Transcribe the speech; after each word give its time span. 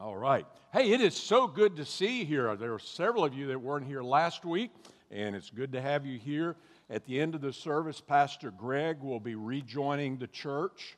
All 0.00 0.16
right. 0.16 0.46
Hey, 0.72 0.92
it 0.92 1.00
is 1.00 1.16
so 1.16 1.48
good 1.48 1.74
to 1.74 1.84
see 1.84 2.20
you 2.20 2.24
here. 2.24 2.54
There 2.54 2.72
are 2.72 2.78
several 2.78 3.24
of 3.24 3.34
you 3.34 3.48
that 3.48 3.60
weren't 3.60 3.84
here 3.84 4.00
last 4.00 4.44
week, 4.44 4.70
and 5.10 5.34
it's 5.34 5.50
good 5.50 5.72
to 5.72 5.80
have 5.80 6.06
you 6.06 6.20
here. 6.20 6.54
At 6.88 7.04
the 7.04 7.18
end 7.18 7.34
of 7.34 7.40
the 7.40 7.52
service, 7.52 8.00
Pastor 8.00 8.52
Greg 8.52 9.00
will 9.00 9.18
be 9.18 9.34
rejoining 9.34 10.16
the 10.16 10.28
church. 10.28 10.96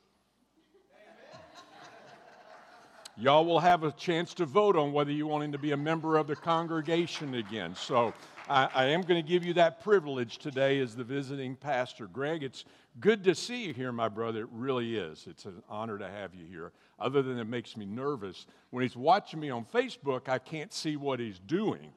Y'all 3.17 3.43
will 3.43 3.59
have 3.59 3.83
a 3.83 3.91
chance 3.91 4.35
to 4.35 4.45
vote 4.45 4.75
on 4.75 4.93
whether 4.93 5.11
you 5.11 5.25
want 5.25 5.45
him 5.45 5.51
to 5.53 5.57
be 5.57 5.71
a 5.71 5.77
member 5.77 6.17
of 6.17 6.27
the 6.27 6.35
congregation 6.35 7.33
again. 7.33 7.73
So 7.73 8.13
I, 8.47 8.69
I 8.71 8.85
am 8.85 9.01
going 9.01 9.19
to 9.19 9.27
give 9.27 9.43
you 9.43 9.53
that 9.55 9.83
privilege 9.83 10.37
today 10.37 10.79
as 10.79 10.95
the 10.95 11.03
visiting 11.03 11.55
pastor. 11.55 12.05
Greg, 12.05 12.43
it's 12.43 12.65
good 12.99 13.23
to 13.23 13.35
see 13.35 13.65
you 13.65 13.73
here, 13.73 13.91
my 13.91 14.09
brother. 14.09 14.41
It 14.41 14.49
really 14.51 14.97
is. 14.97 15.25
It's 15.29 15.45
an 15.45 15.61
honor 15.69 15.97
to 15.97 16.07
have 16.07 16.35
you 16.35 16.45
here. 16.45 16.71
Other 16.99 17.21
than 17.21 17.39
it 17.39 17.47
makes 17.47 17.77
me 17.77 17.85
nervous. 17.85 18.45
When 18.69 18.83
he's 18.83 18.95
watching 18.95 19.39
me 19.39 19.49
on 19.49 19.65
Facebook, 19.65 20.29
I 20.29 20.39
can't 20.39 20.73
see 20.73 20.97
what 20.97 21.19
he's 21.19 21.39
doing. 21.39 21.91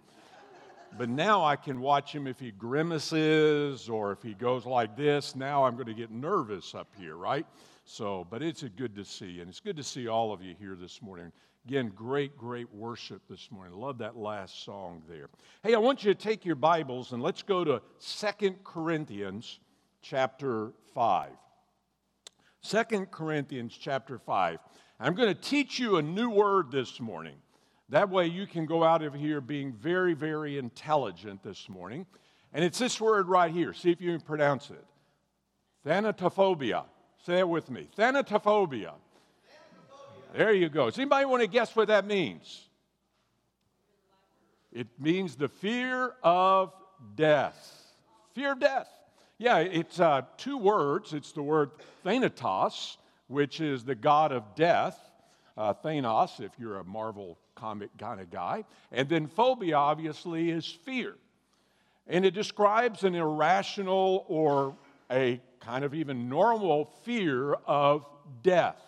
But 0.96 1.08
now 1.08 1.44
I 1.44 1.56
can 1.56 1.80
watch 1.80 2.14
him 2.14 2.26
if 2.26 2.38
he 2.38 2.52
grimaces 2.52 3.88
or 3.88 4.12
if 4.12 4.22
he 4.22 4.34
goes 4.34 4.64
like 4.64 4.96
this. 4.96 5.34
Now 5.34 5.64
I'm 5.64 5.74
going 5.74 5.88
to 5.88 5.94
get 5.94 6.12
nervous 6.12 6.74
up 6.74 6.88
here, 6.96 7.16
right? 7.16 7.46
So, 7.84 8.26
but 8.30 8.42
it's 8.42 8.62
a 8.62 8.68
good 8.68 8.94
to 8.94 9.04
see, 9.04 9.40
and 9.40 9.48
it's 9.48 9.60
good 9.60 9.76
to 9.76 9.82
see 9.82 10.08
all 10.08 10.32
of 10.32 10.40
you 10.40 10.54
here 10.58 10.76
this 10.76 11.02
morning. 11.02 11.32
Again, 11.66 11.92
great, 11.94 12.36
great 12.36 12.72
worship 12.72 13.22
this 13.28 13.50
morning. 13.50 13.74
Love 13.74 13.98
that 13.98 14.16
last 14.16 14.64
song 14.64 15.02
there. 15.08 15.28
Hey, 15.62 15.74
I 15.74 15.78
want 15.78 16.04
you 16.04 16.14
to 16.14 16.18
take 16.18 16.44
your 16.44 16.56
Bibles 16.56 17.12
and 17.12 17.22
let's 17.22 17.42
go 17.42 17.64
to 17.64 17.82
Second 17.98 18.62
Corinthians 18.64 19.60
chapter 20.04 20.72
5. 20.94 21.30
2 22.62 22.84
Corinthians 23.10 23.76
chapter 23.78 24.18
5. 24.18 24.58
I'm 25.00 25.14
going 25.14 25.34
to 25.34 25.40
teach 25.40 25.78
you 25.78 25.96
a 25.96 26.02
new 26.02 26.30
word 26.30 26.70
this 26.70 27.00
morning. 27.00 27.36
That 27.88 28.10
way 28.10 28.26
you 28.26 28.46
can 28.46 28.66
go 28.66 28.84
out 28.84 29.02
of 29.02 29.14
here 29.14 29.40
being 29.40 29.72
very, 29.72 30.14
very 30.14 30.58
intelligent 30.58 31.42
this 31.42 31.68
morning. 31.68 32.06
And 32.52 32.64
it's 32.64 32.78
this 32.78 33.00
word 33.00 33.28
right 33.28 33.50
here. 33.50 33.72
See 33.72 33.90
if 33.90 34.00
you 34.00 34.12
can 34.12 34.20
pronounce 34.20 34.70
it. 34.70 34.84
Thanatophobia. 35.86 36.84
Say 37.26 37.38
it 37.38 37.48
with 37.48 37.70
me. 37.70 37.88
Thanatophobia. 37.96 38.92
There 40.34 40.52
you 40.52 40.68
go. 40.68 40.86
Does 40.86 40.98
anybody 40.98 41.24
want 41.26 41.42
to 41.42 41.48
guess 41.48 41.74
what 41.74 41.88
that 41.88 42.06
means? 42.06 42.68
It 44.72 44.88
means 44.98 45.36
the 45.36 45.48
fear 45.48 46.14
of 46.22 46.72
death. 47.14 47.94
Fear 48.34 48.52
of 48.52 48.60
death. 48.60 48.88
Yeah, 49.38 49.58
it's 49.58 49.98
uh, 49.98 50.22
two 50.36 50.56
words. 50.56 51.12
It's 51.12 51.32
the 51.32 51.42
word 51.42 51.70
Thanatos, 52.04 52.98
which 53.26 53.60
is 53.60 53.84
the 53.84 53.96
god 53.96 54.30
of 54.30 54.54
death. 54.54 54.98
Uh, 55.56 55.74
Thanos, 55.74 56.40
if 56.40 56.52
you're 56.58 56.78
a 56.78 56.84
Marvel 56.84 57.38
comic 57.54 57.90
kind 57.98 58.20
of 58.20 58.30
guy. 58.30 58.64
And 58.92 59.08
then 59.08 59.26
phobia, 59.26 59.76
obviously, 59.76 60.50
is 60.50 60.66
fear. 60.66 61.14
And 62.06 62.24
it 62.24 62.32
describes 62.32 63.02
an 63.02 63.14
irrational 63.14 64.24
or 64.28 64.76
a 65.10 65.40
kind 65.60 65.84
of 65.84 65.94
even 65.94 66.28
normal 66.28 66.92
fear 67.02 67.54
of 67.66 68.06
death. 68.42 68.80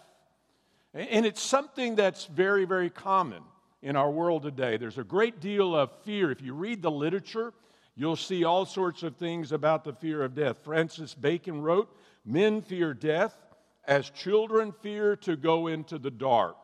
And 0.94 1.26
it's 1.26 1.42
something 1.42 1.94
that's 1.94 2.26
very, 2.26 2.64
very 2.64 2.90
common 2.90 3.42
in 3.82 3.96
our 3.96 4.10
world 4.10 4.42
today. 4.42 4.76
There's 4.76 4.98
a 4.98 5.04
great 5.04 5.40
deal 5.40 5.74
of 5.74 5.90
fear. 6.04 6.30
If 6.30 6.40
you 6.40 6.54
read 6.54 6.82
the 6.82 6.90
literature, 6.90 7.52
you'll 7.96 8.16
see 8.16 8.44
all 8.44 8.64
sorts 8.64 9.02
of 9.02 9.16
things 9.16 9.50
about 9.50 9.84
the 9.84 9.92
fear 9.92 10.22
of 10.22 10.34
death. 10.34 10.58
Francis 10.62 11.14
Bacon 11.14 11.62
wrote, 11.62 11.88
Men 12.24 12.62
fear 12.62 12.94
death 12.94 13.36
as 13.84 14.10
children 14.10 14.72
fear 14.82 15.16
to 15.16 15.36
go 15.36 15.66
into 15.66 15.98
the 15.98 16.10
dark. 16.10 16.56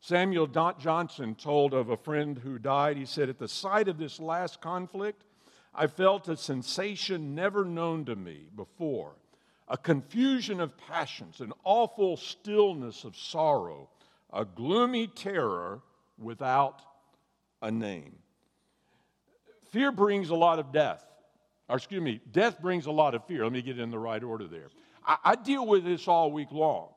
Samuel 0.00 0.46
Johnson 0.46 1.34
told 1.34 1.74
of 1.74 1.90
a 1.90 1.96
friend 1.96 2.38
who 2.38 2.58
died, 2.58 2.96
he 2.96 3.04
said, 3.04 3.28
At 3.28 3.38
the 3.38 3.48
sight 3.48 3.88
of 3.88 3.98
this 3.98 4.20
last 4.20 4.60
conflict, 4.60 5.24
I 5.74 5.86
felt 5.86 6.28
a 6.28 6.36
sensation 6.36 7.34
never 7.34 7.64
known 7.64 8.04
to 8.06 8.16
me 8.16 8.48
before 8.54 9.16
a 9.68 9.76
confusion 9.76 10.60
of 10.60 10.76
passions, 10.78 11.40
an 11.40 11.52
awful 11.62 12.16
stillness 12.16 13.04
of 13.04 13.16
sorrow, 13.16 13.88
a 14.32 14.44
gloomy 14.44 15.06
terror 15.06 15.82
without 16.18 16.82
a 17.60 17.70
name. 17.70 18.16
Fear 19.70 19.92
brings 19.92 20.30
a 20.30 20.34
lot 20.34 20.58
of 20.58 20.72
death. 20.72 21.04
Or, 21.68 21.76
excuse 21.76 22.00
me, 22.00 22.20
death 22.32 22.60
brings 22.60 22.86
a 22.86 22.90
lot 22.90 23.14
of 23.14 23.24
fear. 23.26 23.44
Let 23.44 23.52
me 23.52 23.62
get 23.62 23.78
in 23.78 23.90
the 23.90 23.98
right 23.98 24.22
order 24.22 24.46
there. 24.46 24.68
I, 25.06 25.16
I 25.24 25.34
deal 25.34 25.66
with 25.66 25.84
this 25.84 26.08
all 26.08 26.32
week 26.32 26.50
long 26.50 26.88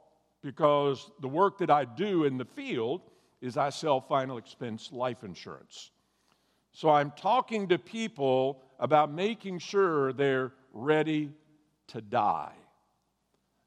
because 0.42 1.12
the 1.22 1.28
work 1.28 1.58
that 1.60 1.70
I 1.70 1.86
do 1.86 2.24
in 2.24 2.38
the 2.38 2.46
field 2.46 3.02
is 3.42 3.58
I 3.58 3.70
sell 3.70 4.00
final 4.00 4.38
expense 4.38 4.92
life 4.92 5.24
insurance. 5.24 5.92
So 6.74 6.90
I'm 6.90 7.12
talking 7.12 7.68
to 7.70 7.78
people 7.78 8.62
about 8.80 9.12
making 9.12 9.60
sure 9.60 10.14
they're 10.14 10.54
ready 10.74 11.32
to 11.88 12.02
die. 12.02 12.54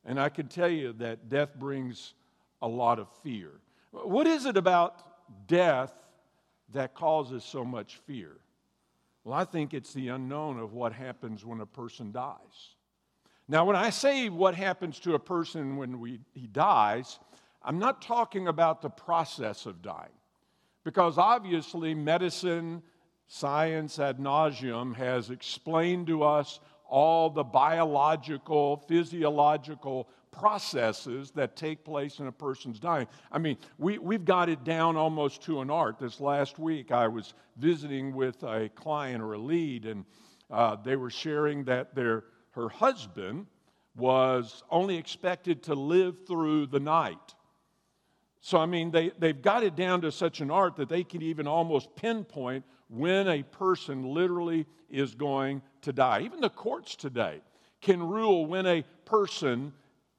And 0.06 0.18
I 0.18 0.28
can 0.28 0.48
tell 0.48 0.68
you 0.68 0.92
that 0.94 1.28
death 1.28 1.54
brings 1.54 2.14
a 2.62 2.68
lot 2.68 2.98
of 2.98 3.08
fear. 3.22 3.50
What 3.90 4.26
is 4.26 4.46
it 4.46 4.56
about 4.56 5.46
death 5.46 5.92
that 6.72 6.94
causes 6.94 7.44
so 7.44 7.64
much 7.64 8.00
fear? 8.06 8.36
Well, 9.24 9.34
I 9.34 9.44
think 9.44 9.72
it's 9.72 9.94
the 9.94 10.08
unknown 10.08 10.58
of 10.58 10.74
what 10.74 10.92
happens 10.92 11.44
when 11.44 11.60
a 11.60 11.66
person 11.66 12.12
dies. 12.12 12.76
Now, 13.48 13.64
when 13.64 13.76
I 13.76 13.90
say 13.90 14.28
what 14.28 14.54
happens 14.54 15.00
to 15.00 15.14
a 15.14 15.18
person 15.18 15.76
when 15.76 15.98
we, 15.98 16.20
he 16.32 16.46
dies, 16.46 17.18
I'm 17.62 17.78
not 17.78 18.02
talking 18.02 18.48
about 18.48 18.82
the 18.82 18.90
process 18.90 19.64
of 19.64 19.82
dying. 19.82 20.12
Because 20.84 21.16
obviously, 21.16 21.94
medicine, 21.94 22.82
science 23.26 23.98
ad 23.98 24.18
nauseum 24.18 24.94
has 24.96 25.30
explained 25.30 26.06
to 26.08 26.22
us 26.22 26.60
all 26.86 27.30
the 27.30 27.44
biological, 27.44 28.76
physiological 28.76 30.08
processes 30.36 31.30
that 31.32 31.56
take 31.56 31.84
place 31.84 32.18
in 32.18 32.26
a 32.26 32.32
person's 32.32 32.80
dying. 32.80 33.06
I 33.30 33.38
mean, 33.38 33.56
we, 33.78 33.98
we've 33.98 34.24
got 34.24 34.48
it 34.48 34.64
down 34.64 34.96
almost 34.96 35.42
to 35.42 35.60
an 35.60 35.70
art. 35.70 35.98
This 35.98 36.20
last 36.20 36.58
week, 36.58 36.90
I 36.92 37.08
was 37.08 37.34
visiting 37.56 38.14
with 38.14 38.42
a 38.42 38.68
client 38.74 39.22
or 39.22 39.34
a 39.34 39.38
lead, 39.38 39.86
and 39.86 40.04
uh, 40.50 40.76
they 40.76 40.96
were 40.96 41.10
sharing 41.10 41.64
that 41.64 41.94
their, 41.94 42.24
her 42.50 42.68
husband 42.68 43.46
was 43.96 44.64
only 44.70 44.96
expected 44.96 45.62
to 45.64 45.74
live 45.74 46.26
through 46.26 46.66
the 46.66 46.80
night. 46.80 47.34
So, 48.40 48.58
I 48.58 48.66
mean, 48.66 48.90
they, 48.90 49.12
they've 49.18 49.40
got 49.40 49.62
it 49.62 49.76
down 49.76 50.02
to 50.02 50.12
such 50.12 50.40
an 50.40 50.50
art 50.50 50.76
that 50.76 50.88
they 50.88 51.04
can 51.04 51.22
even 51.22 51.46
almost 51.46 51.94
pinpoint 51.96 52.64
when 52.88 53.28
a 53.28 53.42
person 53.42 54.02
literally 54.02 54.66
is 54.90 55.14
going 55.14 55.62
to 55.82 55.92
die. 55.92 56.20
Even 56.22 56.40
the 56.40 56.50
courts 56.50 56.96
today 56.96 57.40
can 57.80 58.02
rule 58.02 58.46
when 58.46 58.66
a 58.66 58.82
person 59.04 59.72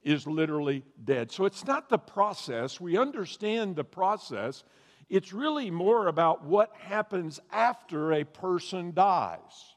is 0.05 0.27
literally 0.27 0.83
dead. 1.03 1.31
So 1.31 1.45
it's 1.45 1.65
not 1.65 1.89
the 1.89 1.97
process. 1.97 2.79
We 2.79 2.95
understand 2.95 3.75
the 3.75 3.83
process. 3.83 4.63
It's 5.09 5.33
really 5.33 5.71
more 5.71 6.07
about 6.07 6.45
what 6.45 6.71
happens 6.77 7.39
after 7.51 8.13
a 8.13 8.23
person 8.23 8.93
dies. 8.93 9.75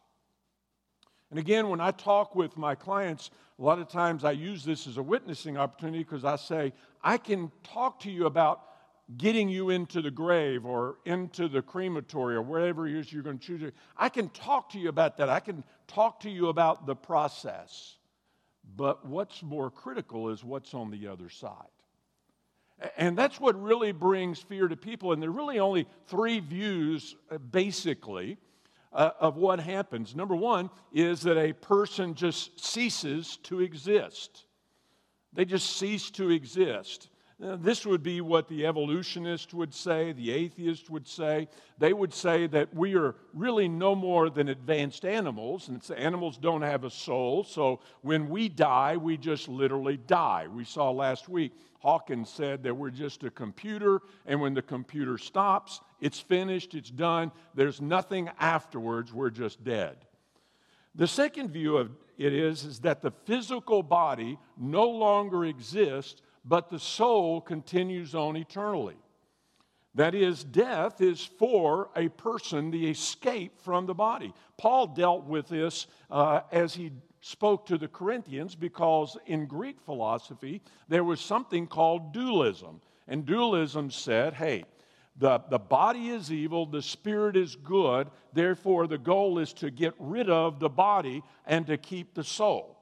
And 1.31 1.39
again, 1.39 1.69
when 1.69 1.81
I 1.81 1.91
talk 1.91 2.35
with 2.35 2.57
my 2.57 2.75
clients, 2.75 3.31
a 3.59 3.63
lot 3.63 3.79
of 3.79 3.89
times 3.89 4.23
I 4.23 4.33
use 4.33 4.65
this 4.65 4.87
as 4.87 4.99
a 4.99 5.03
witnessing 5.03 5.57
opportunity 5.57 6.05
because 6.05 6.25
I 6.25 6.37
say, 6.37 6.73
I 7.03 7.19
can 7.19 7.51
talk 7.65 8.01
to 8.01 8.11
you 8.11 8.27
about 8.27 8.63
getting 9.17 9.49
you 9.49 9.71
into 9.71 10.03
the 10.03 10.11
grave 10.11 10.67
or 10.67 10.99
into 11.07 11.49
the 11.49 11.63
crematory 11.63 12.37
or 12.37 12.43
wherever 12.43 12.87
it 12.87 12.95
is 12.95 13.11
you're 13.11 13.23
going 13.23 13.39
to 13.39 13.47
choose. 13.47 13.73
I 13.97 14.11
can 14.11 14.29
talk 14.29 14.71
to 14.71 14.79
you 14.79 14.91
about 14.91 15.17
that. 15.17 15.31
I 15.31 15.41
can 15.41 15.65
talk 15.87 16.21
to 16.21 16.31
you 16.31 16.49
about 16.49 16.87
the 16.87 16.95
process. 16.95 17.98
But 18.77 19.07
what's 19.07 19.43
more 19.43 19.71
critical 19.71 20.29
is 20.29 20.45
what's 20.45 20.75
on 20.75 20.91
the 20.91 21.09
other 21.09 21.29
side. 21.29 21.53
And 22.97 23.19
that's 23.19 23.41
what 23.41 23.61
really 23.61 23.93
brings 23.93 24.41
fear 24.41 24.69
to 24.69 24.77
people. 24.77 25.13
And 25.13 25.21
there 25.21 25.31
are 25.31 25.33
really 25.33 25.59
only 25.59 25.89
three 26.07 26.39
views, 26.39 27.17
uh, 27.31 27.39
basically, 27.39 28.39
uh, 28.93 29.11
of 29.21 29.37
what 29.37 29.59
happens. 29.59 30.15
Number 30.15 30.37
one 30.37 30.71
is 30.93 31.23
that 31.23 31.37
a 31.37 31.53
person 31.53 32.15
just 32.15 32.65
ceases 32.65 33.39
to 33.45 33.61
exist, 33.61 34.45
they 35.33 35.45
just 35.45 35.77
cease 35.77 36.11
to 36.13 36.31
exist. 36.31 37.11
Uh, 37.41 37.55
this 37.55 37.87
would 37.87 38.03
be 38.03 38.21
what 38.21 38.49
the 38.49 38.67
evolutionist 38.67 39.55
would 39.55 39.73
say, 39.73 40.11
the 40.13 40.33
atheist 40.33 40.91
would 40.91 41.07
say. 41.07 41.47
They 41.79 41.93
would 41.93 42.13
say 42.13 42.49
that 42.49 42.75
we 42.75 42.97
are 42.97 43.15
really 43.33 43.69
no 43.69 43.95
more 43.95 44.29
than 44.29 44.49
advanced 44.49 45.05
animals, 45.05 45.69
and 45.69 45.81
animals 45.97 46.37
don't 46.37 46.63
have 46.63 46.83
a 46.83 46.91
soul, 46.91 47.45
so 47.45 47.79
when 48.03 48.29
we 48.29 48.49
die, 48.49 48.97
we 48.97 49.17
just 49.17 49.49
literally 49.49 49.97
die. 49.97 50.49
We 50.53 50.65
saw 50.65 50.91
last 50.91 51.29
week, 51.29 51.53
Hawkins 51.79 52.29
said 52.29 52.65
that 52.65 52.75
we're 52.75 52.91
just 52.91 53.23
a 53.23 53.31
computer, 53.31 54.01
and 54.27 54.41
when 54.41 54.55
the 54.55 54.63
computer 54.63 55.17
stops, 55.17 55.81
it's 56.01 56.19
finished, 56.19 56.75
it's 56.75 56.91
done, 56.91 57.31
there's 57.55 57.81
nothing 57.81 58.31
afterwards, 58.41 59.13
we're 59.13 59.31
just 59.31 59.63
dead. 59.63 59.97
The 60.97 61.07
second 61.07 61.51
view 61.51 61.77
of 61.77 61.93
it 62.17 62.33
is, 62.33 62.65
is 62.65 62.81
that 62.81 63.01
the 63.01 63.13
physical 63.13 63.85
body 63.85 64.41
no 64.57 64.89
longer 64.89 65.45
exists 65.45 66.21
but 66.45 66.69
the 66.69 66.79
soul 66.79 67.41
continues 67.41 68.15
on 68.15 68.37
eternally. 68.37 68.97
That 69.95 70.15
is, 70.15 70.45
death 70.45 71.01
is 71.01 71.25
for 71.25 71.91
a 71.97 72.09
person 72.09 72.71
the 72.71 72.89
escape 72.89 73.61
from 73.61 73.87
the 73.87 73.95
body. 73.95 74.33
Paul 74.57 74.87
dealt 74.89 75.25
with 75.25 75.49
this 75.49 75.87
uh, 76.11 76.43
as 76.53 76.75
he 76.75 76.93
spoke 77.21 77.67
to 77.67 77.79
the 77.79 77.89
Corinthians 77.89 78.55
because 78.55 79.17
in 79.27 79.47
Greek 79.47 79.81
philosophy 79.81 80.63
there 80.89 81.05
was 81.05 81.21
something 81.21 81.67
called 81.67 82.13
dualism. 82.13 82.81
And 83.09 83.27
dualism 83.27 83.91
said, 83.91 84.35
hey, 84.35 84.65
the, 85.17 85.41
the 85.51 85.59
body 85.59 86.11
is 86.11 86.31
evil, 86.31 86.65
the 86.65 86.83
spirit 86.83 87.37
is 87.37 87.57
good, 87.57 88.09
therefore 88.33 88.87
the 88.87 88.99
goal 88.99 89.41
is 89.41 89.53
to 89.55 89.71
get 89.71 89.95
rid 89.99 90.31
of 90.31 90.61
the 90.61 90.69
body 90.69 91.25
and 91.45 91.67
to 91.67 91.77
keep 91.77 92.15
the 92.15 92.23
soul. 92.23 92.78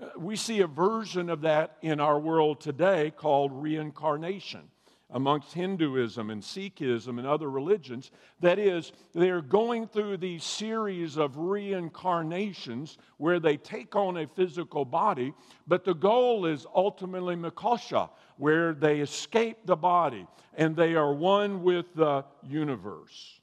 Uh, 0.00 0.08
we 0.18 0.36
see 0.36 0.60
a 0.60 0.66
version 0.66 1.30
of 1.30 1.40
that 1.42 1.76
in 1.82 2.00
our 2.00 2.18
world 2.18 2.60
today 2.60 3.12
called 3.16 3.50
reincarnation 3.52 4.62
amongst 5.10 5.52
Hinduism 5.52 6.30
and 6.30 6.42
Sikhism 6.42 7.18
and 7.18 7.26
other 7.26 7.48
religions. 7.48 8.10
That 8.40 8.58
is, 8.58 8.92
they're 9.14 9.40
going 9.40 9.86
through 9.86 10.16
these 10.16 10.42
series 10.42 11.16
of 11.16 11.36
reincarnations 11.36 12.98
where 13.16 13.38
they 13.38 13.56
take 13.56 13.94
on 13.94 14.16
a 14.16 14.26
physical 14.26 14.84
body, 14.84 15.32
but 15.66 15.84
the 15.84 15.94
goal 15.94 16.44
is 16.44 16.66
ultimately 16.74 17.36
Moksha, 17.36 18.10
where 18.36 18.74
they 18.74 19.00
escape 19.00 19.58
the 19.64 19.76
body 19.76 20.26
and 20.54 20.74
they 20.74 20.94
are 20.94 21.14
one 21.14 21.62
with 21.62 21.86
the 21.94 22.24
universe. 22.42 23.40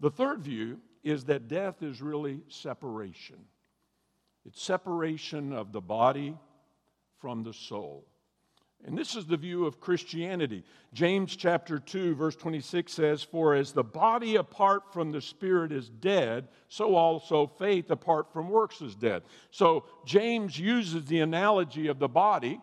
The 0.00 0.10
third 0.10 0.42
view 0.42 0.78
is 1.04 1.24
that 1.24 1.48
death 1.48 1.82
is 1.82 2.00
really 2.00 2.40
separation. 2.48 3.36
It's 4.46 4.62
separation 4.62 5.52
of 5.52 5.72
the 5.72 5.80
body 5.80 6.36
from 7.18 7.42
the 7.42 7.52
soul. 7.52 8.06
And 8.84 8.96
this 8.96 9.14
is 9.14 9.26
the 9.26 9.36
view 9.36 9.66
of 9.66 9.78
Christianity. 9.78 10.64
James 10.94 11.36
chapter 11.36 11.78
2, 11.78 12.14
verse 12.14 12.34
26 12.34 12.90
says, 12.90 13.22
For 13.22 13.54
as 13.54 13.72
the 13.72 13.84
body 13.84 14.36
apart 14.36 14.90
from 14.92 15.12
the 15.12 15.20
spirit 15.20 15.70
is 15.70 15.90
dead, 15.90 16.48
so 16.68 16.94
also 16.94 17.46
faith 17.46 17.90
apart 17.90 18.32
from 18.32 18.48
works 18.48 18.80
is 18.80 18.94
dead. 18.94 19.22
So 19.50 19.84
James 20.06 20.58
uses 20.58 21.04
the 21.04 21.20
analogy 21.20 21.88
of 21.88 21.98
the 21.98 22.08
body 22.08 22.58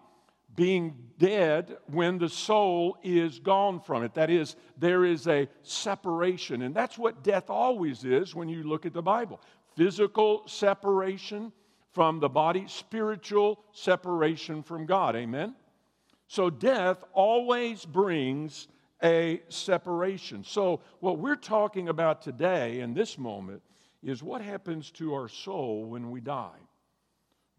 being 0.55 0.95
dead 1.19 1.77
when 1.85 2.17
the 2.17 2.29
soul 2.29 2.97
is 3.03 3.37
gone 3.37 3.79
from 3.79 4.01
it. 4.03 4.15
That 4.15 4.31
is, 4.31 4.55
there 4.75 5.05
is 5.05 5.27
a 5.27 5.47
separation. 5.61 6.63
And 6.63 6.73
that's 6.73 6.97
what 6.97 7.23
death 7.23 7.51
always 7.51 8.03
is 8.03 8.33
when 8.33 8.49
you 8.49 8.63
look 8.63 8.87
at 8.87 8.93
the 8.93 9.03
Bible 9.03 9.39
physical 9.77 10.41
separation 10.47 11.53
from 11.97 12.19
the 12.19 12.29
body, 12.29 12.63
spiritual 12.67 13.59
separation 13.71 14.61
from 14.61 14.85
God. 14.85 15.15
Amen? 15.15 15.55
So 16.27 16.51
death 16.51 17.03
always 17.11 17.85
brings 17.85 18.67
a 19.01 19.41
separation. 19.49 20.43
So, 20.43 20.81
what 20.99 21.17
we're 21.17 21.35
talking 21.35 21.89
about 21.89 22.21
today 22.21 22.81
in 22.81 22.93
this 22.93 23.17
moment 23.17 23.63
is 24.03 24.21
what 24.21 24.43
happens 24.43 24.91
to 24.91 25.15
our 25.15 25.27
soul 25.27 25.85
when 25.85 26.11
we 26.11 26.21
die. 26.21 26.59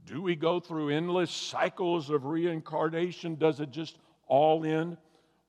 Do 0.04 0.22
we 0.22 0.36
go 0.36 0.60
through 0.60 0.90
endless 0.90 1.32
cycles 1.32 2.08
of 2.08 2.24
reincarnation? 2.24 3.34
Does 3.34 3.58
it 3.58 3.72
just 3.72 3.98
all 4.28 4.64
end? 4.64 4.98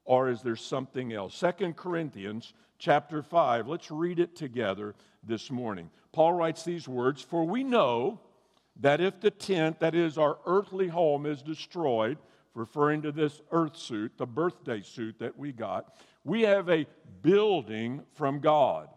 Or 0.03 0.31
is 0.31 0.41
there 0.41 0.55
something 0.55 1.13
else? 1.13 1.35
Second 1.35 1.77
Corinthians 1.77 2.53
chapter 2.79 3.21
5. 3.21 3.67
Let's 3.67 3.91
read 3.91 4.17
it 4.17 4.35
together 4.35 4.95
this 5.23 5.51
morning. 5.51 5.91
Paul 6.11 6.33
writes 6.33 6.63
these 6.63 6.87
words 6.87 7.21
For 7.21 7.45
we 7.45 7.63
know 7.63 8.19
that 8.79 9.01
if 9.01 9.19
the 9.19 9.31
tent, 9.31 9.79
that 9.79 9.95
is 9.95 10.17
our 10.17 10.37
earthly 10.45 10.87
home, 10.87 11.25
is 11.25 11.41
destroyed, 11.41 12.17
referring 12.53 13.01
to 13.01 13.11
this 13.11 13.41
earth 13.51 13.77
suit, 13.77 14.17
the 14.17 14.25
birthday 14.25 14.81
suit 14.81 15.19
that 15.19 15.37
we 15.37 15.51
got, 15.51 15.95
we 16.23 16.41
have 16.41 16.69
a 16.69 16.85
building 17.21 18.03
from 18.13 18.39
God, 18.39 18.89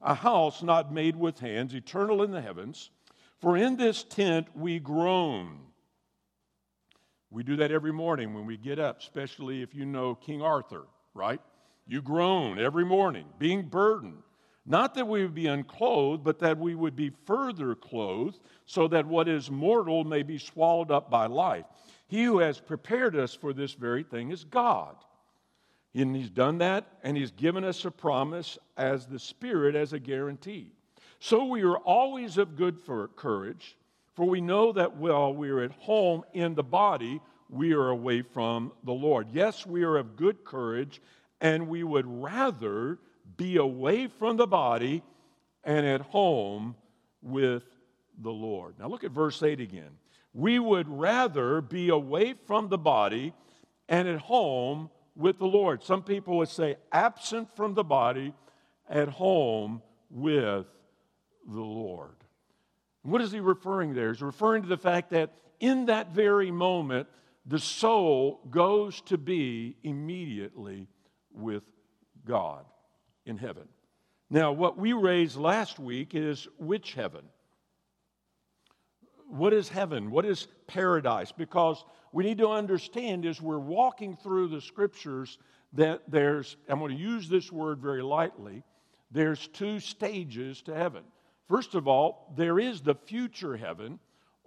a 0.00 0.14
house 0.14 0.62
not 0.62 0.92
made 0.92 1.16
with 1.16 1.38
hands, 1.38 1.74
eternal 1.74 2.22
in 2.22 2.30
the 2.30 2.40
heavens. 2.40 2.90
For 3.40 3.56
in 3.56 3.76
this 3.76 4.02
tent 4.04 4.48
we 4.54 4.78
groan. 4.78 5.60
We 7.30 7.42
do 7.42 7.56
that 7.56 7.70
every 7.70 7.92
morning 7.92 8.34
when 8.34 8.46
we 8.46 8.56
get 8.56 8.78
up, 8.78 9.00
especially 9.00 9.62
if 9.62 9.74
you 9.74 9.84
know 9.84 10.14
King 10.14 10.40
Arthur, 10.42 10.84
right? 11.14 11.40
You 11.86 12.02
groan 12.02 12.58
every 12.58 12.84
morning, 12.84 13.26
being 13.38 13.68
burdened. 13.68 14.22
Not 14.70 14.94
that 14.96 15.08
we 15.08 15.22
would 15.22 15.34
be 15.34 15.46
unclothed, 15.46 16.22
but 16.22 16.40
that 16.40 16.58
we 16.58 16.74
would 16.74 16.94
be 16.94 17.10
further 17.24 17.74
clothed, 17.74 18.38
so 18.66 18.86
that 18.88 19.06
what 19.06 19.26
is 19.26 19.50
mortal 19.50 20.04
may 20.04 20.22
be 20.22 20.36
swallowed 20.36 20.90
up 20.90 21.10
by 21.10 21.26
life. 21.26 21.64
He 22.06 22.24
who 22.24 22.38
has 22.40 22.60
prepared 22.60 23.16
us 23.16 23.34
for 23.34 23.54
this 23.54 23.72
very 23.72 24.02
thing 24.02 24.30
is 24.30 24.44
God. 24.44 24.94
And 25.94 26.14
He's 26.14 26.28
done 26.28 26.58
that, 26.58 26.86
and 27.02 27.16
He's 27.16 27.30
given 27.30 27.64
us 27.64 27.86
a 27.86 27.90
promise 27.90 28.58
as 28.76 29.06
the 29.06 29.18
Spirit 29.18 29.74
as 29.74 29.94
a 29.94 29.98
guarantee. 29.98 30.72
So 31.18 31.46
we 31.46 31.62
are 31.62 31.78
always 31.78 32.36
of 32.36 32.54
good 32.54 32.84
courage, 33.16 33.74
for 34.14 34.26
we 34.26 34.42
know 34.42 34.72
that 34.72 34.96
while 34.96 35.32
we 35.32 35.48
are 35.48 35.62
at 35.62 35.72
home 35.72 36.24
in 36.34 36.54
the 36.54 36.62
body, 36.62 37.22
we 37.48 37.72
are 37.72 37.88
away 37.88 38.20
from 38.20 38.72
the 38.84 38.92
Lord. 38.92 39.28
Yes, 39.32 39.64
we 39.64 39.82
are 39.82 39.96
of 39.96 40.14
good 40.14 40.44
courage, 40.44 41.00
and 41.40 41.68
we 41.68 41.84
would 41.84 42.06
rather 42.06 42.98
be 43.38 43.56
away 43.56 44.06
from 44.06 44.36
the 44.36 44.46
body 44.46 45.02
and 45.64 45.86
at 45.86 46.02
home 46.02 46.76
with 47.22 47.62
the 48.20 48.30
Lord. 48.30 48.74
Now 48.78 48.88
look 48.88 49.04
at 49.04 49.12
verse 49.12 49.42
8 49.42 49.60
again 49.60 49.92
we 50.38 50.58
would 50.58 50.88
rather 50.88 51.60
be 51.60 51.88
away 51.88 52.34
from 52.46 52.68
the 52.68 52.78
body 52.78 53.32
and 53.88 54.06
at 54.06 54.20
home 54.20 54.90
with 55.16 55.38
the 55.38 55.46
Lord. 55.46 55.82
Some 55.82 56.02
people 56.02 56.36
would 56.38 56.48
say 56.48 56.76
absent 56.92 57.48
from 57.56 57.74
the 57.74 57.84
body, 57.84 58.32
at 58.88 59.08
home 59.08 59.82
with 60.10 60.66
the 61.46 61.60
Lord. 61.60 62.14
What 63.02 63.20
is 63.20 63.32
he 63.32 63.40
referring 63.40 63.94
there? 63.94 64.12
He's 64.12 64.22
referring 64.22 64.62
to 64.62 64.68
the 64.68 64.78
fact 64.78 65.10
that 65.10 65.34
in 65.60 65.86
that 65.86 66.12
very 66.12 66.50
moment, 66.50 67.08
the 67.44 67.58
soul 67.58 68.40
goes 68.48 69.00
to 69.02 69.18
be 69.18 69.76
immediately 69.82 70.86
with 71.32 71.64
God 72.24 72.64
in 73.28 73.38
heaven. 73.38 73.68
Now, 74.30 74.52
what 74.52 74.78
we 74.78 74.92
raised 74.92 75.36
last 75.36 75.78
week 75.78 76.14
is 76.14 76.48
which 76.58 76.94
heaven? 76.94 77.22
what 79.28 79.52
is 79.52 79.68
heaven? 79.68 80.10
What 80.10 80.24
is 80.24 80.48
paradise? 80.66 81.32
Because 81.32 81.84
we 82.12 82.24
need 82.24 82.38
to 82.38 82.48
understand 82.48 83.26
as 83.26 83.40
we're 83.40 83.58
walking 83.58 84.16
through 84.16 84.48
the 84.48 84.60
scriptures 84.60 85.38
that 85.74 86.02
there's, 86.08 86.56
I'm 86.68 86.78
going 86.78 86.96
to 86.96 87.02
use 87.02 87.28
this 87.28 87.52
word 87.52 87.80
very 87.80 88.02
lightly, 88.02 88.64
there's 89.10 89.48
two 89.48 89.80
stages 89.80 90.62
to 90.62 90.74
heaven. 90.74 91.02
First 91.48 91.74
of 91.74 91.86
all, 91.86 92.32
there 92.36 92.58
is 92.58 92.80
the 92.80 92.94
future 92.94 93.56
heaven 93.56 93.98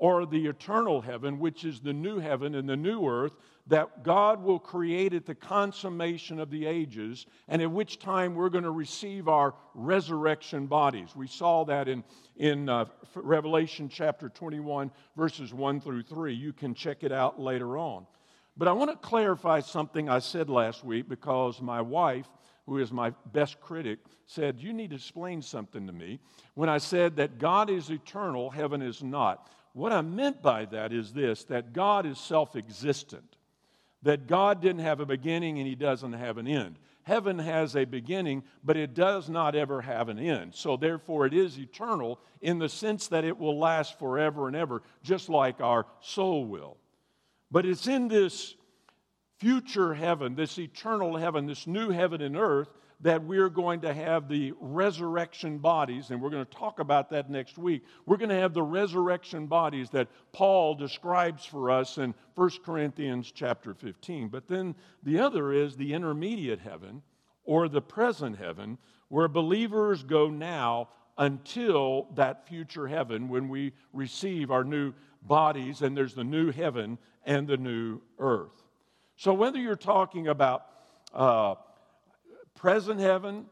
or 0.01 0.25
the 0.25 0.47
eternal 0.47 0.99
heaven, 0.99 1.37
which 1.37 1.63
is 1.63 1.79
the 1.79 1.93
new 1.93 2.17
heaven 2.17 2.55
and 2.55 2.67
the 2.67 2.75
new 2.75 3.07
earth 3.07 3.35
that 3.67 4.03
God 4.03 4.41
will 4.41 4.57
create 4.57 5.13
at 5.13 5.27
the 5.27 5.35
consummation 5.35 6.39
of 6.39 6.49
the 6.49 6.65
ages, 6.65 7.27
and 7.47 7.61
at 7.61 7.69
which 7.69 7.99
time 7.99 8.33
we're 8.33 8.49
going 8.49 8.63
to 8.63 8.71
receive 8.71 9.27
our 9.27 9.53
resurrection 9.75 10.65
bodies. 10.65 11.15
We 11.15 11.27
saw 11.27 11.65
that 11.65 11.87
in, 11.87 12.03
in 12.35 12.67
uh, 12.67 12.85
Revelation 13.13 13.89
chapter 13.89 14.27
21, 14.27 14.89
verses 15.15 15.53
1 15.53 15.81
through 15.81 16.01
3. 16.01 16.33
You 16.33 16.51
can 16.51 16.73
check 16.73 17.03
it 17.03 17.11
out 17.11 17.39
later 17.39 17.77
on. 17.77 18.07
But 18.57 18.67
I 18.67 18.71
want 18.71 18.89
to 18.89 19.07
clarify 19.07 19.59
something 19.59 20.09
I 20.09 20.17
said 20.17 20.49
last 20.49 20.83
week 20.83 21.07
because 21.07 21.61
my 21.61 21.79
wife, 21.79 22.25
who 22.65 22.79
is 22.79 22.91
my 22.91 23.11
best 23.33 23.61
critic, 23.61 23.99
said, 24.25 24.59
You 24.59 24.73
need 24.73 24.89
to 24.89 24.95
explain 24.95 25.43
something 25.43 25.85
to 25.85 25.93
me. 25.93 26.19
When 26.55 26.69
I 26.69 26.79
said 26.79 27.17
that 27.17 27.37
God 27.37 27.69
is 27.69 27.91
eternal, 27.91 28.49
heaven 28.49 28.81
is 28.81 29.03
not. 29.03 29.47
What 29.73 29.91
I 29.91 30.01
meant 30.01 30.41
by 30.41 30.65
that 30.65 30.91
is 30.91 31.13
this 31.13 31.43
that 31.45 31.73
God 31.73 32.05
is 32.05 32.19
self 32.19 32.55
existent 32.55 33.35
that 34.03 34.27
God 34.27 34.61
didn't 34.61 34.81
have 34.81 34.99
a 34.99 35.05
beginning 35.05 35.59
and 35.59 35.67
He 35.67 35.75
doesn't 35.75 36.13
have 36.13 36.37
an 36.37 36.47
end. 36.47 36.77
Heaven 37.03 37.39
has 37.39 37.75
a 37.75 37.85
beginning, 37.85 38.43
but 38.63 38.77
it 38.77 38.93
does 38.93 39.29
not 39.29 39.55
ever 39.55 39.81
have 39.81 40.09
an 40.09 40.19
end. 40.19 40.53
So, 40.53 40.77
therefore, 40.77 41.25
it 41.25 41.33
is 41.33 41.57
eternal 41.57 42.19
in 42.41 42.59
the 42.59 42.69
sense 42.69 43.07
that 43.07 43.23
it 43.23 43.37
will 43.37 43.57
last 43.57 43.97
forever 43.97 44.47
and 44.47 44.55
ever, 44.55 44.83
just 45.03 45.29
like 45.29 45.61
our 45.61 45.87
soul 45.99 46.45
will. 46.45 46.77
But 47.49 47.65
it's 47.65 47.87
in 47.87 48.07
this 48.07 48.55
future 49.39 49.95
heaven, 49.95 50.35
this 50.35 50.59
eternal 50.59 51.17
heaven, 51.17 51.47
this 51.47 51.65
new 51.65 51.89
heaven 51.89 52.21
and 52.21 52.37
earth, 52.37 52.69
that 53.01 53.23
we're 53.23 53.49
going 53.49 53.81
to 53.81 53.93
have 53.93 54.27
the 54.29 54.53
resurrection 54.59 55.57
bodies, 55.57 56.11
and 56.11 56.21
we're 56.21 56.29
going 56.29 56.45
to 56.45 56.57
talk 56.57 56.79
about 56.79 57.09
that 57.09 57.29
next 57.29 57.57
week. 57.57 57.83
We're 58.05 58.17
going 58.17 58.29
to 58.29 58.35
have 58.35 58.53
the 58.53 58.61
resurrection 58.63 59.47
bodies 59.47 59.89
that 59.89 60.07
Paul 60.31 60.75
describes 60.75 61.43
for 61.43 61.71
us 61.71 61.97
in 61.97 62.13
1 62.35 62.49
Corinthians 62.63 63.31
chapter 63.31 63.73
15. 63.73 64.29
But 64.29 64.47
then 64.47 64.75
the 65.03 65.19
other 65.19 65.51
is 65.51 65.75
the 65.75 65.93
intermediate 65.93 66.59
heaven 66.59 67.01
or 67.43 67.67
the 67.67 67.81
present 67.81 68.37
heaven, 68.37 68.77
where 69.07 69.27
believers 69.27 70.03
go 70.03 70.29
now 70.29 70.89
until 71.17 72.07
that 72.15 72.47
future 72.47 72.87
heaven 72.87 73.27
when 73.27 73.49
we 73.49 73.73
receive 73.93 74.51
our 74.51 74.63
new 74.63 74.93
bodies 75.23 75.81
and 75.81 75.95
there's 75.95 76.13
the 76.13 76.23
new 76.23 76.51
heaven 76.51 76.97
and 77.25 77.47
the 77.47 77.57
new 77.57 77.99
earth. 78.19 78.63
So, 79.15 79.33
whether 79.33 79.59
you're 79.59 79.75
talking 79.75 80.27
about 80.29 80.65
uh, 81.13 81.55
present 82.61 82.99
heaven, 82.99 83.47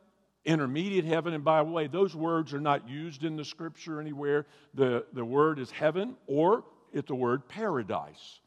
intermediate 0.45 1.03
heaven. 1.03 1.33
And 1.33 1.43
by 1.43 1.63
the 1.63 1.69
way, 1.69 1.87
those 1.87 2.15
words 2.15 2.53
are 2.53 2.61
not 2.61 2.87
used 2.87 3.23
in 3.23 3.35
the 3.35 3.43
scripture 3.43 3.99
anywhere. 3.99 4.45
The, 4.75 5.03
the 5.13 5.25
word 5.25 5.57
is 5.57 5.71
heaven 5.71 6.15
or 6.27 6.63
it's 6.93 7.07
the 7.07 7.15
word 7.15 7.49
paradise. 7.49 8.39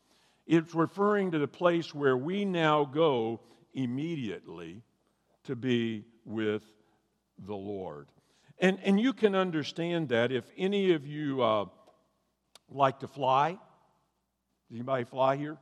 It's 0.47 0.73
referring 0.73 1.33
to 1.33 1.40
the 1.40 1.49
place 1.49 1.92
where 1.92 2.16
we 2.16 2.45
now 2.45 2.85
go 2.85 3.40
immediately 3.75 4.83
to 5.45 5.57
be 5.57 6.04
with 6.25 6.62
the 7.45 7.57
Lord. 7.57 8.07
And, 8.61 8.78
and 8.85 9.00
you 9.00 9.12
can 9.12 9.35
understand 9.35 10.11
that 10.11 10.31
if 10.31 10.45
any 10.57 10.92
of 10.92 11.04
you 11.04 11.42
uh, 11.42 11.64
like 12.69 13.00
to 13.00 13.09
fly. 13.09 13.50
Does 13.50 14.76
anybody 14.76 15.04
fly 15.04 15.37
here? 15.37 15.59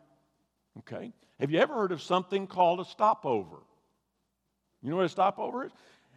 Okay. 0.80 1.12
Have 1.38 1.50
you 1.50 1.58
ever 1.58 1.72
heard 1.72 1.92
of 1.92 2.02
something 2.02 2.46
called 2.46 2.80
a 2.80 2.84
stopover? 2.84 3.60
You 4.82 4.90
know 4.90 4.96
what 4.96 5.06
a 5.06 5.08
stopover 5.08 5.66
is? 5.66 5.72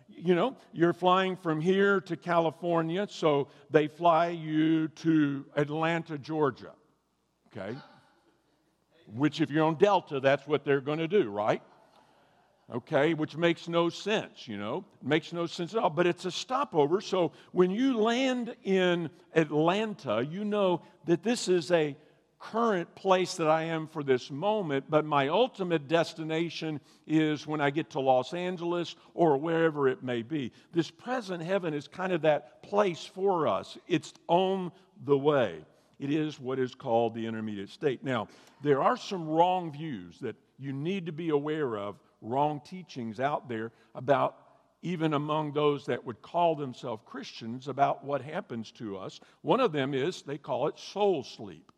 You 0.10 0.36
know, 0.36 0.56
you're 0.72 0.94
flying 0.94 1.36
from 1.36 1.60
here 1.60 2.00
to 2.02 2.16
California, 2.16 3.08
so 3.10 3.48
they 3.72 3.88
fly 3.88 4.30
you 4.30 4.88
to 4.90 5.46
Atlanta, 5.56 6.18
Georgia. 6.18 6.72
Okay? 7.52 7.76
Which, 9.14 9.42
if 9.42 9.50
you're 9.50 9.66
on 9.66 9.76
Delta, 9.76 10.20
that's 10.20 10.48
what 10.48 10.64
they're 10.64 10.82
going 10.82 11.00
to 11.00 11.08
do, 11.08 11.30
right? 11.30 11.62
okay, 12.72 13.14
which 13.14 13.36
makes 13.36 13.68
no 13.68 13.90
sense, 13.90 14.48
you 14.48 14.58
know, 14.58 14.86
makes 15.02 15.34
no 15.34 15.46
sense 15.46 15.74
at 15.74 15.82
all. 15.82 15.90
But 15.90 16.08
it's 16.08 16.26
a 16.26 16.32
stopover. 16.32 17.02
So 17.02 17.32
when 17.52 17.72
you 17.72 18.00
land 18.00 18.56
in 18.64 19.10
Atlanta, 19.36 20.26
you 20.28 20.44
know 20.44 20.82
that 21.06 21.24
this 21.24 21.48
is 21.48 21.72
a 21.72 21.96
current 22.52 22.94
place 22.94 23.36
that 23.36 23.48
I 23.48 23.64
am 23.64 23.88
for 23.88 24.04
this 24.04 24.30
moment, 24.30 24.86
but 24.90 25.06
my 25.06 25.30
ultimate 25.30 25.88
destination 25.88 26.82
is 27.08 27.48
when 27.48 27.62
I 27.62 27.70
get 27.70 27.92
to 27.92 28.02
Los 28.02 28.34
Angeles 28.34 28.98
or 29.14 29.38
wherever 29.38 29.88
it 29.88 30.04
may 30.04 30.24
be. 30.24 30.52
This 30.74 30.92
present 30.92 31.42
heaven 31.42 31.74
is 31.74 31.88
kind 31.88 32.12
of 32.12 32.22
that 32.24 32.62
place 32.62 33.06
for 33.06 33.48
us, 33.48 33.78
it's 33.88 34.14
on 34.28 34.74
the 35.06 35.18
way. 35.18 35.60
It 36.00 36.12
is 36.12 36.38
what 36.38 36.60
is 36.60 36.76
called 36.76 37.16
the 37.16 37.26
intermediate 37.26 37.70
state. 37.70 38.04
Now, 38.04 38.28
there 38.62 38.82
are 38.82 38.98
some 38.98 39.28
wrong 39.30 39.72
views 39.72 40.20
that 40.20 40.36
you 40.60 40.74
need 40.74 41.06
to 41.06 41.14
be 41.14 41.30
aware 41.30 41.78
of 41.78 41.96
wrong 42.22 42.62
teachings 42.66 43.22
out 43.22 43.48
there 43.48 43.72
about 43.96 44.36
even 44.82 45.14
among 45.14 45.54
those 45.54 45.86
that 45.86 46.04
would 46.04 46.22
call 46.22 46.56
themselves 46.56 47.02
Christians 47.06 47.70
about 47.70 48.04
what 48.04 48.22
happens 48.22 48.70
to 48.72 48.98
us. 48.98 49.22
One 49.44 49.62
of 49.62 49.72
them 49.72 49.94
is 49.94 50.24
they 50.24 50.38
call 50.38 50.68
it 50.68 50.78
soul 50.78 51.24
sleep. 51.24 51.72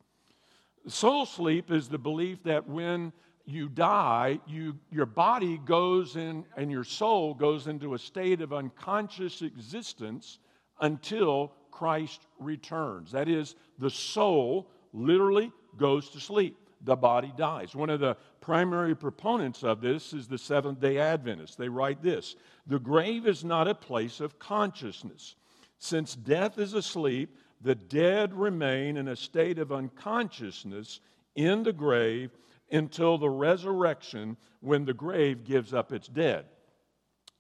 Soul 0.87 1.25
sleep 1.25 1.71
is 1.71 1.87
the 1.87 1.97
belief 1.97 2.43
that 2.43 2.67
when 2.67 3.11
you 3.45 3.69
die, 3.69 4.39
you, 4.47 4.77
your 4.91 5.05
body 5.05 5.59
goes 5.65 6.15
in 6.15 6.45
and 6.57 6.71
your 6.71 6.83
soul 6.83 7.33
goes 7.33 7.67
into 7.67 7.93
a 7.93 7.99
state 7.99 8.41
of 8.41 8.53
unconscious 8.53 9.41
existence 9.41 10.39
until 10.81 11.53
Christ 11.71 12.27
returns. 12.39 13.11
That 13.11 13.29
is, 13.29 13.55
the 13.79 13.89
soul 13.89 14.69
literally 14.93 15.51
goes 15.77 16.09
to 16.09 16.19
sleep 16.19 16.57
the 16.85 16.95
body 16.95 17.33
dies. 17.35 17.75
One 17.75 17.89
of 17.89 17.99
the 17.99 18.15
primary 18.41 18.95
proponents 18.95 19.63
of 19.63 19.81
this 19.81 20.13
is 20.13 20.27
the 20.27 20.37
Seventh 20.37 20.79
day 20.79 20.99
Adventists. 20.99 21.55
They 21.55 21.69
write 21.69 22.01
this 22.01 22.35
The 22.67 22.79
grave 22.79 23.27
is 23.27 23.43
not 23.43 23.67
a 23.67 23.75
place 23.75 24.19
of 24.19 24.39
consciousness. 24.39 25.35
Since 25.79 26.15
death 26.15 26.57
is 26.57 26.73
asleep, 26.73 27.35
the 27.65 27.73
dead 27.73 28.31
remain 28.35 28.95
in 28.95 29.07
a 29.07 29.15
state 29.15 29.57
of 29.57 29.71
unconsciousness 29.71 30.99
in 31.35 31.63
the 31.63 31.73
grave 31.73 32.29
until 32.71 33.17
the 33.17 33.29
resurrection 33.29 34.37
when 34.59 34.85
the 34.85 34.93
grave 34.93 35.43
gives 35.43 35.73
up 35.73 35.91
its 35.91 36.07
dead. 36.07 36.45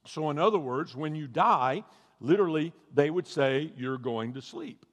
So, 0.07 0.31
in 0.31 0.39
other 0.39 0.57
words, 0.57 0.95
when 0.95 1.13
you 1.13 1.27
die, 1.27 1.83
literally, 2.19 2.73
they 2.91 3.11
would 3.11 3.27
say 3.27 3.71
you're 3.77 3.99
going 3.99 4.33
to 4.33 4.41
sleep. 4.41 4.87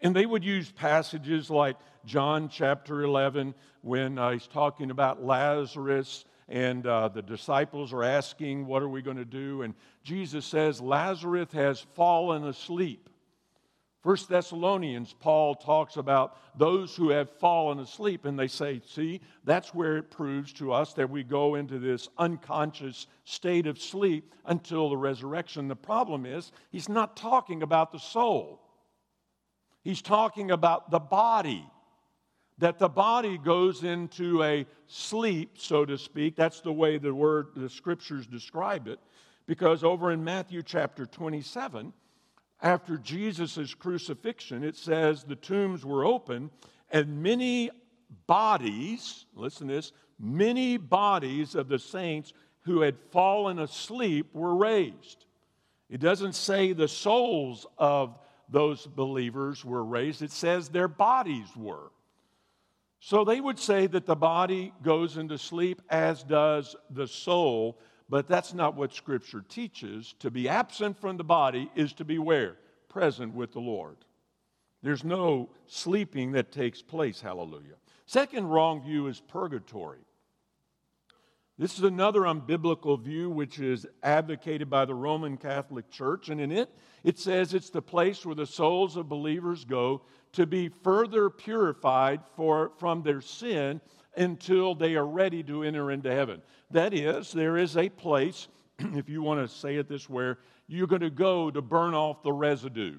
And 0.00 0.14
they 0.14 0.24
would 0.24 0.44
use 0.44 0.70
passages 0.70 1.50
like 1.50 1.76
John 2.04 2.48
chapter 2.48 3.02
11 3.02 3.56
when 3.82 4.18
uh, 4.18 4.30
he's 4.30 4.46
talking 4.46 4.92
about 4.92 5.20
Lazarus 5.20 6.24
and 6.48 6.86
uh, 6.86 7.08
the 7.08 7.22
disciples 7.22 7.92
are 7.92 8.04
asking, 8.04 8.66
What 8.66 8.82
are 8.82 8.88
we 8.88 9.02
going 9.02 9.16
to 9.16 9.24
do? 9.24 9.62
And 9.62 9.74
Jesus 10.04 10.46
says, 10.46 10.80
Lazarus 10.80 11.50
has 11.54 11.80
fallen 11.96 12.44
asleep. 12.46 13.09
First 14.02 14.30
Thessalonians, 14.30 15.14
Paul 15.20 15.54
talks 15.54 15.96
about 15.96 16.38
those 16.58 16.96
who 16.96 17.10
have 17.10 17.28
fallen 17.28 17.78
asleep, 17.80 18.24
and 18.24 18.38
they 18.38 18.48
say, 18.48 18.80
See, 18.86 19.20
that's 19.44 19.74
where 19.74 19.98
it 19.98 20.10
proves 20.10 20.54
to 20.54 20.72
us 20.72 20.94
that 20.94 21.10
we 21.10 21.22
go 21.22 21.56
into 21.56 21.78
this 21.78 22.08
unconscious 22.16 23.06
state 23.24 23.66
of 23.66 23.78
sleep 23.78 24.34
until 24.46 24.88
the 24.88 24.96
resurrection. 24.96 25.68
The 25.68 25.76
problem 25.76 26.24
is, 26.24 26.50
he's 26.70 26.88
not 26.88 27.14
talking 27.14 27.62
about 27.62 27.92
the 27.92 27.98
soul. 27.98 28.62
He's 29.82 30.02
talking 30.02 30.50
about 30.50 30.90
the 30.90 30.98
body. 30.98 31.66
That 32.56 32.78
the 32.78 32.88
body 32.88 33.36
goes 33.36 33.84
into 33.84 34.42
a 34.42 34.66
sleep, 34.86 35.58
so 35.58 35.84
to 35.84 35.98
speak. 35.98 36.36
That's 36.36 36.60
the 36.60 36.72
way 36.72 36.96
the 36.96 37.14
word, 37.14 37.48
the 37.54 37.68
scriptures 37.68 38.26
describe 38.26 38.86
it. 38.88 38.98
Because 39.46 39.84
over 39.84 40.10
in 40.10 40.24
Matthew 40.24 40.62
chapter 40.62 41.04
27, 41.04 41.92
after 42.62 42.98
Jesus' 42.98 43.74
crucifixion, 43.74 44.62
it 44.64 44.76
says 44.76 45.24
the 45.24 45.36
tombs 45.36 45.84
were 45.84 46.04
open 46.04 46.50
and 46.90 47.22
many 47.22 47.70
bodies, 48.26 49.26
listen 49.34 49.68
to 49.68 49.74
this, 49.74 49.92
many 50.18 50.76
bodies 50.76 51.54
of 51.54 51.68
the 51.68 51.78
saints 51.78 52.32
who 52.62 52.80
had 52.80 52.96
fallen 53.10 53.58
asleep 53.58 54.34
were 54.34 54.54
raised. 54.54 55.24
It 55.88 56.00
doesn't 56.00 56.34
say 56.34 56.72
the 56.72 56.88
souls 56.88 57.66
of 57.78 58.18
those 58.48 58.86
believers 58.86 59.64
were 59.64 59.84
raised, 59.84 60.22
it 60.22 60.32
says 60.32 60.68
their 60.68 60.88
bodies 60.88 61.48
were. 61.56 61.90
So 62.98 63.24
they 63.24 63.40
would 63.40 63.58
say 63.58 63.86
that 63.86 64.04
the 64.04 64.16
body 64.16 64.72
goes 64.82 65.16
into 65.16 65.38
sleep, 65.38 65.80
as 65.88 66.22
does 66.22 66.76
the 66.90 67.06
soul, 67.06 67.78
but 68.10 68.26
that's 68.26 68.52
not 68.52 68.74
what 68.74 68.92
Scripture 68.92 69.42
teaches. 69.48 70.14
To 70.18 70.30
be 70.30 70.48
absent 70.48 71.00
from 71.00 71.16
the 71.16 71.24
body 71.24 71.70
is 71.76 71.92
to 71.94 72.04
be 72.04 72.18
where? 72.18 72.56
Present 72.88 73.34
with 73.34 73.52
the 73.52 73.60
Lord. 73.60 73.96
There's 74.82 75.04
no 75.04 75.50
sleeping 75.66 76.32
that 76.32 76.50
takes 76.50 76.82
place, 76.82 77.20
hallelujah. 77.20 77.76
Second 78.06 78.48
wrong 78.48 78.82
view 78.82 79.06
is 79.06 79.20
purgatory. 79.20 80.00
This 81.56 81.78
is 81.78 81.84
another 81.84 82.22
unbiblical 82.22 82.98
view 83.00 83.30
which 83.30 83.60
is 83.60 83.86
advocated 84.02 84.68
by 84.70 84.86
the 84.86 84.94
Roman 84.94 85.36
Catholic 85.36 85.90
Church, 85.90 86.30
and 86.30 86.40
in 86.40 86.50
it, 86.50 86.70
it 87.04 87.18
says 87.18 87.54
it's 87.54 87.70
the 87.70 87.82
place 87.82 88.24
where 88.24 88.34
the 88.34 88.46
souls 88.46 88.96
of 88.96 89.08
believers 89.10 89.64
go 89.64 90.02
to 90.32 90.46
be 90.46 90.70
further 90.82 91.28
purified 91.28 92.22
for, 92.34 92.72
from 92.78 93.02
their 93.02 93.20
sin 93.20 93.80
until 94.16 94.74
they 94.74 94.96
are 94.96 95.06
ready 95.06 95.42
to 95.44 95.62
enter 95.62 95.90
into 95.90 96.10
heaven. 96.10 96.42
That 96.70 96.94
is, 96.94 97.32
there 97.32 97.56
is 97.56 97.76
a 97.76 97.88
place, 97.88 98.48
if 98.78 99.08
you 99.08 99.22
want 99.22 99.46
to 99.46 99.54
say 99.54 99.76
it 99.76 99.88
this 99.88 100.08
way, 100.08 100.34
you're 100.66 100.86
going 100.86 101.02
to 101.02 101.10
go 101.10 101.50
to 101.50 101.62
burn 101.62 101.94
off 101.94 102.22
the 102.22 102.32
residue. 102.32 102.98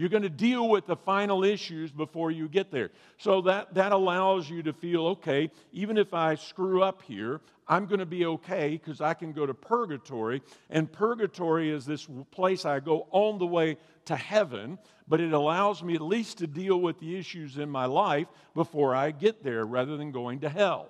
You're 0.00 0.08
going 0.08 0.22
to 0.22 0.30
deal 0.30 0.68
with 0.68 0.86
the 0.86 0.96
final 0.96 1.44
issues 1.44 1.90
before 1.90 2.30
you 2.30 2.48
get 2.48 2.70
there. 2.70 2.90
So 3.18 3.42
that, 3.42 3.74
that 3.74 3.92
allows 3.92 4.48
you 4.48 4.62
to 4.62 4.72
feel 4.72 5.06
okay, 5.08 5.50
even 5.72 5.98
if 5.98 6.14
I 6.14 6.36
screw 6.36 6.82
up 6.82 7.02
here, 7.02 7.42
I'm 7.68 7.84
going 7.84 7.98
to 7.98 8.06
be 8.06 8.24
okay 8.24 8.70
because 8.70 9.02
I 9.02 9.12
can 9.12 9.32
go 9.32 9.44
to 9.44 9.52
purgatory. 9.52 10.40
And 10.70 10.90
purgatory 10.90 11.70
is 11.70 11.84
this 11.84 12.08
place 12.30 12.64
I 12.64 12.80
go 12.80 13.08
on 13.10 13.38
the 13.38 13.46
way 13.46 13.76
to 14.06 14.16
heaven, 14.16 14.78
but 15.10 15.20
it 15.20 15.32
allows 15.32 15.82
me 15.82 15.96
at 15.96 16.00
least 16.00 16.38
to 16.38 16.46
deal 16.46 16.80
with 16.80 17.00
the 17.00 17.18
issues 17.18 17.58
in 17.58 17.68
my 17.68 17.84
life 17.84 18.28
before 18.54 18.94
I 18.94 19.10
get 19.10 19.42
there 19.42 19.66
rather 19.66 19.96
than 19.96 20.12
going 20.12 20.38
to 20.40 20.48
hell. 20.48 20.88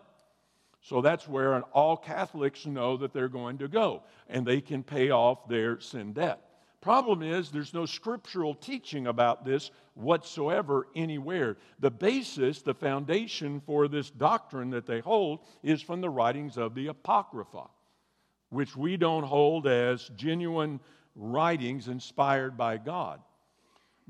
So 0.83 1.01
that's 1.01 1.27
where 1.27 1.63
all 1.73 1.97
Catholics 1.97 2.67
know 2.67 2.99
that 2.99 3.15
they're 3.15 3.31
going 3.31 3.57
to 3.59 3.69
go, 3.69 4.03
and 4.29 4.47
they 4.47 4.61
can 4.61 4.83
pay 4.83 5.11
off 5.11 5.49
their 5.49 5.81
sin 5.81 6.13
debt. 6.13 6.39
Problem 6.83 7.23
is, 7.23 7.51
there's 7.51 7.73
no 7.73 7.87
scriptural 7.87 8.55
teaching 8.55 9.07
about 9.07 9.47
this 9.47 9.71
whatsoever 9.95 10.87
anywhere. 10.95 11.57
The 11.79 11.91
basis, 11.91 12.61
the 12.61 12.75
foundation 12.75 13.63
for 13.65 13.89
this 13.89 14.11
doctrine 14.11 14.71
that 14.71 14.87
they 14.87 15.01
hold 15.01 15.41
is 15.63 15.81
from 15.81 16.03
the 16.03 16.11
writings 16.11 16.59
of 16.59 16.75
the 16.75 16.89
Apocrypha, 16.89 17.69
which 18.51 18.77
we 18.77 18.99
don't 18.99 19.25
hold 19.25 19.67
as 19.67 20.11
genuine 20.15 20.79
writings 21.15 21.89
inspired 21.89 22.59
by 22.59 22.77
God. 22.77 23.21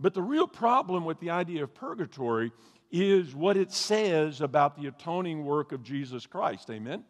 But 0.01 0.15
the 0.15 0.23
real 0.23 0.47
problem 0.47 1.05
with 1.05 1.21
the 1.21 1.31
idea 1.31 1.63
of 1.63 1.75
purgatory 1.75 2.53
is 2.91 3.35
what 3.35 3.57
it 3.57 3.71
says 3.71 4.41
about 4.41 4.81
the 4.81 4.89
atoning 4.89 5.45
work 5.45 5.73
of 5.73 5.83
Jesus 5.83 6.27
Christ. 6.27 6.71
Amen? 6.71 7.05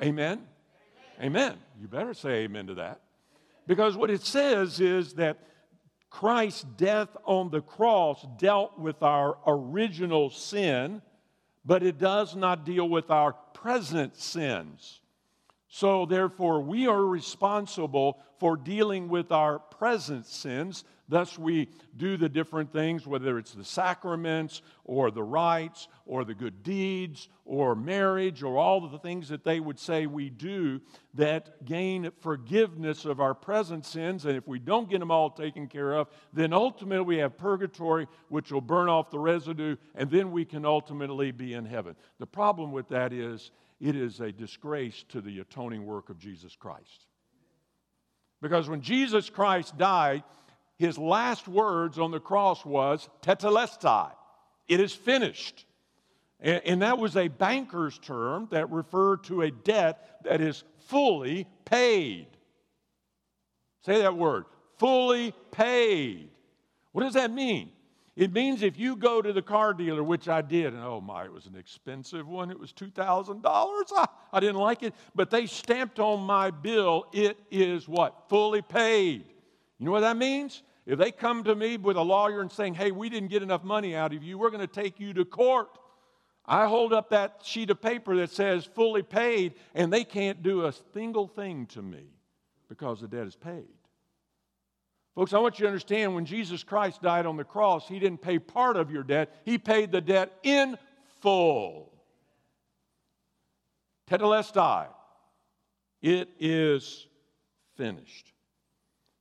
Amen? 0.00 0.42
Amen. 1.18 1.22
amen. 1.22 1.56
You 1.80 1.88
better 1.88 2.14
say 2.14 2.44
amen 2.44 2.66
to 2.68 2.74
that. 2.74 3.00
Because 3.66 3.96
what 3.96 4.10
it 4.10 4.22
says 4.22 4.78
is 4.78 5.14
that 5.14 5.38
Christ's 6.10 6.62
death 6.76 7.08
on 7.24 7.50
the 7.50 7.62
cross 7.62 8.24
dealt 8.38 8.78
with 8.78 9.02
our 9.02 9.38
original 9.46 10.30
sin 10.30 11.02
but 11.66 11.82
it 11.82 11.98
does 11.98 12.36
not 12.36 12.64
deal 12.64 12.88
with 12.88 13.10
our 13.10 13.32
present 13.52 14.16
sins. 14.16 15.00
So, 15.68 16.06
therefore, 16.06 16.62
we 16.62 16.86
are 16.86 17.04
responsible 17.04 18.22
for 18.38 18.56
dealing 18.56 19.08
with 19.08 19.32
our 19.32 19.58
present 19.58 20.26
sins. 20.26 20.84
Thus, 21.08 21.38
we 21.38 21.68
do 21.96 22.16
the 22.16 22.28
different 22.28 22.72
things, 22.72 23.06
whether 23.06 23.38
it's 23.38 23.52
the 23.52 23.64
sacraments 23.64 24.62
or 24.84 25.10
the 25.10 25.22
rites 25.22 25.86
or 26.04 26.24
the 26.24 26.34
good 26.34 26.64
deeds 26.64 27.28
or 27.44 27.76
marriage 27.76 28.42
or 28.42 28.56
all 28.58 28.84
of 28.84 28.90
the 28.90 28.98
things 28.98 29.28
that 29.28 29.44
they 29.44 29.60
would 29.60 29.78
say 29.78 30.06
we 30.06 30.30
do 30.30 30.80
that 31.14 31.64
gain 31.64 32.10
forgiveness 32.20 33.04
of 33.04 33.20
our 33.20 33.34
present 33.34 33.86
sins. 33.86 34.24
And 34.24 34.36
if 34.36 34.48
we 34.48 34.58
don't 34.58 34.90
get 34.90 34.98
them 34.98 35.12
all 35.12 35.30
taken 35.30 35.68
care 35.68 35.92
of, 35.94 36.08
then 36.32 36.52
ultimately 36.52 37.04
we 37.04 37.18
have 37.18 37.38
purgatory, 37.38 38.08
which 38.28 38.50
will 38.50 38.60
burn 38.60 38.88
off 38.88 39.10
the 39.10 39.18
residue, 39.18 39.76
and 39.94 40.10
then 40.10 40.32
we 40.32 40.44
can 40.44 40.64
ultimately 40.64 41.30
be 41.30 41.54
in 41.54 41.64
heaven. 41.64 41.94
The 42.18 42.26
problem 42.26 42.72
with 42.72 42.88
that 42.88 43.12
is 43.12 43.52
it 43.80 43.94
is 43.94 44.20
a 44.20 44.32
disgrace 44.32 45.04
to 45.10 45.20
the 45.20 45.38
atoning 45.38 45.86
work 45.86 46.10
of 46.10 46.18
Jesus 46.18 46.56
Christ. 46.56 47.06
Because 48.42 48.68
when 48.68 48.80
Jesus 48.80 49.30
Christ 49.30 49.78
died, 49.78 50.22
his 50.78 50.98
last 50.98 51.48
words 51.48 51.98
on 51.98 52.10
the 52.10 52.20
cross 52.20 52.64
was 52.64 53.08
tetelestai, 53.22 54.10
it 54.68 54.80
is 54.80 54.92
finished. 54.92 55.64
And, 56.38 56.82
that 56.82 56.98
was 56.98 57.16
a 57.16 57.28
banker's 57.28 57.98
term 57.98 58.48
that 58.50 58.70
referred 58.70 59.24
to 59.24 59.40
a 59.40 59.50
debt 59.50 60.18
that 60.24 60.42
is 60.42 60.64
fully 60.86 61.46
paid. 61.64 62.26
Say 63.80 64.02
that 64.02 64.16
word 64.16 64.44
fully 64.78 65.32
paid. 65.50 66.28
What 66.92 67.02
does 67.02 67.14
that 67.14 67.30
mean? 67.30 67.70
It 68.14 68.32
means 68.32 68.62
if 68.62 68.78
you 68.78 68.96
go 68.96 69.20
to 69.20 69.32
the 69.32 69.42
car 69.42 69.74
dealer, 69.74 70.02
which 70.02 70.28
I 70.28 70.40
did, 70.40 70.72
and 70.72 70.82
oh 70.82 71.02
my, 71.02 71.24
it 71.24 71.32
was 71.32 71.46
an 71.46 71.56
expensive 71.56 72.26
one. 72.26 72.50
It 72.50 72.58
was 72.58 72.72
$2,000. 72.72 73.42
I, 73.44 73.80
ah, 73.92 74.10
I 74.32 74.40
didn't 74.40 74.56
like 74.56 74.82
it, 74.82 74.94
but 75.14 75.30
they 75.30 75.46
stamped 75.46 76.00
on 76.00 76.20
my 76.20 76.50
bill, 76.50 77.06
it 77.12 77.38
is 77.50 77.86
what? 77.86 78.28
Fully 78.28 78.62
paid. 78.62 79.24
You 79.78 79.86
know 79.86 79.92
what 79.92 80.00
that 80.00 80.16
means? 80.16 80.62
If 80.86 80.98
they 80.98 81.10
come 81.10 81.44
to 81.44 81.54
me 81.54 81.76
with 81.76 81.96
a 81.96 82.02
lawyer 82.02 82.40
and 82.40 82.50
saying, 82.50 82.74
hey, 82.74 82.92
we 82.92 83.08
didn't 83.08 83.28
get 83.28 83.42
enough 83.42 83.64
money 83.64 83.94
out 83.94 84.14
of 84.14 84.22
you, 84.22 84.38
we're 84.38 84.50
going 84.50 84.66
to 84.66 84.66
take 84.66 85.00
you 85.00 85.12
to 85.14 85.24
court. 85.24 85.68
I 86.46 86.66
hold 86.66 86.92
up 86.92 87.10
that 87.10 87.40
sheet 87.44 87.70
of 87.70 87.82
paper 87.82 88.16
that 88.16 88.30
says 88.30 88.64
fully 88.64 89.02
paid, 89.02 89.54
and 89.74 89.92
they 89.92 90.04
can't 90.04 90.42
do 90.42 90.66
a 90.66 90.72
single 90.94 91.26
thing 91.26 91.66
to 91.66 91.82
me 91.82 92.04
because 92.68 93.00
the 93.00 93.08
debt 93.08 93.26
is 93.26 93.34
paid. 93.34 93.66
Folks, 95.16 95.32
I 95.32 95.38
want 95.38 95.58
you 95.58 95.64
to 95.64 95.68
understand 95.68 96.14
when 96.14 96.24
Jesus 96.24 96.62
Christ 96.62 97.02
died 97.02 97.26
on 97.26 97.36
the 97.36 97.44
cross, 97.44 97.88
he 97.88 97.98
didn't 97.98 98.20
pay 98.20 98.38
part 98.38 98.76
of 98.76 98.90
your 98.90 99.02
debt, 99.02 99.34
he 99.44 99.58
paid 99.58 99.90
the 99.90 100.00
debt 100.00 100.32
in 100.42 100.78
full. 101.20 101.92
Tetelestai. 104.08 104.86
It 106.02 106.28
is 106.38 107.08
finished. 107.76 108.32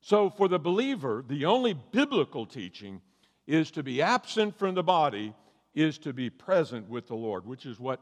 So, 0.06 0.30
for 0.30 0.48
the 0.48 0.60
believer, 0.60 1.26
the 1.28 1.46
only 1.46 1.74
biblical 1.74 2.46
teaching 2.46 3.02
is 3.48 3.72
to 3.72 3.82
be 3.82 4.04
absent 4.04 4.56
from 4.56 4.76
the 4.76 4.84
body, 4.84 5.34
is 5.74 5.98
to 5.98 6.14
be 6.14 6.30
present 6.30 6.88
with 6.88 7.08
the 7.08 7.16
Lord, 7.16 7.48
which 7.48 7.66
is 7.66 7.80
what 7.80 8.00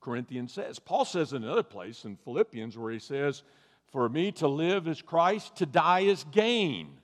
Corinthians 0.00 0.52
says. 0.52 0.78
Paul 0.78 1.04
says 1.04 1.32
in 1.32 1.42
another 1.42 1.64
place 1.64 2.04
in 2.04 2.14
Philippians 2.14 2.78
where 2.78 2.92
he 2.92 3.00
says, 3.00 3.42
For 3.90 4.08
me 4.08 4.30
to 4.30 4.46
live 4.46 4.86
is 4.86 5.02
Christ, 5.02 5.56
to 5.56 5.66
die 5.66 6.02
is 6.02 6.22
gain. 6.30 6.98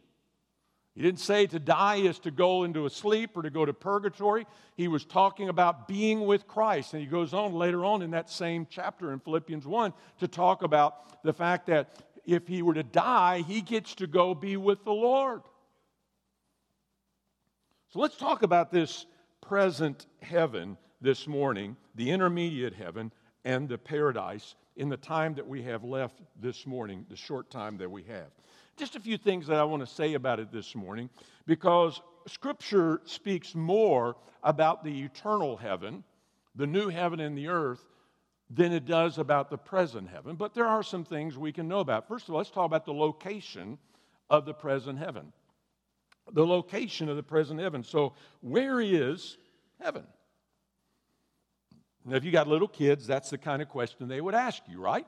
He 0.94 1.02
didn't 1.02 1.18
say 1.18 1.46
to 1.46 1.58
die 1.58 1.96
is 1.96 2.20
to 2.20 2.30
go 2.30 2.62
into 2.62 2.86
a 2.86 2.90
sleep 2.90 3.36
or 3.36 3.42
to 3.42 3.50
go 3.50 3.64
to 3.64 3.72
purgatory. 3.72 4.46
He 4.76 4.86
was 4.86 5.04
talking 5.04 5.48
about 5.48 5.88
being 5.88 6.24
with 6.26 6.46
Christ. 6.46 6.94
And 6.94 7.02
he 7.02 7.08
goes 7.08 7.34
on 7.34 7.52
later 7.52 7.84
on 7.84 8.02
in 8.02 8.12
that 8.12 8.30
same 8.30 8.68
chapter 8.70 9.12
in 9.12 9.18
Philippians 9.18 9.66
1 9.66 9.92
to 10.18 10.28
talk 10.28 10.62
about 10.62 11.22
the 11.22 11.32
fact 11.32 11.66
that 11.66 11.96
if 12.24 12.46
he 12.46 12.62
were 12.62 12.74
to 12.74 12.82
die, 12.82 13.42
he 13.46 13.60
gets 13.60 13.94
to 13.96 14.06
go 14.06 14.34
be 14.34 14.56
with 14.56 14.84
the 14.84 14.92
Lord. 14.92 15.42
So 17.92 17.98
let's 17.98 18.16
talk 18.16 18.42
about 18.42 18.70
this 18.70 19.06
present 19.40 20.06
heaven 20.22 20.76
this 21.00 21.26
morning, 21.26 21.76
the 21.94 22.10
intermediate 22.10 22.74
heaven 22.74 23.12
and 23.44 23.68
the 23.68 23.78
paradise 23.78 24.54
in 24.76 24.88
the 24.88 24.96
time 24.96 25.34
that 25.34 25.46
we 25.46 25.62
have 25.62 25.82
left 25.82 26.20
this 26.40 26.66
morning, 26.66 27.04
the 27.08 27.16
short 27.16 27.50
time 27.50 27.76
that 27.78 27.90
we 27.90 28.02
have. 28.04 28.28
Just 28.76 28.96
a 28.96 29.00
few 29.00 29.18
things 29.18 29.46
that 29.46 29.58
I 29.58 29.64
want 29.64 29.86
to 29.86 29.92
say 29.92 30.14
about 30.14 30.40
it 30.40 30.52
this 30.52 30.74
morning 30.74 31.10
because 31.46 32.00
Scripture 32.26 33.00
speaks 33.04 33.54
more 33.54 34.16
about 34.42 34.84
the 34.84 35.02
eternal 35.02 35.56
heaven, 35.56 36.04
the 36.54 36.66
new 36.66 36.88
heaven 36.88 37.20
and 37.20 37.36
the 37.36 37.48
earth, 37.48 37.84
than 38.50 38.72
it 38.72 38.84
does 38.84 39.18
about 39.18 39.48
the 39.48 39.56
present 39.56 40.08
heaven. 40.08 40.34
But 40.36 40.54
there 40.54 40.66
are 40.66 40.82
some 40.82 41.04
things 41.04 41.38
we 41.38 41.52
can 41.52 41.68
know 41.68 41.80
about. 41.80 42.08
First 42.08 42.28
of 42.28 42.34
all, 42.34 42.38
let's 42.38 42.50
talk 42.50 42.66
about 42.66 42.84
the 42.84 42.92
location 42.92 43.78
of 44.28 44.44
the 44.44 44.52
present 44.54 44.98
heaven. 44.98 45.32
The 46.32 46.44
location 46.44 47.08
of 47.08 47.16
the 47.16 47.22
present 47.22 47.60
heaven. 47.60 47.82
So, 47.82 48.14
where 48.40 48.80
is 48.80 49.38
heaven? 49.80 50.04
Now, 52.04 52.16
if 52.16 52.24
you 52.24 52.32
got 52.32 52.48
little 52.48 52.68
kids, 52.68 53.06
that's 53.06 53.30
the 53.30 53.38
kind 53.38 53.62
of 53.62 53.68
question 53.68 54.08
they 54.08 54.20
would 54.20 54.34
ask 54.34 54.62
you, 54.68 54.80
right? 54.80 55.06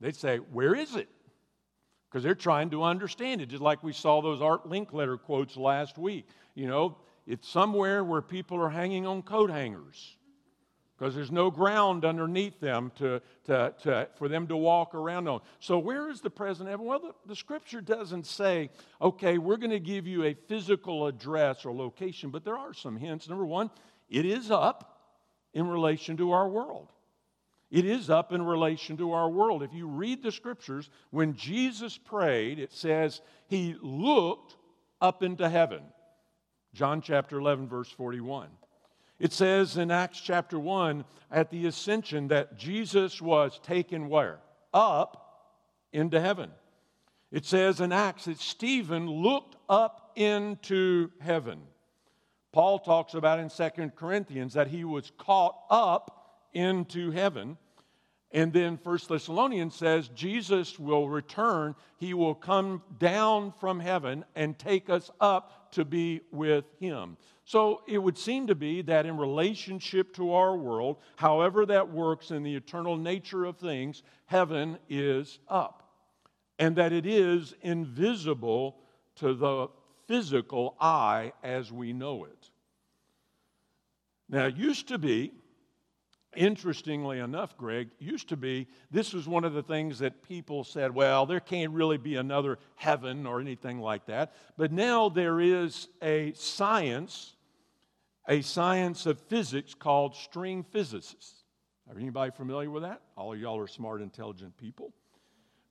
They'd 0.00 0.16
say, 0.16 0.38
Where 0.38 0.74
is 0.74 0.94
it? 0.96 1.08
because 2.10 2.24
they're 2.24 2.34
trying 2.34 2.70
to 2.70 2.82
understand 2.82 3.40
it, 3.40 3.46
just 3.46 3.62
like 3.62 3.84
we 3.84 3.92
saw 3.92 4.20
those 4.20 4.42
Art 4.42 4.68
Linkletter 4.68 5.20
quotes 5.20 5.56
last 5.56 5.96
week. 5.96 6.26
You 6.54 6.66
know, 6.66 6.96
it's 7.26 7.48
somewhere 7.48 8.02
where 8.02 8.20
people 8.20 8.60
are 8.60 8.68
hanging 8.68 9.06
on 9.06 9.22
coat 9.22 9.50
hangers 9.50 10.16
because 11.00 11.14
there's 11.14 11.32
no 11.32 11.50
ground 11.50 12.04
underneath 12.04 12.60
them 12.60 12.92
to, 12.96 13.22
to, 13.46 13.72
to, 13.82 14.08
for 14.18 14.28
them 14.28 14.46
to 14.48 14.56
walk 14.56 14.94
around 14.94 15.28
on. 15.28 15.40
So, 15.58 15.78
where 15.78 16.10
is 16.10 16.20
the 16.20 16.28
present 16.28 16.68
heaven? 16.68 16.84
Well, 16.84 16.98
the, 16.98 17.14
the 17.24 17.34
scripture 17.34 17.80
doesn't 17.80 18.26
say, 18.26 18.68
okay, 19.00 19.38
we're 19.38 19.56
going 19.56 19.70
to 19.70 19.80
give 19.80 20.06
you 20.06 20.24
a 20.24 20.34
physical 20.34 21.06
address 21.06 21.64
or 21.64 21.72
location, 21.72 22.28
but 22.28 22.44
there 22.44 22.58
are 22.58 22.74
some 22.74 22.98
hints. 22.98 23.30
Number 23.30 23.46
one, 23.46 23.70
it 24.10 24.26
is 24.26 24.50
up 24.50 25.00
in 25.54 25.66
relation 25.66 26.18
to 26.18 26.32
our 26.32 26.46
world. 26.46 26.92
It 27.70 27.86
is 27.86 28.10
up 28.10 28.32
in 28.32 28.42
relation 28.42 28.98
to 28.98 29.12
our 29.12 29.30
world. 29.30 29.62
If 29.62 29.72
you 29.72 29.86
read 29.86 30.22
the 30.22 30.32
scriptures, 30.32 30.90
when 31.10 31.34
Jesus 31.34 31.96
prayed, 31.96 32.58
it 32.58 32.74
says 32.74 33.22
he 33.48 33.74
looked 33.80 34.56
up 35.00 35.22
into 35.22 35.48
heaven. 35.48 35.80
John 36.74 37.00
chapter 37.00 37.38
11, 37.38 37.68
verse 37.68 37.88
41. 37.88 38.48
It 39.20 39.34
says 39.34 39.76
in 39.76 39.90
Acts 39.90 40.18
chapter 40.18 40.58
1 40.58 41.04
at 41.30 41.50
the 41.50 41.66
ascension 41.66 42.28
that 42.28 42.56
Jesus 42.56 43.20
was 43.20 43.60
taken 43.62 44.08
where? 44.08 44.40
Up 44.72 45.52
into 45.92 46.18
heaven. 46.18 46.50
It 47.30 47.44
says 47.44 47.80
in 47.80 47.92
Acts 47.92 48.24
that 48.24 48.38
Stephen 48.38 49.08
looked 49.08 49.56
up 49.68 50.12
into 50.16 51.10
heaven. 51.20 51.60
Paul 52.52 52.78
talks 52.78 53.12
about 53.12 53.38
in 53.38 53.50
Second 53.50 53.94
Corinthians 53.94 54.54
that 54.54 54.68
he 54.68 54.84
was 54.84 55.12
caught 55.18 55.54
up 55.70 56.46
into 56.54 57.10
heaven. 57.10 57.58
And 58.32 58.52
then 58.52 58.78
First 58.78 59.08
Thessalonians 59.08 59.74
says 59.74 60.08
Jesus 60.08 60.78
will 60.78 61.08
return. 61.08 61.74
He 61.98 62.14
will 62.14 62.34
come 62.34 62.82
down 62.98 63.52
from 63.60 63.80
heaven 63.80 64.24
and 64.34 64.58
take 64.58 64.88
us 64.88 65.10
up 65.20 65.72
to 65.72 65.84
be 65.84 66.22
with 66.32 66.64
him. 66.80 67.16
So 67.50 67.82
it 67.88 67.98
would 67.98 68.16
seem 68.16 68.46
to 68.46 68.54
be 68.54 68.80
that 68.82 69.06
in 69.06 69.16
relationship 69.16 70.14
to 70.14 70.34
our 70.34 70.56
world, 70.56 70.98
however 71.16 71.66
that 71.66 71.90
works 71.90 72.30
in 72.30 72.44
the 72.44 72.54
eternal 72.54 72.96
nature 72.96 73.44
of 73.44 73.56
things, 73.56 74.04
heaven 74.26 74.78
is 74.88 75.40
up. 75.48 75.82
And 76.60 76.76
that 76.76 76.92
it 76.92 77.06
is 77.06 77.52
invisible 77.62 78.76
to 79.16 79.34
the 79.34 79.66
physical 80.06 80.76
eye 80.80 81.32
as 81.42 81.72
we 81.72 81.92
know 81.92 82.24
it. 82.26 82.50
Now, 84.28 84.46
it 84.46 84.56
used 84.56 84.86
to 84.86 84.98
be 84.98 85.32
Interestingly 86.36 87.18
enough, 87.18 87.56
Greg, 87.56 87.88
used 87.98 88.28
to 88.28 88.36
be 88.36 88.68
this 88.92 89.12
was 89.12 89.26
one 89.26 89.42
of 89.42 89.52
the 89.52 89.64
things 89.64 89.98
that 89.98 90.22
people 90.22 90.62
said, 90.62 90.94
well, 90.94 91.26
there 91.26 91.40
can't 91.40 91.72
really 91.72 91.98
be 91.98 92.14
another 92.14 92.60
heaven 92.76 93.26
or 93.26 93.40
anything 93.40 93.80
like 93.80 94.06
that. 94.06 94.32
But 94.56 94.70
now 94.70 95.08
there 95.08 95.40
is 95.40 95.88
a 96.00 96.32
science, 96.34 97.34
a 98.30 98.40
science 98.42 99.06
of 99.06 99.18
physics 99.18 99.74
called 99.74 100.14
string 100.14 100.62
physicists. 100.62 101.42
Are 101.90 101.98
anybody 101.98 102.30
familiar 102.30 102.70
with 102.70 102.84
that? 102.84 103.02
All 103.16 103.32
of 103.32 103.40
y'all 103.40 103.58
are 103.58 103.66
smart, 103.66 104.00
intelligent 104.00 104.56
people. 104.56 104.92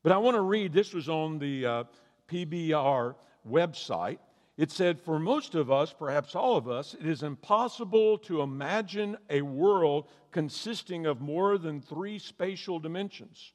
But 0.04 0.12
I 0.12 0.18
want 0.18 0.36
to 0.36 0.42
read 0.42 0.74
this 0.74 0.94
was 0.94 1.08
on 1.08 1.40
the 1.40 1.66
uh, 1.66 1.84
PBR 2.28 3.16
website. 3.50 4.18
It 4.58 4.72
said, 4.72 5.00
For 5.00 5.20
most 5.20 5.56
of 5.56 5.72
us, 5.72 5.94
perhaps 5.98 6.36
all 6.36 6.58
of 6.58 6.68
us, 6.68 6.98
it 7.00 7.08
is 7.08 7.24
impossible 7.24 8.18
to 8.20 8.42
imagine 8.42 9.16
a 9.30 9.42
world 9.42 10.10
consisting 10.32 11.06
of 11.06 11.22
more 11.22 11.58
than 11.58 11.80
three 11.80 12.20
spatial 12.20 12.78
dimensions. 12.78 13.54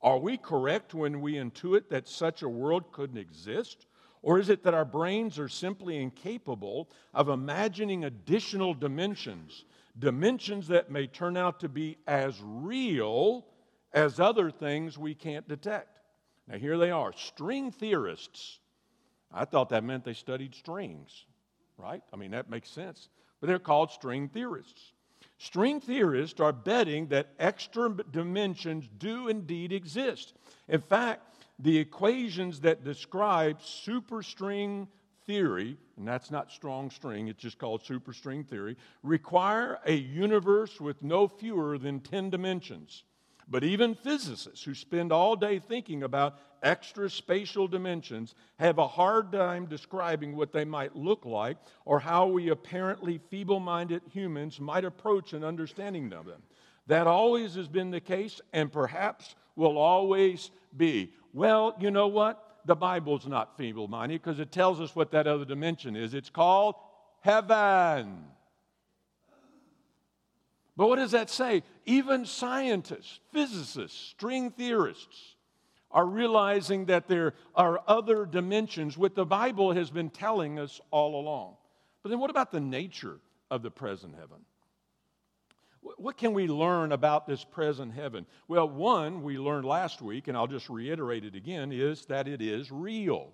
Are 0.00 0.18
we 0.18 0.38
correct 0.38 0.94
when 0.94 1.20
we 1.20 1.34
intuit 1.34 1.90
that 1.90 2.08
such 2.08 2.40
a 2.40 2.48
world 2.48 2.90
couldn't 2.90 3.18
exist? 3.18 3.84
Or 4.22 4.38
is 4.38 4.48
it 4.48 4.64
that 4.64 4.74
our 4.74 4.84
brains 4.84 5.38
are 5.38 5.48
simply 5.48 6.02
incapable 6.02 6.88
of 7.14 7.28
imagining 7.28 8.04
additional 8.04 8.74
dimensions 8.74 9.64
dimensions 9.98 10.68
that 10.68 10.90
may 10.90 11.06
turn 11.06 11.36
out 11.36 11.60
to 11.60 11.68
be 11.68 11.96
as 12.06 12.38
real 12.42 13.46
as 13.92 14.20
other 14.20 14.50
things 14.50 14.98
we 14.98 15.14
can't 15.14 15.48
detect. 15.48 16.00
Now, 16.46 16.58
here 16.58 16.78
they 16.78 16.90
are 16.90 17.12
string 17.12 17.70
theorists. 17.70 18.60
I 19.32 19.44
thought 19.44 19.70
that 19.70 19.84
meant 19.84 20.04
they 20.04 20.12
studied 20.12 20.54
strings, 20.54 21.24
right? 21.76 22.02
I 22.12 22.16
mean, 22.16 22.30
that 22.32 22.50
makes 22.50 22.70
sense. 22.70 23.08
But 23.40 23.48
they're 23.48 23.58
called 23.58 23.90
string 23.90 24.28
theorists. 24.28 24.92
String 25.38 25.80
theorists 25.80 26.40
are 26.40 26.52
betting 26.52 27.08
that 27.08 27.28
extra 27.38 27.94
dimensions 28.10 28.88
do 28.98 29.28
indeed 29.28 29.72
exist. 29.72 30.34
In 30.68 30.80
fact, 30.80 31.35
the 31.58 31.78
equations 31.78 32.60
that 32.60 32.84
describe 32.84 33.60
superstring 33.60 34.88
theory, 35.26 35.76
and 35.96 36.06
that's 36.06 36.30
not 36.30 36.52
strong 36.52 36.90
string, 36.90 37.28
it's 37.28 37.42
just 37.42 37.58
called 37.58 37.82
superstring 37.82 38.46
theory, 38.46 38.76
require 39.02 39.78
a 39.86 39.94
universe 39.94 40.80
with 40.80 41.02
no 41.02 41.26
fewer 41.26 41.78
than 41.78 42.00
10 42.00 42.30
dimensions. 42.30 43.04
But 43.48 43.62
even 43.62 43.94
physicists 43.94 44.64
who 44.64 44.74
spend 44.74 45.12
all 45.12 45.36
day 45.36 45.60
thinking 45.60 46.02
about 46.02 46.38
extra 46.62 47.08
spatial 47.08 47.68
dimensions 47.68 48.34
have 48.58 48.78
a 48.78 48.88
hard 48.88 49.30
time 49.30 49.66
describing 49.66 50.34
what 50.34 50.52
they 50.52 50.64
might 50.64 50.96
look 50.96 51.24
like 51.24 51.56
or 51.84 52.00
how 52.00 52.26
we 52.26 52.48
apparently 52.48 53.20
feeble 53.30 53.60
minded 53.60 54.02
humans 54.10 54.58
might 54.58 54.84
approach 54.84 55.32
an 55.32 55.44
understanding 55.44 56.12
of 56.12 56.26
them. 56.26 56.42
That 56.88 57.06
always 57.06 57.54
has 57.54 57.68
been 57.68 57.90
the 57.90 58.00
case 58.00 58.40
and 58.52 58.72
perhaps 58.72 59.36
will 59.54 59.78
always 59.78 60.50
be. 60.76 61.12
Well, 61.36 61.76
you 61.78 61.90
know 61.90 62.06
what? 62.06 62.42
The 62.64 62.74
Bible's 62.74 63.26
not 63.26 63.58
feeble 63.58 63.88
minded 63.88 64.22
because 64.22 64.40
it 64.40 64.50
tells 64.50 64.80
us 64.80 64.96
what 64.96 65.10
that 65.10 65.26
other 65.26 65.44
dimension 65.44 65.94
is. 65.94 66.14
It's 66.14 66.30
called 66.30 66.76
heaven. 67.20 68.24
But 70.78 70.88
what 70.88 70.96
does 70.96 71.10
that 71.10 71.28
say? 71.28 71.62
Even 71.84 72.24
scientists, 72.24 73.20
physicists, 73.34 73.98
string 73.98 74.50
theorists 74.50 75.34
are 75.90 76.06
realizing 76.06 76.86
that 76.86 77.06
there 77.06 77.34
are 77.54 77.82
other 77.86 78.24
dimensions, 78.24 78.96
what 78.96 79.14
the 79.14 79.26
Bible 79.26 79.72
has 79.72 79.90
been 79.90 80.08
telling 80.08 80.58
us 80.58 80.80
all 80.90 81.20
along. 81.20 81.56
But 82.02 82.08
then 82.08 82.18
what 82.18 82.30
about 82.30 82.50
the 82.50 82.60
nature 82.60 83.20
of 83.50 83.62
the 83.62 83.70
present 83.70 84.14
heaven? 84.14 84.38
What 85.96 86.16
can 86.16 86.32
we 86.34 86.46
learn 86.46 86.92
about 86.92 87.26
this 87.26 87.44
present 87.44 87.94
heaven? 87.94 88.26
Well, 88.48 88.68
one, 88.68 89.22
we 89.22 89.38
learned 89.38 89.64
last 89.64 90.02
week, 90.02 90.28
and 90.28 90.36
I'll 90.36 90.46
just 90.46 90.68
reiterate 90.68 91.24
it 91.24 91.34
again, 91.34 91.72
is 91.72 92.06
that 92.06 92.28
it 92.28 92.42
is 92.42 92.70
real. 92.70 93.32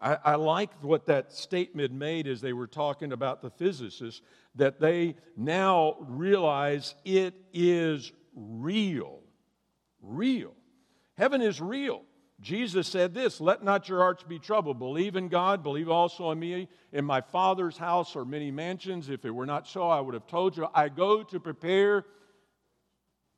I, 0.00 0.18
I 0.24 0.34
like 0.36 0.70
what 0.82 1.06
that 1.06 1.32
statement 1.32 1.92
made 1.92 2.26
as 2.26 2.40
they 2.40 2.52
were 2.52 2.66
talking 2.66 3.12
about 3.12 3.42
the 3.42 3.50
physicists, 3.50 4.22
that 4.54 4.80
they 4.80 5.16
now 5.36 5.96
realize 6.00 6.94
it 7.04 7.34
is 7.52 8.12
real. 8.34 9.20
Real. 10.00 10.52
Heaven 11.16 11.42
is 11.42 11.60
real. 11.60 12.02
Jesus 12.40 12.86
said 12.86 13.14
this 13.14 13.40
Let 13.40 13.64
not 13.64 13.88
your 13.88 13.98
hearts 13.98 14.22
be 14.22 14.38
troubled. 14.38 14.78
Believe 14.78 15.16
in 15.16 15.28
God, 15.28 15.62
believe 15.62 15.88
also 15.88 16.30
in 16.30 16.38
me. 16.38 16.68
In 16.92 17.04
my 17.04 17.20
Father's 17.20 17.76
house 17.76 18.14
are 18.16 18.24
many 18.24 18.50
mansions. 18.50 19.08
If 19.08 19.24
it 19.24 19.30
were 19.30 19.46
not 19.46 19.66
so, 19.66 19.88
I 19.88 20.00
would 20.00 20.14
have 20.14 20.26
told 20.26 20.56
you. 20.56 20.68
I 20.74 20.88
go 20.88 21.22
to 21.22 21.40
prepare 21.40 22.04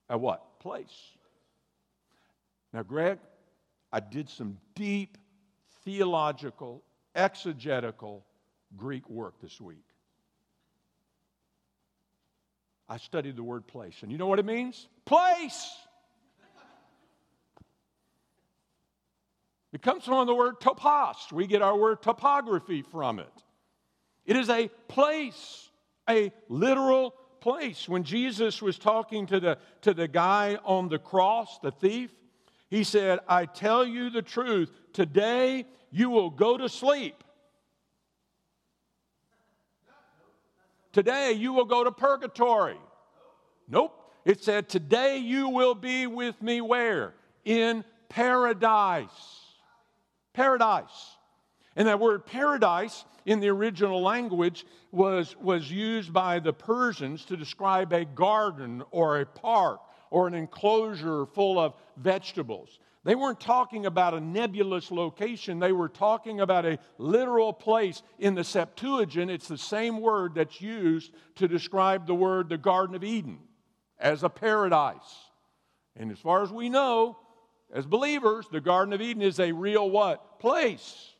a 0.08 0.18
what? 0.18 0.60
Place. 0.60 1.16
Now, 2.72 2.82
Greg, 2.82 3.18
I 3.92 4.00
did 4.00 4.28
some 4.28 4.58
deep 4.74 5.16
theological, 5.84 6.82
exegetical 7.14 8.24
Greek 8.76 9.08
work 9.08 9.40
this 9.40 9.60
week. 9.60 9.84
I 12.88 12.98
studied 12.98 13.36
the 13.36 13.42
word 13.42 13.66
place. 13.66 14.02
And 14.02 14.12
you 14.12 14.18
know 14.18 14.26
what 14.26 14.40
it 14.40 14.44
means? 14.44 14.88
Place. 15.04 15.72
It 19.72 19.82
comes 19.82 20.04
from 20.04 20.26
the 20.26 20.34
word 20.34 20.60
topos. 20.60 21.32
We 21.32 21.46
get 21.46 21.62
our 21.62 21.76
word 21.76 22.02
topography 22.02 22.82
from 22.82 23.18
it. 23.18 23.32
It 24.26 24.36
is 24.36 24.48
a 24.48 24.68
place, 24.88 25.70
a 26.08 26.32
literal 26.48 27.14
place. 27.40 27.88
When 27.88 28.04
Jesus 28.04 28.60
was 28.60 28.78
talking 28.78 29.26
to 29.26 29.40
the, 29.40 29.58
to 29.82 29.94
the 29.94 30.08
guy 30.08 30.58
on 30.64 30.88
the 30.88 30.98
cross, 30.98 31.58
the 31.62 31.70
thief, 31.70 32.10
he 32.68 32.84
said, 32.84 33.20
I 33.28 33.46
tell 33.46 33.84
you 33.84 34.10
the 34.10 34.22
truth, 34.22 34.70
today 34.92 35.66
you 35.90 36.10
will 36.10 36.30
go 36.30 36.56
to 36.56 36.68
sleep. 36.68 37.22
Today 40.92 41.32
you 41.32 41.52
will 41.52 41.64
go 41.64 41.84
to 41.84 41.92
purgatory. 41.92 42.78
Nope. 43.68 43.96
It 44.24 44.42
said, 44.42 44.68
Today 44.68 45.18
you 45.18 45.48
will 45.48 45.74
be 45.74 46.06
with 46.06 46.40
me 46.42 46.60
where? 46.60 47.14
In 47.44 47.84
paradise. 48.08 49.39
Paradise. 50.40 51.18
And 51.76 51.86
that 51.86 52.00
word 52.00 52.24
paradise 52.24 53.04
in 53.26 53.40
the 53.40 53.48
original 53.48 54.00
language 54.00 54.64
was, 54.90 55.36
was 55.36 55.70
used 55.70 56.14
by 56.14 56.38
the 56.38 56.54
Persians 56.54 57.26
to 57.26 57.36
describe 57.36 57.92
a 57.92 58.06
garden 58.06 58.82
or 58.90 59.20
a 59.20 59.26
park 59.26 59.80
or 60.08 60.26
an 60.26 60.32
enclosure 60.32 61.26
full 61.26 61.58
of 61.58 61.74
vegetables. 61.98 62.78
They 63.04 63.14
weren't 63.14 63.38
talking 63.38 63.84
about 63.84 64.14
a 64.14 64.20
nebulous 64.20 64.90
location, 64.90 65.58
they 65.58 65.72
were 65.72 65.90
talking 65.90 66.40
about 66.40 66.64
a 66.64 66.78
literal 66.96 67.52
place. 67.52 68.02
In 68.18 68.34
the 68.34 68.42
Septuagint, 68.42 69.30
it's 69.30 69.46
the 69.46 69.58
same 69.58 70.00
word 70.00 70.36
that's 70.36 70.58
used 70.58 71.12
to 71.34 71.48
describe 71.48 72.06
the 72.06 72.14
word 72.14 72.48
the 72.48 72.56
Garden 72.56 72.96
of 72.96 73.04
Eden 73.04 73.40
as 73.98 74.22
a 74.22 74.30
paradise. 74.30 75.30
And 75.96 76.10
as 76.10 76.18
far 76.18 76.42
as 76.42 76.50
we 76.50 76.70
know, 76.70 77.18
as 77.72 77.86
believers, 77.86 78.46
the 78.50 78.60
Garden 78.60 78.92
of 78.92 79.00
Eden 79.00 79.22
is 79.22 79.38
a 79.38 79.52
real 79.52 79.88
what? 79.90 80.40
Place. 80.40 81.14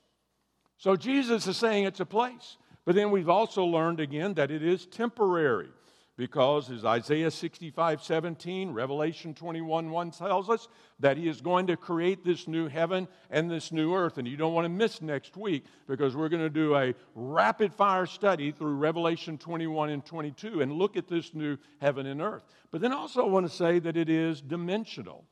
So 0.78 0.96
Jesus 0.96 1.46
is 1.46 1.56
saying 1.56 1.84
it's 1.84 2.00
a 2.00 2.06
place. 2.06 2.56
But 2.84 2.94
then 2.94 3.10
we've 3.10 3.28
also 3.28 3.64
learned 3.64 4.00
again 4.00 4.34
that 4.34 4.50
it 4.50 4.62
is 4.62 4.86
temporary 4.86 5.68
because 6.16 6.70
as 6.70 6.84
Isaiah 6.84 7.30
65 7.30 8.02
17, 8.02 8.72
Revelation 8.72 9.32
21 9.32 9.90
1 9.90 10.10
tells 10.10 10.50
us 10.50 10.68
that 10.98 11.16
he 11.16 11.28
is 11.28 11.40
going 11.40 11.66
to 11.68 11.76
create 11.76 12.24
this 12.24 12.48
new 12.48 12.68
heaven 12.68 13.08
and 13.30 13.50
this 13.50 13.72
new 13.72 13.94
earth. 13.94 14.18
And 14.18 14.26
you 14.26 14.36
don't 14.36 14.52
want 14.52 14.66
to 14.66 14.70
miss 14.70 15.00
next 15.00 15.36
week 15.36 15.64
because 15.86 16.16
we're 16.16 16.28
going 16.28 16.42
to 16.42 16.50
do 16.50 16.76
a 16.76 16.94
rapid 17.14 17.72
fire 17.72 18.06
study 18.06 18.50
through 18.50 18.74
Revelation 18.74 19.38
21 19.38 19.90
and 19.90 20.04
22 20.04 20.60
and 20.60 20.72
look 20.72 20.96
at 20.96 21.08
this 21.08 21.32
new 21.32 21.56
heaven 21.80 22.06
and 22.06 22.20
earth. 22.20 22.44
But 22.70 22.80
then 22.80 22.92
also 22.92 23.24
I 23.24 23.28
want 23.28 23.48
to 23.48 23.54
say 23.54 23.78
that 23.78 23.96
it 23.96 24.10
is 24.10 24.40
dimensional. 24.40 25.24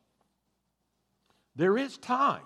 There 1.59 1.77
is 1.77 1.99
time. 1.99 2.41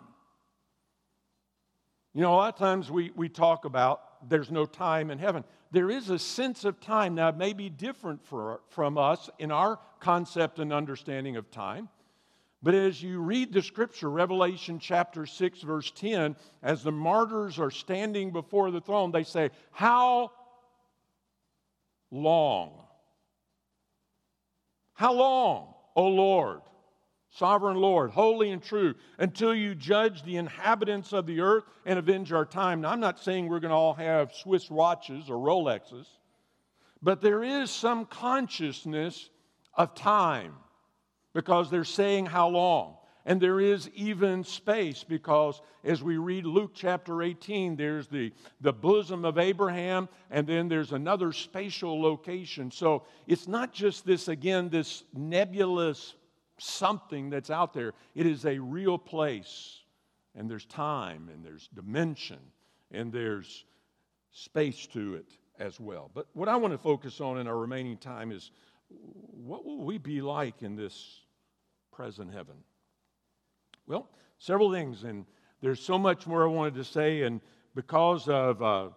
You 2.15 2.23
know, 2.23 2.35
a 2.35 2.37
lot 2.37 2.55
of 2.55 2.59
times 2.59 2.91
we, 2.91 3.13
we 3.15 3.29
talk 3.29 3.65
about 3.65 4.29
there's 4.29 4.51
no 4.51 4.67
time 4.67 5.13
in 5.13 5.19
heaven 5.21 5.45
there 5.73 5.91
is 5.91 6.11
a 6.11 6.19
sense 6.19 6.65
of 6.65 6.81
time. 6.81 7.15
Now, 7.15 7.31
it 7.31 7.37
may 7.37 7.55
be 7.55 7.71
different 7.71 8.25
for, 8.27 8.61
from 8.69 8.99
us 8.99 9.31
in 9.39 9.51
our 9.51 9.79
concept 10.01 10.59
and 10.59 10.71
understanding 10.71 11.37
of 11.37 11.51
time. 11.51 11.89
But 12.63 12.75
as 12.75 13.03
you 13.03 13.21
read 13.21 13.53
the 13.53 13.63
scripture, 13.63 14.11
Revelation 14.11 14.79
chapter 14.79 15.25
6, 15.27 15.63
verse 15.63 15.91
10, 15.91 16.37
as 16.63 16.85
the 16.85 16.93
martyrs 16.93 17.59
are 17.59 17.71
standing 17.71 18.33
before 18.33 18.71
the 18.71 18.83
throne, 18.83 19.11
they 19.11 19.25
say, 19.25 19.51
How 19.73 20.31
long? 22.11 22.85
How 24.93 25.15
long, 25.15 25.75
O 25.97 26.07
Lord? 26.07 26.61
Sovereign 27.35 27.77
Lord, 27.77 28.11
holy 28.11 28.51
and 28.51 28.63
true, 28.63 28.95
until 29.19 29.55
you 29.55 29.75
judge 29.75 30.23
the 30.23 30.37
inhabitants 30.37 31.13
of 31.13 31.27
the 31.27 31.41
earth 31.41 31.65
and 31.87 31.99
avenge 31.99 32.33
our 32.33 32.45
time. 32.45 32.83
Now, 32.83 32.91
I'm 32.91 33.01
not 33.01 33.19
saying 33.19 33.49
we're 33.49 33.61
going 33.61 33.71
to 33.71 33.77
all 33.77 33.95
have 33.95 34.35
Swiss 34.35 34.71
watches 34.71 35.31
or 35.31 35.37
Rolexes, 35.37 36.07
but 37.03 37.21
there 37.21 37.43
is 37.43 37.71
some 37.71 38.05
consciousness 38.05 39.31
of 39.75 39.95
time 39.95 40.55
because 41.33 41.71
they're 41.71 41.85
saying 41.85 42.27
how 42.27 42.49
long. 42.49 42.97
And 43.25 43.41
there 43.41 43.61
is 43.61 43.89
even 43.95 44.43
space 44.43 45.05
because 45.05 45.63
as 45.85 46.03
we 46.03 46.17
read 46.17 46.45
Luke 46.45 46.73
chapter 46.75 47.23
18, 47.23 47.77
there's 47.77 48.09
the, 48.09 48.33
the 48.61 48.73
bosom 48.73 49.25
of 49.25 49.39
Abraham, 49.39 50.09
and 50.31 50.45
then 50.47 50.69
there's 50.69 50.93
another 50.93 51.33
spatial 51.33 52.03
location. 52.03 52.71
So 52.73 53.05
it's 53.29 53.47
not 53.47 53.73
just 53.73 54.05
this, 54.05 54.27
again, 54.27 54.71
this 54.71 55.05
nebulous 55.15 56.15
something 56.63 57.31
that's 57.31 57.51
out 57.51 57.73
there. 57.73 57.93
It 58.15 58.27
is 58.27 58.45
a 58.45 58.59
real 58.59 58.99
place, 58.99 59.81
and 60.35 60.51
there's 60.51 60.65
time, 60.67 61.29
and 61.33 61.45
there's 61.45 61.69
dimension, 61.75 62.39
and 62.91 63.13
there's 63.13 63.65
space 64.31 64.87
to 64.89 65.15
it 65.15 65.27
as 65.59 65.79
well. 65.79 66.11
But 66.15 66.27
what 66.33 66.49
I 66.49 66.57
want 66.57 66.73
to 66.73 66.79
focus 66.79 67.21
on 67.21 67.39
in 67.39 67.47
our 67.47 67.57
remaining 67.57 67.97
time 67.99 68.33
is 68.33 68.51
what 68.89 69.65
will 69.65 69.85
we 69.85 69.99
be 69.99 70.21
like 70.21 70.63
in 70.63 70.77
this 70.77 71.21
present 71.93 72.33
heaven? 72.33 72.57
Well, 73.87 74.09
several 74.39 74.73
things, 74.73 75.05
and 75.05 75.27
there's 75.61 75.81
so 75.81 75.99
much 75.99 76.27
more 76.27 76.45
I 76.45 76.47
wanted 76.47 76.75
to 76.75 76.85
say, 76.85 77.23
and 77.23 77.41
because 77.75 78.29
of 78.29 78.63
uh, 78.63 78.89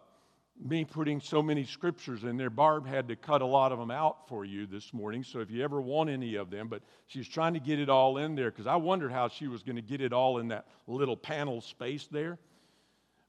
me 0.63 0.85
putting 0.85 1.19
so 1.19 1.41
many 1.41 1.65
scriptures 1.65 2.23
in 2.23 2.37
there. 2.37 2.49
Barb 2.49 2.87
had 2.87 3.07
to 3.09 3.15
cut 3.15 3.41
a 3.41 3.45
lot 3.45 3.71
of 3.71 3.79
them 3.79 3.91
out 3.91 4.27
for 4.29 4.45
you 4.45 4.65
this 4.65 4.93
morning, 4.93 5.23
so 5.23 5.39
if 5.39 5.51
you 5.51 5.63
ever 5.63 5.81
want 5.81 6.09
any 6.09 6.35
of 6.35 6.49
them, 6.49 6.67
but 6.67 6.81
she's 7.07 7.27
trying 7.27 7.53
to 7.53 7.59
get 7.59 7.79
it 7.79 7.89
all 7.89 8.17
in 8.17 8.35
there 8.35 8.51
because 8.51 8.67
I 8.67 8.77
wondered 8.77 9.11
how 9.11 9.27
she 9.27 9.47
was 9.47 9.63
going 9.63 9.75
to 9.75 9.81
get 9.81 10.01
it 10.01 10.13
all 10.13 10.39
in 10.39 10.47
that 10.49 10.65
little 10.87 11.17
panel 11.17 11.61
space 11.61 12.07
there. 12.09 12.37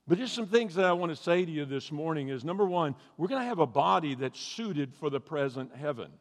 But 0.09 0.19
just 0.19 0.35
some 0.35 0.47
things 0.47 0.77
that 0.77 0.85
I 0.85 0.93
want 0.93 1.11
to 1.11 1.21
say 1.21 1.45
to 1.45 1.51
you 1.51 1.65
this 1.65 1.91
morning 1.91 2.29
is 2.29 2.45
number 2.45 2.65
one, 2.65 2.95
we're 3.17 3.27
going 3.27 3.43
to 3.43 3.49
have 3.49 3.59
a 3.59 3.67
body 3.67 4.15
that's 4.15 4.39
suited 4.39 4.95
for 4.95 5.11
the 5.11 5.19
present 5.19 5.75
heaven. 5.75 6.13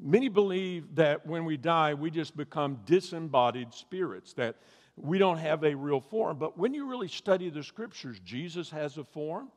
Many 0.00 0.28
believe 0.28 0.96
that 0.96 1.24
when 1.24 1.44
we 1.44 1.56
die, 1.56 1.94
we 1.94 2.10
just 2.10 2.36
become 2.36 2.80
disembodied 2.84 3.72
spirits, 3.72 4.32
that 4.32 4.56
we 4.96 5.16
don't 5.18 5.38
have 5.38 5.62
a 5.62 5.76
real 5.76 6.00
form. 6.00 6.38
But 6.38 6.58
when 6.58 6.74
you 6.74 6.86
really 6.86 7.06
study 7.06 7.50
the 7.50 7.62
scriptures, 7.62 8.18
Jesus 8.24 8.68
has 8.70 8.98
a 8.98 9.04
form. 9.04 9.48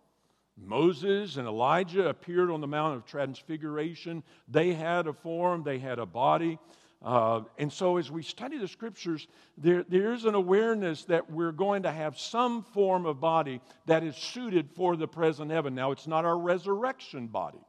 Moses 0.58 1.38
and 1.38 1.48
Elijah 1.48 2.08
appeared 2.08 2.50
on 2.50 2.62
the 2.62 2.68
Mount 2.68 2.96
of 2.96 3.06
Transfiguration. 3.06 4.24
They 4.48 4.74
had 4.74 5.08
a 5.08 5.14
form, 5.14 5.64
they 5.64 5.80
had 5.80 6.00
a 6.00 6.06
body. 6.06 6.60
Uh, 7.02 7.42
and 7.60 7.72
so, 7.72 7.98
as 7.98 8.10
we 8.10 8.24
study 8.24 8.58
the 8.58 8.68
scriptures, 8.68 9.28
there, 9.58 9.84
there 9.88 10.14
is 10.14 10.26
an 10.26 10.34
awareness 10.34 11.04
that 11.06 11.30
we're 11.30 11.52
going 11.52 11.84
to 11.84 11.92
have 11.92 12.18
some 12.18 12.64
form 12.64 13.06
of 13.06 13.20
body 13.20 13.62
that 13.86 14.04
is 14.04 14.16
suited 14.16 14.72
for 14.72 14.96
the 14.96 15.08
present 15.08 15.52
heaven. 15.52 15.76
Now, 15.76 15.92
it's 15.92 16.08
not 16.08 16.26
our 16.26 16.38
resurrection 16.38 17.28
body, 17.28 17.60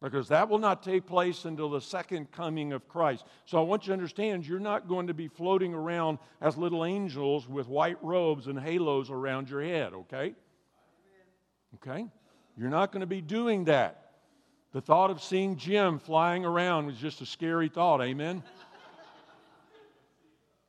because 0.00 0.28
that 0.28 0.48
will 0.48 0.60
not 0.60 0.82
take 0.82 1.04
place 1.04 1.44
until 1.44 1.68
the 1.68 1.80
second 1.80 2.30
coming 2.30 2.72
of 2.72 2.88
Christ. 2.88 3.26
So, 3.44 3.58
I 3.58 3.62
want 3.62 3.82
you 3.82 3.88
to 3.88 3.94
understand 3.94 4.46
you're 4.46 4.60
not 4.60 4.88
going 4.88 5.08
to 5.08 5.14
be 5.14 5.28
floating 5.28 5.74
around 5.74 6.18
as 6.40 6.56
little 6.56 6.86
angels 6.86 7.46
with 7.46 7.66
white 7.66 8.02
robes 8.02 8.46
and 8.46 8.58
halos 8.58 9.10
around 9.10 9.50
your 9.50 9.62
head, 9.62 9.92
okay? 9.92 10.34
Okay? 11.74 12.06
You're 12.56 12.70
not 12.70 12.92
going 12.92 13.00
to 13.00 13.06
be 13.06 13.20
doing 13.20 13.64
that. 13.64 14.12
The 14.72 14.80
thought 14.80 15.10
of 15.10 15.22
seeing 15.22 15.56
Jim 15.56 15.98
flying 15.98 16.44
around 16.44 16.86
was 16.86 16.96
just 16.96 17.20
a 17.20 17.26
scary 17.26 17.68
thought, 17.68 18.02
amen? 18.02 18.42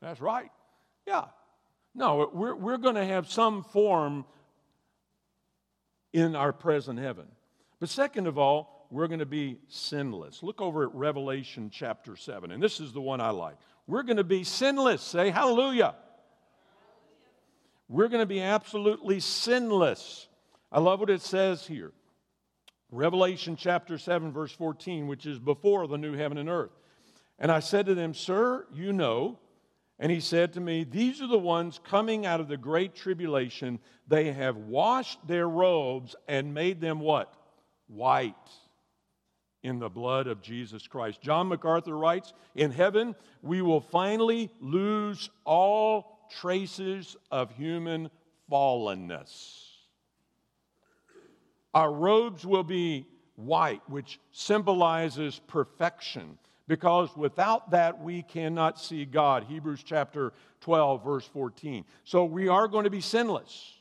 That's 0.01 0.21
right. 0.21 0.51
Yeah. 1.07 1.25
No, 1.95 2.29
we're, 2.31 2.55
we're 2.55 2.77
going 2.77 2.95
to 2.95 3.05
have 3.05 3.29
some 3.29 3.63
form 3.63 4.25
in 6.13 6.35
our 6.35 6.53
present 6.53 6.99
heaven. 6.99 7.25
But 7.79 7.89
second 7.89 8.27
of 8.27 8.37
all, 8.37 8.87
we're 8.91 9.07
going 9.07 9.19
to 9.19 9.25
be 9.25 9.57
sinless. 9.67 10.43
Look 10.43 10.61
over 10.61 10.83
at 10.83 10.93
Revelation 10.93 11.69
chapter 11.71 12.15
7, 12.15 12.51
and 12.51 12.61
this 12.61 12.79
is 12.79 12.93
the 12.93 13.01
one 13.01 13.21
I 13.21 13.31
like. 13.31 13.55
We're 13.87 14.03
going 14.03 14.17
to 14.17 14.23
be 14.23 14.43
sinless. 14.43 15.01
Say 15.01 15.29
hallelujah. 15.29 15.95
We're 17.87 18.07
going 18.07 18.21
to 18.21 18.25
be 18.27 18.41
absolutely 18.41 19.19
sinless. 19.19 20.27
I 20.71 20.79
love 20.79 20.99
what 20.99 21.09
it 21.09 21.21
says 21.21 21.65
here. 21.65 21.91
Revelation 22.91 23.55
chapter 23.55 23.97
7, 23.97 24.31
verse 24.31 24.51
14, 24.51 25.07
which 25.07 25.25
is 25.25 25.39
before 25.39 25.87
the 25.87 25.97
new 25.97 26.13
heaven 26.13 26.37
and 26.37 26.49
earth. 26.49 26.71
And 27.39 27.51
I 27.51 27.59
said 27.59 27.85
to 27.87 27.95
them, 27.95 28.13
Sir, 28.13 28.65
you 28.73 28.93
know. 28.93 29.39
And 29.97 30.11
he 30.11 30.19
said 30.19 30.53
to 30.53 30.59
me, 30.59 30.83
These 30.83 31.21
are 31.21 31.27
the 31.27 31.37
ones 31.37 31.79
coming 31.83 32.25
out 32.25 32.41
of 32.41 32.47
the 32.47 32.57
great 32.57 32.95
tribulation. 32.95 33.79
They 34.07 34.31
have 34.31 34.57
washed 34.57 35.25
their 35.25 35.47
robes 35.47 36.15
and 36.27 36.53
made 36.53 36.81
them 36.81 36.99
what? 36.99 37.33
White 37.87 38.35
in 39.63 39.79
the 39.79 39.89
blood 39.89 40.27
of 40.27 40.41
Jesus 40.41 40.85
Christ. 40.87 41.21
John 41.21 41.47
MacArthur 41.47 41.97
writes, 41.97 42.33
In 42.55 42.71
heaven, 42.71 43.15
we 43.41 43.61
will 43.61 43.81
finally 43.81 44.51
lose 44.59 45.29
all 45.43 46.27
traces 46.39 47.15
of 47.31 47.51
human 47.51 48.09
fallenness. 48.51 49.74
Our 51.75 51.91
robes 51.91 52.45
will 52.45 52.63
be 52.63 53.05
white, 53.35 53.81
which 53.89 54.17
symbolizes 54.31 55.41
perfection, 55.45 56.37
because 56.69 57.15
without 57.17 57.71
that 57.71 58.01
we 58.01 58.21
cannot 58.23 58.79
see 58.79 59.03
God. 59.03 59.43
Hebrews 59.43 59.83
chapter 59.83 60.31
12, 60.61 61.03
verse 61.03 61.25
14. 61.27 61.83
So 62.05 62.23
we 62.23 62.47
are 62.47 62.69
going 62.69 62.85
to 62.85 62.89
be 62.89 63.01
sinless. 63.01 63.73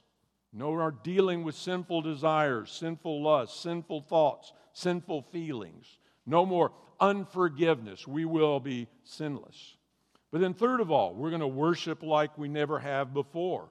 No 0.53 0.71
more 0.73 0.95
dealing 1.05 1.45
with 1.45 1.55
sinful 1.55 2.03
desires, 2.03 2.73
sinful 2.73 3.23
lusts, 3.23 3.61
sinful 3.61 4.03
thoughts, 4.03 4.53
sinful 4.73 5.23
feelings. 5.23 5.99
No 6.27 6.45
more 6.45 6.73
unforgiveness. 7.01 8.09
We 8.09 8.25
will 8.25 8.59
be 8.59 8.89
sinless. 9.05 9.77
But 10.33 10.41
then, 10.41 10.53
third 10.53 10.81
of 10.81 10.91
all, 10.91 11.15
we're 11.15 11.31
going 11.31 11.41
to 11.41 11.47
worship 11.47 12.03
like 12.03 12.37
we 12.37 12.49
never 12.49 12.81
have 12.81 13.15
before. 13.15 13.69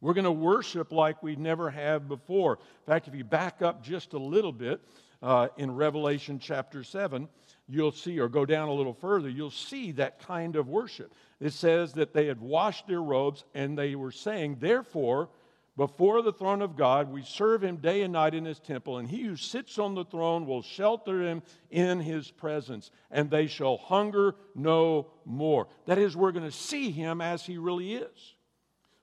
We're 0.00 0.14
going 0.14 0.24
to 0.24 0.32
worship 0.32 0.92
like 0.92 1.22
we 1.22 1.36
never 1.36 1.70
have 1.70 2.08
before. 2.08 2.54
In 2.54 2.92
fact, 2.92 3.08
if 3.08 3.14
you 3.14 3.24
back 3.24 3.60
up 3.60 3.82
just 3.82 4.14
a 4.14 4.18
little 4.18 4.52
bit 4.52 4.80
uh, 5.22 5.48
in 5.58 5.74
Revelation 5.74 6.38
chapter 6.38 6.82
7, 6.82 7.28
you'll 7.68 7.92
see, 7.92 8.18
or 8.18 8.28
go 8.28 8.46
down 8.46 8.68
a 8.68 8.72
little 8.72 8.94
further, 8.94 9.28
you'll 9.28 9.50
see 9.50 9.92
that 9.92 10.18
kind 10.20 10.56
of 10.56 10.68
worship. 10.68 11.14
It 11.38 11.52
says 11.52 11.92
that 11.94 12.14
they 12.14 12.26
had 12.26 12.40
washed 12.40 12.86
their 12.86 13.02
robes 13.02 13.44
and 13.54 13.76
they 13.76 13.94
were 13.94 14.12
saying, 14.12 14.56
Therefore, 14.60 15.28
before 15.76 16.20
the 16.20 16.32
throne 16.32 16.62
of 16.62 16.76
God, 16.76 17.10
we 17.10 17.22
serve 17.22 17.62
him 17.62 17.76
day 17.76 18.02
and 18.02 18.12
night 18.12 18.34
in 18.34 18.44
his 18.44 18.58
temple, 18.58 18.98
and 18.98 19.08
he 19.08 19.22
who 19.22 19.36
sits 19.36 19.78
on 19.78 19.94
the 19.94 20.04
throne 20.04 20.44
will 20.46 20.62
shelter 20.62 21.22
him 21.22 21.42
in 21.70 22.00
his 22.00 22.30
presence, 22.30 22.90
and 23.10 23.30
they 23.30 23.46
shall 23.46 23.78
hunger 23.78 24.34
no 24.54 25.06
more. 25.24 25.68
That 25.86 25.96
is, 25.98 26.16
we're 26.16 26.32
going 26.32 26.44
to 26.44 26.50
see 26.50 26.90
him 26.90 27.20
as 27.20 27.46
he 27.46 27.56
really 27.56 27.94
is. 27.94 28.34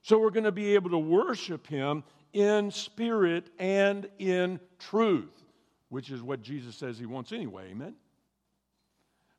So 0.02 0.18
we're 0.18 0.30
going 0.30 0.44
to 0.44 0.52
be 0.52 0.74
able 0.74 0.90
to 0.90 0.98
worship 0.98 1.66
him 1.66 2.04
in 2.32 2.70
spirit 2.70 3.50
and 3.58 4.08
in 4.18 4.60
truth, 4.78 5.44
which 5.88 6.10
is 6.10 6.22
what 6.22 6.42
Jesus 6.42 6.76
says 6.76 6.98
he 6.98 7.06
wants 7.06 7.32
anyway. 7.32 7.70
Amen? 7.70 7.94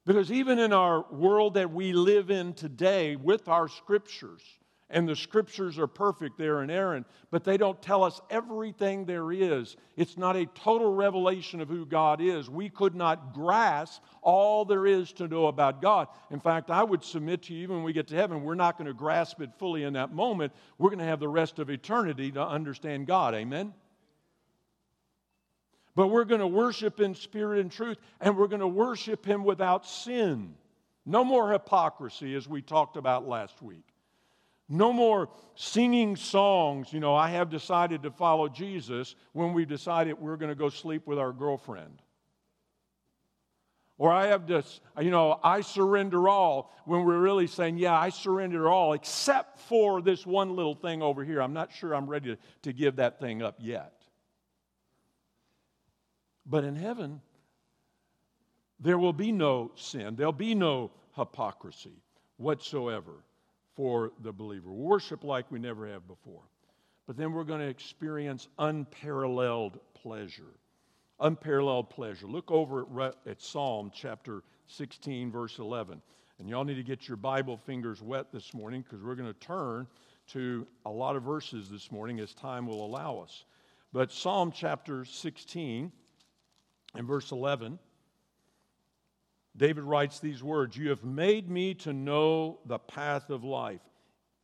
Because 0.05 0.31
even 0.31 0.59
in 0.59 0.73
our 0.73 1.05
world 1.11 1.53
that 1.53 1.71
we 1.71 1.93
live 1.93 2.31
in 2.31 2.53
today 2.53 3.15
with 3.15 3.47
our 3.47 3.67
scriptures, 3.67 4.41
and 4.89 5.07
the 5.07 5.15
scriptures 5.15 5.77
are 5.77 5.87
perfect, 5.87 6.37
they're 6.37 6.63
inerrant, 6.63 7.05
but 7.29 7.43
they 7.43 7.57
don't 7.57 7.79
tell 7.81 8.03
us 8.03 8.19
everything 8.29 9.05
there 9.05 9.31
is. 9.31 9.77
It's 9.95 10.17
not 10.17 10.35
a 10.35 10.47
total 10.47 10.93
revelation 10.93 11.61
of 11.61 11.69
who 11.69 11.85
God 11.85 12.21
is. 12.21 12.49
We 12.49 12.69
could 12.69 12.95
not 12.95 13.33
grasp 13.33 14.01
all 14.21 14.65
there 14.65 14.87
is 14.87 15.11
to 15.13 15.27
know 15.27 15.47
about 15.47 15.81
God. 15.81 16.07
In 16.31 16.39
fact, 16.39 16.71
I 16.71 16.83
would 16.83 17.03
submit 17.03 17.43
to 17.43 17.53
you, 17.53 17.63
even 17.63 17.77
when 17.77 17.85
we 17.85 17.93
get 17.93 18.07
to 18.07 18.15
heaven, 18.15 18.43
we're 18.43 18.55
not 18.55 18.77
going 18.77 18.87
to 18.87 18.93
grasp 18.93 19.41
it 19.41 19.51
fully 19.59 19.83
in 19.83 19.93
that 19.93 20.11
moment. 20.11 20.53
We're 20.77 20.89
going 20.89 20.99
to 20.99 21.05
have 21.05 21.19
the 21.19 21.27
rest 21.27 21.59
of 21.59 21.69
eternity 21.69 22.31
to 22.31 22.45
understand 22.45 23.05
God. 23.05 23.35
Amen? 23.35 23.73
But 25.95 26.07
we're 26.07 26.25
going 26.25 26.41
to 26.41 26.47
worship 26.47 26.99
in 26.99 27.13
spirit 27.13 27.59
and 27.59 27.71
truth, 27.71 27.97
and 28.21 28.37
we're 28.37 28.47
going 28.47 28.61
to 28.61 28.67
worship 28.67 29.25
Him 29.25 29.43
without 29.43 29.85
sin. 29.85 30.55
No 31.05 31.23
more 31.23 31.51
hypocrisy, 31.51 32.35
as 32.35 32.47
we 32.47 32.61
talked 32.61 32.97
about 32.97 33.27
last 33.27 33.61
week. 33.61 33.88
No 34.69 34.93
more 34.93 35.29
singing 35.55 36.15
songs. 36.15 36.93
You 36.93 36.99
know, 36.99 37.15
I 37.15 37.29
have 37.31 37.49
decided 37.49 38.03
to 38.03 38.11
follow 38.11 38.47
Jesus 38.47 39.15
when 39.33 39.53
we 39.53 39.65
decided 39.65 40.19
we're 40.19 40.37
going 40.37 40.51
to 40.51 40.55
go 40.55 40.69
sleep 40.69 41.07
with 41.07 41.17
our 41.17 41.33
girlfriend. 41.33 42.01
Or 43.97 44.13
I 44.13 44.27
have 44.27 44.47
this, 44.47 44.79
you 45.01 45.11
know, 45.11 45.39
I 45.43 45.59
surrender 45.59 46.29
all 46.29 46.73
when 46.85 47.03
we're 47.03 47.19
really 47.19 47.47
saying, 47.47 47.77
yeah, 47.77 47.99
I 47.99 48.09
surrender 48.09 48.69
all 48.69 48.93
except 48.93 49.59
for 49.59 50.01
this 50.01 50.25
one 50.25 50.55
little 50.55 50.75
thing 50.75 51.01
over 51.01 51.25
here. 51.25 51.41
I'm 51.41 51.51
not 51.51 51.73
sure 51.73 51.93
I'm 51.93 52.07
ready 52.07 52.35
to, 52.35 52.37
to 52.61 52.71
give 52.71 52.95
that 52.97 53.19
thing 53.19 53.41
up 53.41 53.57
yet. 53.59 53.93
But 56.45 56.63
in 56.63 56.77
heaven, 56.77 57.19
there 58.79 58.97
will 58.97 59.11
be 59.11 59.33
no 59.33 59.71
sin, 59.75 60.15
there'll 60.15 60.31
be 60.31 60.55
no 60.55 60.91
hypocrisy 61.15 62.01
whatsoever 62.37 63.25
for 63.79 64.11
the 64.23 64.33
believer. 64.33 64.73
Worship 64.73 65.23
like 65.23 65.49
we 65.49 65.57
never 65.57 65.87
have 65.87 66.05
before. 66.05 66.41
But 67.07 67.15
then 67.15 67.31
we're 67.31 67.45
going 67.45 67.61
to 67.61 67.69
experience 67.69 68.49
unparalleled 68.59 69.79
pleasure. 69.93 70.51
Unparalleled 71.21 71.89
pleasure. 71.89 72.27
Look 72.27 72.51
over 72.51 72.85
at, 73.01 73.15
at 73.25 73.41
Psalm 73.41 73.89
chapter 73.95 74.43
16, 74.67 75.31
verse 75.31 75.59
11. 75.59 76.01
And 76.39 76.49
y'all 76.49 76.65
need 76.65 76.75
to 76.75 76.83
get 76.83 77.07
your 77.07 77.15
Bible 77.15 77.55
fingers 77.55 78.01
wet 78.01 78.33
this 78.33 78.53
morning 78.53 78.81
because 78.81 79.01
we're 79.01 79.15
going 79.15 79.33
to 79.33 79.39
turn 79.39 79.87
to 80.33 80.67
a 80.85 80.91
lot 80.91 81.15
of 81.15 81.23
verses 81.23 81.69
this 81.69 81.89
morning 81.89 82.19
as 82.19 82.33
time 82.33 82.67
will 82.67 82.85
allow 82.85 83.17
us. 83.19 83.45
But 83.93 84.11
Psalm 84.11 84.51
chapter 84.53 85.05
16 85.05 85.89
and 86.95 87.07
verse 87.07 87.31
11 87.31 87.79
David 89.59 89.83
writes 89.83 90.19
these 90.19 90.41
words 90.41 90.75
You 90.75 90.89
have 90.89 91.03
made 91.03 91.49
me 91.49 91.75
to 91.75 91.93
know 91.93 92.59
the 92.65 92.79
path 92.79 93.29
of 93.29 93.43
life. 93.43 93.81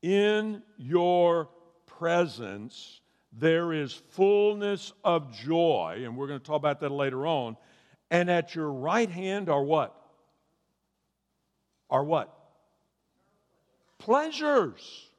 In 0.02 0.62
your 0.78 1.50
presence, 1.88 3.00
there 3.32 3.74
is 3.74 3.94
fullness 4.12 4.92
of 5.04 5.32
joy, 5.32 6.02
and 6.04 6.16
we're 6.16 6.28
going 6.28 6.40
to 6.40 6.46
talk 6.46 6.58
about 6.58 6.82
that 6.82 6.92
later 6.92 7.26
on. 7.26 7.56
And 8.12 8.30
at 8.30 8.54
your 8.54 8.72
right 8.72 9.10
hand 9.10 9.50
are 9.50 9.64
what? 9.64 9.96
Are 11.90 12.04
what? 12.04 12.32
Pleasures. 13.98 15.10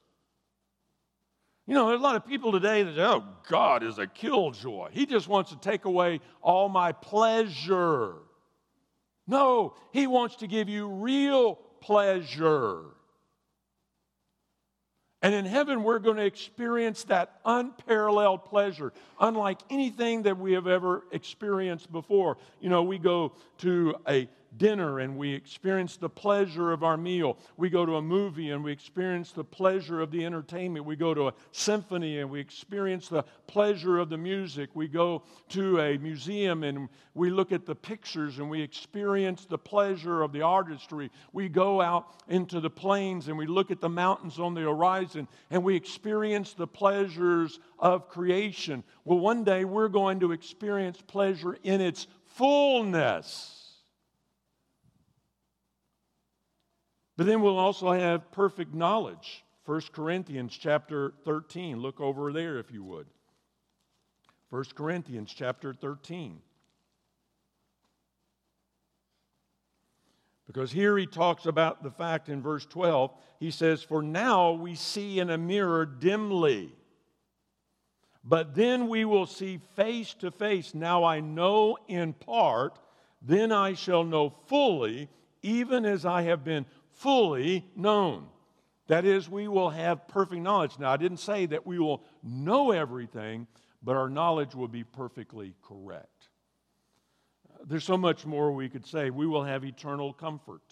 You 1.66 1.74
know, 1.74 1.88
there's 1.88 2.00
a 2.00 2.04
lot 2.04 2.16
of 2.16 2.26
people 2.26 2.52
today 2.52 2.82
that 2.82 2.94
say, 2.94 3.02
oh, 3.02 3.24
God 3.48 3.82
is 3.82 3.98
a 3.98 4.06
killjoy. 4.06 4.90
He 4.92 5.06
just 5.06 5.26
wants 5.26 5.50
to 5.50 5.56
take 5.56 5.86
away 5.86 6.20
all 6.42 6.68
my 6.68 6.92
pleasure. 6.92 8.14
No, 9.26 9.74
He 9.92 10.06
wants 10.06 10.36
to 10.36 10.46
give 10.46 10.68
you 10.68 10.88
real 10.88 11.56
pleasure. 11.80 12.84
And 15.22 15.34
in 15.34 15.44
heaven, 15.44 15.82
we're 15.82 15.98
going 15.98 16.18
to 16.18 16.24
experience 16.24 17.04
that 17.04 17.40
unparalleled 17.44 18.44
pleasure, 18.44 18.92
unlike 19.18 19.58
anything 19.70 20.22
that 20.22 20.38
we 20.38 20.52
have 20.52 20.66
ever 20.66 21.04
experienced 21.10 21.90
before. 21.90 22.36
You 22.60 22.68
know, 22.68 22.82
we 22.82 22.98
go 22.98 23.32
to 23.58 23.96
a 24.06 24.28
dinner 24.58 25.00
and 25.00 25.16
we 25.16 25.32
experience 25.32 25.96
the 25.96 26.08
pleasure 26.08 26.72
of 26.72 26.82
our 26.82 26.96
meal. 26.96 27.38
We 27.56 27.70
go 27.70 27.86
to 27.86 27.96
a 27.96 28.02
movie 28.02 28.50
and 28.50 28.62
we 28.62 28.72
experience 28.72 29.32
the 29.32 29.44
pleasure 29.44 30.00
of 30.00 30.10
the 30.10 30.24
entertainment. 30.24 30.84
We 30.84 30.96
go 30.96 31.14
to 31.14 31.28
a 31.28 31.34
symphony 31.52 32.18
and 32.18 32.30
we 32.30 32.40
experience 32.40 33.08
the 33.08 33.24
pleasure 33.46 33.98
of 33.98 34.08
the 34.08 34.18
music. 34.18 34.70
We 34.74 34.88
go 34.88 35.22
to 35.50 35.80
a 35.80 35.98
museum 35.98 36.62
and 36.62 36.88
we 37.14 37.30
look 37.30 37.52
at 37.52 37.66
the 37.66 37.74
pictures 37.74 38.38
and 38.38 38.50
we 38.50 38.60
experience 38.60 39.44
the 39.44 39.58
pleasure 39.58 40.22
of 40.22 40.32
the 40.32 40.42
artistry. 40.42 41.10
We 41.32 41.48
go 41.48 41.80
out 41.80 42.08
into 42.28 42.60
the 42.60 42.70
plains 42.70 43.28
and 43.28 43.38
we 43.38 43.46
look 43.46 43.70
at 43.70 43.80
the 43.80 43.88
mountains 43.88 44.38
on 44.38 44.54
the 44.54 44.62
horizon 44.62 45.28
and 45.50 45.62
we 45.62 45.76
experience 45.76 46.54
the 46.54 46.66
pleasures 46.66 47.58
of 47.78 48.08
creation. 48.08 48.84
Well, 49.04 49.18
one 49.18 49.44
day 49.44 49.64
we're 49.64 49.88
going 49.88 50.20
to 50.20 50.32
experience 50.32 51.00
pleasure 51.00 51.56
in 51.62 51.80
its 51.80 52.06
fullness. 52.26 53.55
But 57.16 57.26
then 57.26 57.40
we'll 57.40 57.58
also 57.58 57.92
have 57.92 58.30
perfect 58.30 58.74
knowledge. 58.74 59.44
1 59.64 59.80
Corinthians 59.92 60.56
chapter 60.56 61.14
13. 61.24 61.80
Look 61.80 62.00
over 62.00 62.32
there 62.32 62.58
if 62.58 62.70
you 62.70 62.84
would. 62.84 63.06
1 64.50 64.64
Corinthians 64.74 65.32
chapter 65.34 65.74
13. 65.74 66.40
Because 70.46 70.70
here 70.70 70.96
he 70.96 71.06
talks 71.06 71.46
about 71.46 71.82
the 71.82 71.90
fact 71.90 72.28
in 72.28 72.40
verse 72.40 72.64
12, 72.66 73.12
he 73.40 73.50
says, 73.50 73.82
For 73.82 74.02
now 74.02 74.52
we 74.52 74.76
see 74.76 75.18
in 75.18 75.30
a 75.30 75.38
mirror 75.38 75.84
dimly, 75.84 76.72
but 78.24 78.54
then 78.54 78.88
we 78.88 79.04
will 79.04 79.26
see 79.26 79.58
face 79.74 80.14
to 80.14 80.30
face. 80.30 80.74
Now 80.74 81.02
I 81.02 81.18
know 81.20 81.76
in 81.88 82.12
part, 82.12 82.78
then 83.20 83.50
I 83.50 83.72
shall 83.72 84.04
know 84.04 84.30
fully, 84.46 85.08
even 85.42 85.84
as 85.84 86.06
I 86.06 86.22
have 86.22 86.44
been 86.44 86.66
fully 86.96 87.64
known. 87.74 88.26
That 88.88 89.04
is, 89.04 89.28
we 89.28 89.48
will 89.48 89.70
have 89.70 90.06
perfect 90.08 90.42
knowledge. 90.42 90.78
Now, 90.78 90.92
I 90.92 90.96
didn't 90.96 91.18
say 91.18 91.46
that 91.46 91.66
we 91.66 91.78
will 91.78 92.04
know 92.22 92.70
everything, 92.70 93.46
but 93.82 93.96
our 93.96 94.08
knowledge 94.08 94.54
will 94.54 94.68
be 94.68 94.84
perfectly 94.84 95.54
correct. 95.62 96.28
There's 97.64 97.84
so 97.84 97.96
much 97.96 98.26
more 98.26 98.52
we 98.52 98.68
could 98.68 98.86
say. 98.86 99.10
We 99.10 99.26
will 99.26 99.44
have 99.44 99.64
eternal 99.64 100.12
comfort. 100.12 100.62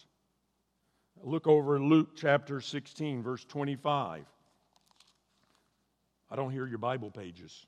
Look 1.23 1.47
over 1.47 1.77
in 1.77 1.89
Luke 1.89 2.11
chapter 2.17 2.61
16, 2.61 3.23
verse 3.23 3.45
25. 3.45 4.25
I 6.31 6.37
don't 6.37 6.53
hear 6.53 6.67
your 6.67 6.79
Bible 6.79 7.11
pages. 7.11 7.67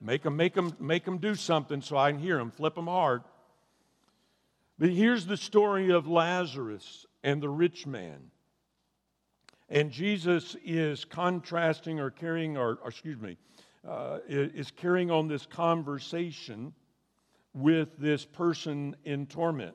Make 0.00 0.22
them, 0.22 0.36
make 0.36 0.54
them, 0.54 0.74
make 0.78 1.04
them 1.04 1.18
do 1.18 1.34
something 1.34 1.82
so 1.82 1.96
I 1.96 2.10
can 2.12 2.20
hear 2.20 2.36
them. 2.38 2.50
Flip 2.50 2.74
them 2.74 2.86
hard. 2.86 3.22
But 4.78 4.90
here's 4.90 5.26
the 5.26 5.36
story 5.36 5.90
of 5.90 6.08
Lazarus 6.08 7.06
and 7.22 7.42
the 7.42 7.48
rich 7.48 7.86
man. 7.86 8.30
And 9.68 9.90
Jesus 9.90 10.56
is 10.64 11.04
contrasting 11.04 12.00
or 12.00 12.10
carrying, 12.10 12.56
or, 12.56 12.78
or 12.82 12.88
excuse 12.88 13.20
me, 13.20 13.36
uh, 13.88 14.18
is 14.28 14.70
carrying 14.70 15.10
on 15.10 15.28
this 15.28 15.46
conversation 15.46 16.74
with 17.54 17.96
this 17.98 18.24
person 18.24 18.96
in 19.04 19.26
torment. 19.26 19.74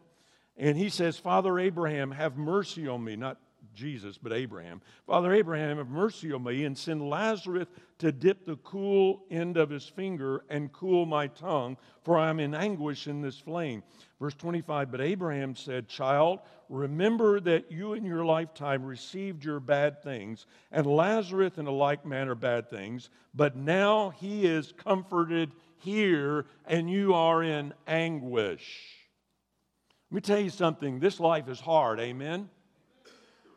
And 0.57 0.77
he 0.77 0.89
says, 0.89 1.17
Father 1.17 1.57
Abraham, 1.57 2.11
have 2.11 2.37
mercy 2.37 2.87
on 2.87 3.03
me, 3.03 3.15
not 3.15 3.39
Jesus, 3.73 4.17
but 4.17 4.33
Abraham. 4.33 4.81
Father 5.07 5.33
Abraham, 5.33 5.77
have 5.77 5.89
mercy 5.89 6.33
on 6.33 6.43
me 6.43 6.65
and 6.65 6.77
send 6.77 7.09
Lazarus 7.09 7.67
to 7.99 8.11
dip 8.11 8.45
the 8.45 8.57
cool 8.57 9.23
end 9.31 9.57
of 9.57 9.69
his 9.69 9.85
finger 9.85 10.43
and 10.49 10.71
cool 10.73 11.05
my 11.05 11.27
tongue, 11.27 11.77
for 12.03 12.17
I 12.17 12.29
am 12.29 12.39
in 12.39 12.53
anguish 12.53 13.07
in 13.07 13.21
this 13.21 13.39
flame. 13.39 13.83
Verse 14.19 14.33
25, 14.35 14.91
but 14.91 15.01
Abraham 15.01 15.55
said, 15.55 15.87
Child, 15.87 16.39
remember 16.67 17.39
that 17.39 17.71
you 17.71 17.93
in 17.93 18.03
your 18.03 18.25
lifetime 18.25 18.83
received 18.83 19.45
your 19.45 19.59
bad 19.59 20.03
things, 20.03 20.45
and 20.71 20.85
Lazarus 20.85 21.57
in 21.57 21.67
a 21.67 21.71
like 21.71 22.05
manner 22.05 22.35
bad 22.35 22.69
things, 22.69 23.09
but 23.33 23.55
now 23.55 24.09
he 24.09 24.45
is 24.45 24.73
comforted 24.73 25.51
here, 25.77 26.45
and 26.65 26.89
you 26.89 27.13
are 27.13 27.41
in 27.41 27.73
anguish. 27.87 28.97
Let 30.11 30.15
me 30.15 30.21
tell 30.21 30.39
you 30.39 30.49
something 30.49 30.99
this 30.99 31.19
life 31.19 31.47
is 31.47 31.59
hard, 31.59 31.99
amen? 31.99 32.49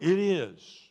It 0.02 0.18
is. 0.18 0.88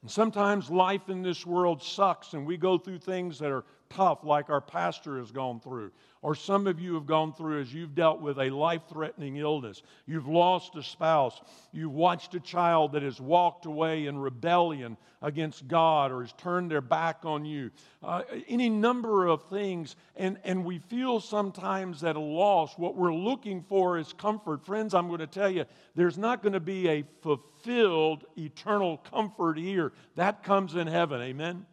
And 0.00 0.10
sometimes 0.10 0.70
life 0.70 1.10
in 1.10 1.20
this 1.20 1.44
world 1.44 1.82
sucks, 1.82 2.32
and 2.32 2.46
we 2.46 2.56
go 2.56 2.78
through 2.78 3.00
things 3.00 3.38
that 3.40 3.50
are 3.50 3.66
tough, 3.90 4.24
like 4.24 4.50
our 4.50 4.60
pastor 4.60 5.18
has 5.18 5.30
gone 5.30 5.60
through 5.60 5.90
or 6.22 6.34
some 6.34 6.66
of 6.66 6.80
you 6.80 6.94
have 6.94 7.06
gone 7.06 7.32
through 7.32 7.60
as 7.60 7.72
you've 7.72 7.94
dealt 7.94 8.20
with 8.20 8.38
a 8.38 8.50
life 8.50 8.82
threatening 8.88 9.36
illness. 9.36 9.82
You've 10.06 10.26
lost 10.26 10.74
a 10.74 10.82
spouse. 10.82 11.40
You've 11.72 11.92
watched 11.92 12.34
a 12.34 12.40
child 12.40 12.92
that 12.92 13.02
has 13.02 13.20
walked 13.20 13.66
away 13.66 14.06
in 14.06 14.18
rebellion 14.18 14.96
against 15.22 15.68
God 15.68 16.10
or 16.10 16.22
has 16.22 16.32
turned 16.32 16.70
their 16.70 16.80
back 16.80 17.24
on 17.24 17.44
you. 17.44 17.70
Uh, 18.02 18.22
any 18.48 18.68
number 18.68 19.26
of 19.26 19.44
things. 19.44 19.94
And, 20.16 20.38
and 20.42 20.64
we 20.64 20.78
feel 20.78 21.20
sometimes 21.20 22.02
at 22.02 22.16
a 22.16 22.20
loss. 22.20 22.76
What 22.76 22.96
we're 22.96 23.14
looking 23.14 23.62
for 23.62 23.96
is 23.98 24.12
comfort. 24.12 24.66
Friends, 24.66 24.94
I'm 24.94 25.06
going 25.06 25.20
to 25.20 25.26
tell 25.26 25.50
you, 25.50 25.66
there's 25.94 26.18
not 26.18 26.42
going 26.42 26.54
to 26.54 26.60
be 26.60 26.88
a 26.88 27.04
fulfilled 27.22 28.24
eternal 28.36 28.96
comfort 28.98 29.56
here. 29.56 29.92
That 30.16 30.42
comes 30.42 30.74
in 30.74 30.88
heaven. 30.88 31.20
Amen? 31.20 31.64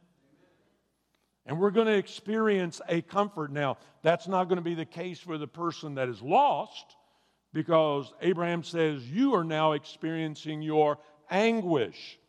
And 1.45 1.60
we're 1.60 1.71
going 1.71 1.88
to 1.88 1.93
experience 1.93 2.81
a 2.89 3.01
comfort. 3.01 3.51
Now, 3.51 3.77
that's 4.01 4.27
not 4.27 4.45
going 4.45 4.58
to 4.58 4.63
be 4.63 4.73
the 4.73 4.86
case 4.86 5.19
for 5.19 5.38
the 5.38 5.47
person 5.47 5.95
that 5.95 6.10
is 6.10 6.21
lost 6.21 6.95
because 7.53 8.12
Abraham 8.21 8.63
says, 8.63 9.08
You 9.08 9.36
are 9.36 9.43
now 9.43 9.73
experiencing 9.73 10.62
your 10.62 10.97
anguish. 11.29 12.19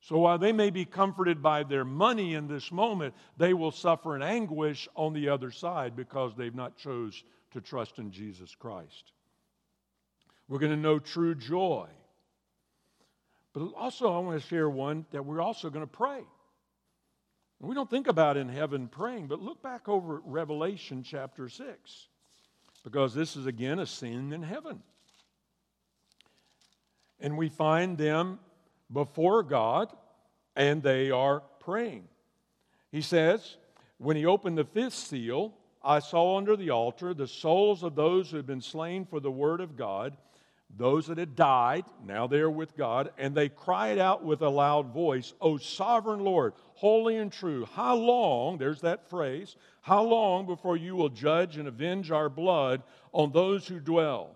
So 0.00 0.18
while 0.18 0.36
they 0.36 0.52
may 0.52 0.68
be 0.68 0.84
comforted 0.84 1.42
by 1.42 1.62
their 1.62 1.84
money 1.84 2.34
in 2.34 2.46
this 2.46 2.70
moment, 2.70 3.14
they 3.38 3.54
will 3.54 3.70
suffer 3.70 4.14
an 4.14 4.22
anguish 4.22 4.86
on 4.94 5.14
the 5.14 5.30
other 5.30 5.50
side 5.50 5.96
because 5.96 6.32
they've 6.36 6.54
not 6.54 6.76
chose 6.76 7.22
to 7.52 7.60
trust 7.60 7.98
in 7.98 8.10
Jesus 8.10 8.54
Christ. 8.54 9.12
We're 10.48 10.58
going 10.58 10.72
to 10.72 10.76
know 10.76 10.98
true 10.98 11.34
joy. 11.34 11.88
But 13.54 13.62
also, 13.76 14.12
I 14.12 14.18
want 14.18 14.42
to 14.42 14.46
share 14.46 14.68
one 14.68 15.06
that 15.12 15.24
we're 15.24 15.40
also 15.40 15.70
going 15.70 15.86
to 15.86 15.90
pray. 15.90 16.20
We 17.64 17.74
don't 17.74 17.88
think 17.88 18.08
about 18.08 18.36
in 18.36 18.48
heaven 18.48 18.88
praying, 18.88 19.28
but 19.28 19.40
look 19.40 19.62
back 19.62 19.88
over 19.88 20.16
at 20.16 20.22
Revelation 20.26 21.02
chapter 21.02 21.48
6, 21.48 22.08
because 22.82 23.14
this 23.14 23.36
is 23.36 23.46
again 23.46 23.78
a 23.78 23.86
scene 23.86 24.32
in 24.32 24.42
heaven. 24.42 24.82
And 27.20 27.38
we 27.38 27.48
find 27.48 27.96
them 27.96 28.38
before 28.92 29.42
God, 29.42 29.90
and 30.54 30.82
they 30.82 31.10
are 31.10 31.40
praying. 31.60 32.08
He 32.92 33.00
says, 33.00 33.56
When 33.98 34.16
he 34.16 34.26
opened 34.26 34.58
the 34.58 34.64
fifth 34.64 34.94
seal, 34.94 35.54
I 35.82 36.00
saw 36.00 36.36
under 36.36 36.56
the 36.56 36.70
altar 36.70 37.14
the 37.14 37.26
souls 37.26 37.82
of 37.82 37.94
those 37.94 38.30
who 38.30 38.36
had 38.36 38.46
been 38.46 38.60
slain 38.60 39.06
for 39.06 39.20
the 39.20 39.30
word 39.30 39.60
of 39.60 39.76
God 39.76 40.16
those 40.76 41.06
that 41.06 41.18
had 41.18 41.36
died, 41.36 41.84
now 42.04 42.26
they 42.26 42.38
are 42.38 42.50
with 42.50 42.76
God, 42.76 43.10
and 43.16 43.34
they 43.34 43.48
cried 43.48 43.98
out 43.98 44.24
with 44.24 44.42
a 44.42 44.48
loud 44.48 44.92
voice, 44.92 45.32
O 45.40 45.56
sovereign 45.56 46.20
Lord, 46.20 46.54
holy 46.74 47.16
and 47.16 47.32
true, 47.32 47.66
how 47.74 47.94
long, 47.94 48.58
there's 48.58 48.80
that 48.80 49.08
phrase, 49.08 49.56
how 49.82 50.02
long 50.02 50.46
before 50.46 50.76
you 50.76 50.96
will 50.96 51.08
judge 51.08 51.56
and 51.56 51.68
avenge 51.68 52.10
our 52.10 52.28
blood 52.28 52.82
on 53.12 53.30
those 53.30 53.68
who 53.68 53.78
dwell? 53.78 54.34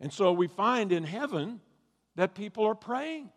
And 0.00 0.12
so 0.12 0.32
we 0.32 0.46
find 0.46 0.92
in 0.92 1.04
heaven 1.04 1.60
that 2.16 2.34
people 2.34 2.64
are 2.66 2.74
praying. 2.74 3.30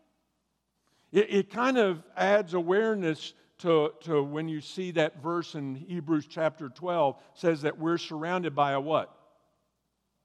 It, 1.12 1.34
it 1.34 1.50
kind 1.50 1.78
of 1.78 2.04
adds 2.16 2.54
awareness 2.54 3.34
to, 3.60 3.94
to 4.02 4.22
when 4.22 4.48
you 4.48 4.62
see 4.62 4.92
that 4.92 5.22
verse 5.22 5.56
in 5.56 5.76
Hebrews 5.76 6.28
chapter 6.30 6.70
12 6.70 7.16
says 7.34 7.62
that 7.62 7.80
we're 7.80 7.98
surrounded 7.98 8.54
by 8.54 8.74
a 8.74 8.80
what? 8.80 9.16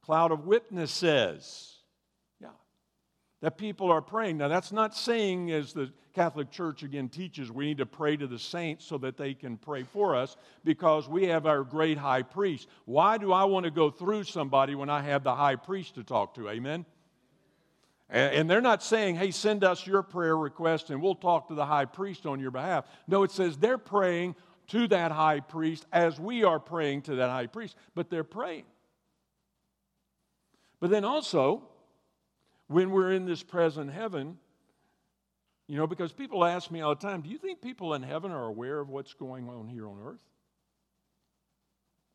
Cloud 0.09 0.33
of 0.33 0.47
witnesses. 0.47 1.75
Yeah. 2.41 2.49
That 3.43 3.59
people 3.59 3.93
are 3.93 4.01
praying. 4.01 4.39
Now, 4.39 4.49
that's 4.49 4.73
not 4.73 4.97
saying, 4.97 5.51
as 5.51 5.75
the 5.75 5.93
Catholic 6.15 6.51
Church 6.51 6.83
again 6.83 7.11
teaches, 7.11 7.53
we 7.53 7.67
need 7.67 7.77
to 7.77 7.85
pray 7.85 8.17
to 8.17 8.27
the 8.27 8.39
saints 8.39 8.87
so 8.87 8.97
that 8.97 9.19
they 9.19 9.35
can 9.35 9.59
pray 9.59 9.83
for 9.83 10.17
us 10.17 10.39
because 10.65 11.11
we 11.11 11.27
have 11.27 11.45
our 11.45 11.63
great 11.63 11.99
high 11.99 12.23
priest. 12.23 12.69
Why 12.87 13.19
do 13.19 13.35
I 13.35 13.45
want 13.45 13.65
to 13.65 13.71
go 13.71 13.91
through 13.91 14.25
somebody 14.25 14.75
when 14.75 14.89
I 14.89 15.03
have 15.03 15.25
the 15.25 15.35
high 15.35 15.57
priest 15.57 15.97
to 15.97 16.05
talk 16.05 16.35
to? 16.37 16.49
Amen? 16.49 16.87
And 18.09 18.49
they're 18.49 18.63
not 18.63 18.83
saying, 18.83 19.17
hey, 19.17 19.31
send 19.31 19.63
us 19.63 19.87
your 19.87 20.03
prayer 20.03 20.39
request 20.39 20.89
and 20.89 21.03
we'll 21.03 21.17
talk 21.17 21.49
to 21.49 21.55
the 21.55 21.67
high 21.67 21.85
priest 21.85 22.25
on 22.25 22.41
your 22.41 22.51
behalf. 22.51 22.87
No, 23.07 23.25
it 23.25 23.31
says 23.31 23.59
they're 23.59 23.77
praying 23.77 24.37
to 24.69 24.89
that 24.89 25.13
high 25.13 25.41
priest 25.41 25.85
as 25.93 26.19
we 26.19 26.45
are 26.45 26.59
praying 26.59 27.03
to 27.03 27.17
that 27.17 27.29
high 27.29 27.47
priest, 27.47 27.77
but 27.95 28.09
they're 28.09 28.25
praying. 28.25 28.65
But 30.81 30.91
then 30.91 31.05
also, 31.05 31.63
when 32.69 32.91
we're 32.91 33.13
in 33.13 33.27
this 33.27 33.43
present 33.43 33.91
heaven, 33.91 34.39
you 35.67 35.77
know, 35.77 35.87
because 35.87 36.13
people 36.13 36.45
ask 36.45 36.71
me 36.71 36.81
all 36.81 36.95
the 36.95 37.01
time, 37.01 37.21
do 37.21 37.29
you 37.29 37.39
think 37.39 37.61
people 37.61 37.95
in 37.95 38.03
heaven 38.03 38.31
are 38.31 38.47
aware 38.47 38.81
of 38.81 38.89
what's 38.89 39.13
going 39.15 39.49
on 39.49 39.69
here 39.69 39.87
on 39.87 39.99
earth? 40.05 40.21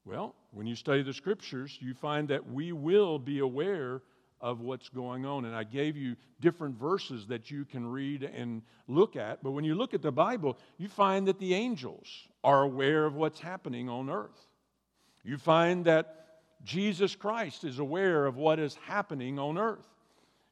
Well, 0.05 0.35
when 0.51 0.67
you 0.67 0.75
study 0.75 1.03
the 1.03 1.13
scriptures, 1.13 1.77
you 1.79 1.93
find 1.93 2.27
that 2.29 2.49
we 2.51 2.71
will 2.71 3.19
be 3.19 3.39
aware 3.39 4.01
of 4.41 4.59
what's 4.59 4.89
going 4.89 5.25
on. 5.25 5.45
And 5.45 5.55
I 5.55 5.63
gave 5.63 5.95
you 5.95 6.17
different 6.41 6.75
verses 6.75 7.25
that 7.27 7.49
you 7.49 7.63
can 7.63 7.85
read 7.85 8.23
and 8.23 8.61
look 8.87 9.15
at. 9.15 9.41
But 9.41 9.51
when 9.51 9.63
you 9.63 9.75
look 9.75 9.93
at 9.93 10.01
the 10.01 10.11
Bible, 10.11 10.57
you 10.77 10.89
find 10.89 11.27
that 11.27 11.39
the 11.39 11.53
angels 11.53 12.07
are 12.43 12.63
aware 12.63 13.05
of 13.05 13.15
what's 13.15 13.39
happening 13.39 13.87
on 13.87 14.09
earth. 14.09 14.47
You 15.23 15.37
find 15.37 15.85
that 15.85 16.22
Jesus 16.63 17.15
Christ 17.15 17.63
is 17.63 17.79
aware 17.79 18.25
of 18.25 18.37
what 18.37 18.59
is 18.59 18.75
happening 18.85 19.37
on 19.39 19.57
earth. 19.57 19.87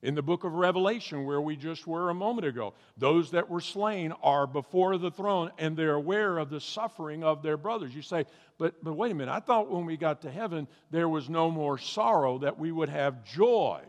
In 0.04 0.16
the 0.16 0.24
book 0.24 0.44
of 0.44 0.54
Revelation, 0.54 1.26
where 1.26 1.40
we 1.40 1.56
just 1.56 1.86
were 1.86 2.10
a 2.10 2.14
moment 2.14 2.48
ago, 2.48 2.74
those 2.98 3.32
that 3.32 3.50
were 3.50 3.62
slain 3.62 4.12
are 4.24 4.48
before 4.48 4.98
the 4.98 5.12
throne 5.12 5.52
and 5.60 5.78
they're 5.78 5.94
aware 5.94 6.40
of 6.40 6.50
the 6.50 6.60
suffering 6.60 7.24
of 7.24 7.44
their 7.44 7.56
brothers. 7.56 7.94
You 7.94 8.02
say, 8.02 8.26
but, 8.58 8.84
but 8.84 8.94
wait 8.94 9.12
a 9.12 9.16
minute, 9.16 9.32
I 9.32 9.40
thought 9.40 9.70
when 9.70 9.86
we 9.86 9.98
got 9.98 10.24
to 10.24 10.32
heaven 10.32 10.68
there 10.90 11.08
was 11.08 11.30
no 11.30 11.52
more 11.52 11.78
sorrow, 11.78 12.40
that 12.40 12.58
we 12.58 12.72
would 12.72 12.90
have 12.90 13.24
joy. 13.24 13.82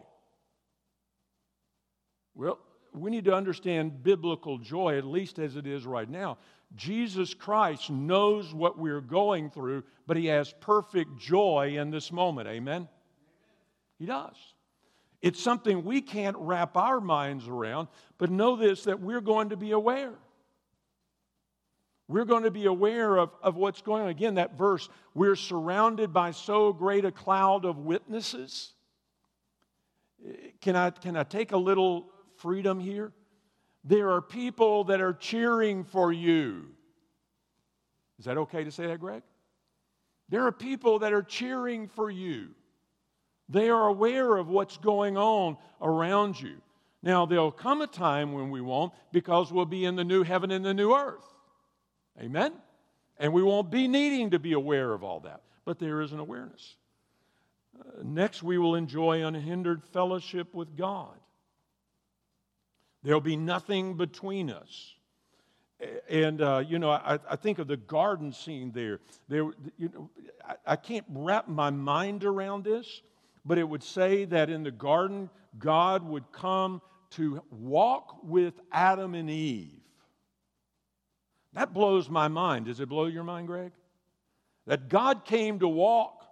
Well, 2.34 2.58
we 2.92 3.10
need 3.10 3.24
to 3.24 3.34
understand 3.34 4.02
biblical 4.02 4.58
joy, 4.58 4.98
at 4.98 5.04
least 5.06 5.38
as 5.38 5.56
it 5.56 5.66
is 5.66 5.86
right 5.86 6.08
now. 6.08 6.36
Jesus 6.76 7.34
Christ 7.34 7.90
knows 7.90 8.54
what 8.54 8.78
we're 8.78 9.00
going 9.00 9.50
through, 9.50 9.84
but 10.06 10.16
He 10.16 10.26
has 10.26 10.54
perfect 10.60 11.18
joy 11.18 11.76
in 11.78 11.90
this 11.90 12.10
moment. 12.10 12.48
Amen? 12.48 12.88
He 13.98 14.06
does. 14.06 14.36
It's 15.20 15.40
something 15.40 15.84
we 15.84 16.00
can't 16.00 16.36
wrap 16.38 16.76
our 16.76 17.00
minds 17.00 17.46
around, 17.46 17.88
but 18.18 18.30
know 18.30 18.56
this 18.56 18.84
that 18.84 19.00
we're 19.00 19.20
going 19.20 19.50
to 19.50 19.56
be 19.56 19.70
aware. 19.70 20.14
We're 22.08 22.24
going 22.24 22.42
to 22.42 22.50
be 22.50 22.66
aware 22.66 23.16
of, 23.16 23.30
of 23.42 23.56
what's 23.56 23.80
going 23.80 24.02
on. 24.02 24.08
Again, 24.08 24.34
that 24.34 24.58
verse, 24.58 24.88
we're 25.14 25.36
surrounded 25.36 26.12
by 26.12 26.32
so 26.32 26.72
great 26.72 27.04
a 27.04 27.12
cloud 27.12 27.64
of 27.64 27.78
witnesses. 27.78 28.72
Eh, 30.26 30.50
can 30.60 30.74
I, 30.76 30.90
can 30.90 31.16
I 31.16 31.22
take 31.22 31.52
a 31.52 31.56
little 31.56 32.08
freedom 32.36 32.80
here? 32.80 33.12
There 33.84 34.10
are 34.10 34.22
people 34.22 34.84
that 34.84 35.00
are 35.00 35.12
cheering 35.12 35.84
for 35.84 36.12
you. 36.12 36.66
Is 38.18 38.26
that 38.26 38.38
okay 38.38 38.62
to 38.64 38.70
say 38.70 38.86
that, 38.86 39.00
Greg? 39.00 39.22
There 40.28 40.46
are 40.46 40.52
people 40.52 41.00
that 41.00 41.12
are 41.12 41.22
cheering 41.22 41.88
for 41.88 42.10
you. 42.10 42.48
They 43.48 43.68
are 43.68 43.88
aware 43.88 44.36
of 44.36 44.48
what's 44.48 44.76
going 44.78 45.16
on 45.16 45.56
around 45.80 46.40
you. 46.40 46.56
Now, 47.02 47.26
there'll 47.26 47.50
come 47.50 47.82
a 47.82 47.86
time 47.86 48.32
when 48.32 48.50
we 48.50 48.60
won't 48.60 48.92
because 49.12 49.52
we'll 49.52 49.66
be 49.66 49.84
in 49.84 49.96
the 49.96 50.04
new 50.04 50.22
heaven 50.22 50.52
and 50.52 50.64
the 50.64 50.72
new 50.72 50.94
earth. 50.94 51.26
Amen? 52.20 52.52
And 53.18 53.32
we 53.32 53.42
won't 53.42 53.70
be 53.70 53.88
needing 53.88 54.30
to 54.30 54.38
be 54.38 54.52
aware 54.52 54.92
of 54.92 55.02
all 55.02 55.20
that. 55.20 55.42
But 55.64 55.78
there 55.78 56.00
is 56.00 56.12
an 56.12 56.20
awareness. 56.20 56.76
Uh, 57.78 58.02
next, 58.04 58.42
we 58.42 58.58
will 58.58 58.76
enjoy 58.76 59.26
unhindered 59.26 59.82
fellowship 59.82 60.54
with 60.54 60.76
God. 60.76 61.18
There'll 63.02 63.20
be 63.20 63.36
nothing 63.36 63.96
between 63.96 64.50
us. 64.50 64.94
And, 66.08 66.40
uh, 66.40 66.62
you 66.66 66.78
know, 66.78 66.90
I, 66.90 67.18
I, 67.28 67.34
think 67.34 67.58
of 67.58 67.66
the 67.66 67.76
garden 67.76 68.32
scene 68.32 68.70
there. 68.72 69.00
there 69.28 69.50
you 69.76 69.90
know, 69.92 70.10
I, 70.46 70.54
I 70.64 70.76
can't 70.76 71.04
wrap 71.08 71.48
my 71.48 71.70
mind 71.70 72.22
around 72.22 72.62
this, 72.62 73.02
but 73.44 73.58
it 73.58 73.68
would 73.68 73.82
say 73.82 74.24
that 74.26 74.48
in 74.48 74.62
the 74.62 74.70
garden, 74.70 75.28
God 75.58 76.06
would 76.06 76.30
come 76.30 76.80
to 77.10 77.42
walk 77.50 78.18
with 78.22 78.54
Adam 78.70 79.16
and 79.16 79.28
Eve. 79.28 79.80
That 81.54 81.74
blows 81.74 82.08
my 82.08 82.28
mind. 82.28 82.66
Does 82.66 82.78
it 82.78 82.88
blow 82.88 83.06
your 83.06 83.24
mind, 83.24 83.48
Greg? 83.48 83.72
That 84.66 84.88
God 84.88 85.24
came 85.24 85.58
to 85.58 85.68
walk, 85.68 86.24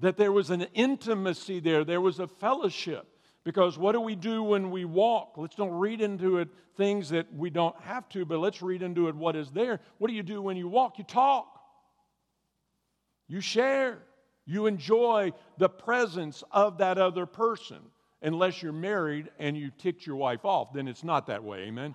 that 0.00 0.18
there 0.18 0.30
was 0.30 0.50
an 0.50 0.66
intimacy 0.74 1.58
there, 1.58 1.84
there 1.84 2.00
was 2.00 2.20
a 2.20 2.28
fellowship. 2.28 3.07
Because 3.48 3.78
what 3.78 3.92
do 3.92 4.02
we 4.02 4.14
do 4.14 4.42
when 4.42 4.70
we 4.70 4.84
walk? 4.84 5.38
Let's 5.38 5.54
don't 5.54 5.72
read 5.72 6.02
into 6.02 6.36
it 6.36 6.50
things 6.76 7.08
that 7.08 7.32
we 7.34 7.48
don't 7.48 7.74
have 7.80 8.06
to, 8.10 8.26
but 8.26 8.40
let's 8.40 8.60
read 8.60 8.82
into 8.82 9.08
it 9.08 9.14
what 9.14 9.34
is 9.36 9.50
there. 9.52 9.80
What 9.96 10.08
do 10.08 10.14
you 10.14 10.22
do 10.22 10.42
when 10.42 10.58
you 10.58 10.68
walk? 10.68 10.98
You 10.98 11.04
talk, 11.04 11.46
you 13.26 13.40
share. 13.40 14.02
You 14.44 14.66
enjoy 14.66 15.32
the 15.56 15.70
presence 15.70 16.44
of 16.52 16.76
that 16.76 16.98
other 16.98 17.24
person. 17.24 17.78
Unless 18.20 18.62
you're 18.62 18.70
married 18.70 19.30
and 19.38 19.56
you 19.56 19.70
ticked 19.78 20.06
your 20.06 20.16
wife 20.16 20.44
off, 20.44 20.74
then 20.74 20.86
it's 20.86 21.02
not 21.02 21.26
that 21.28 21.42
way. 21.42 21.60
Amen? 21.60 21.94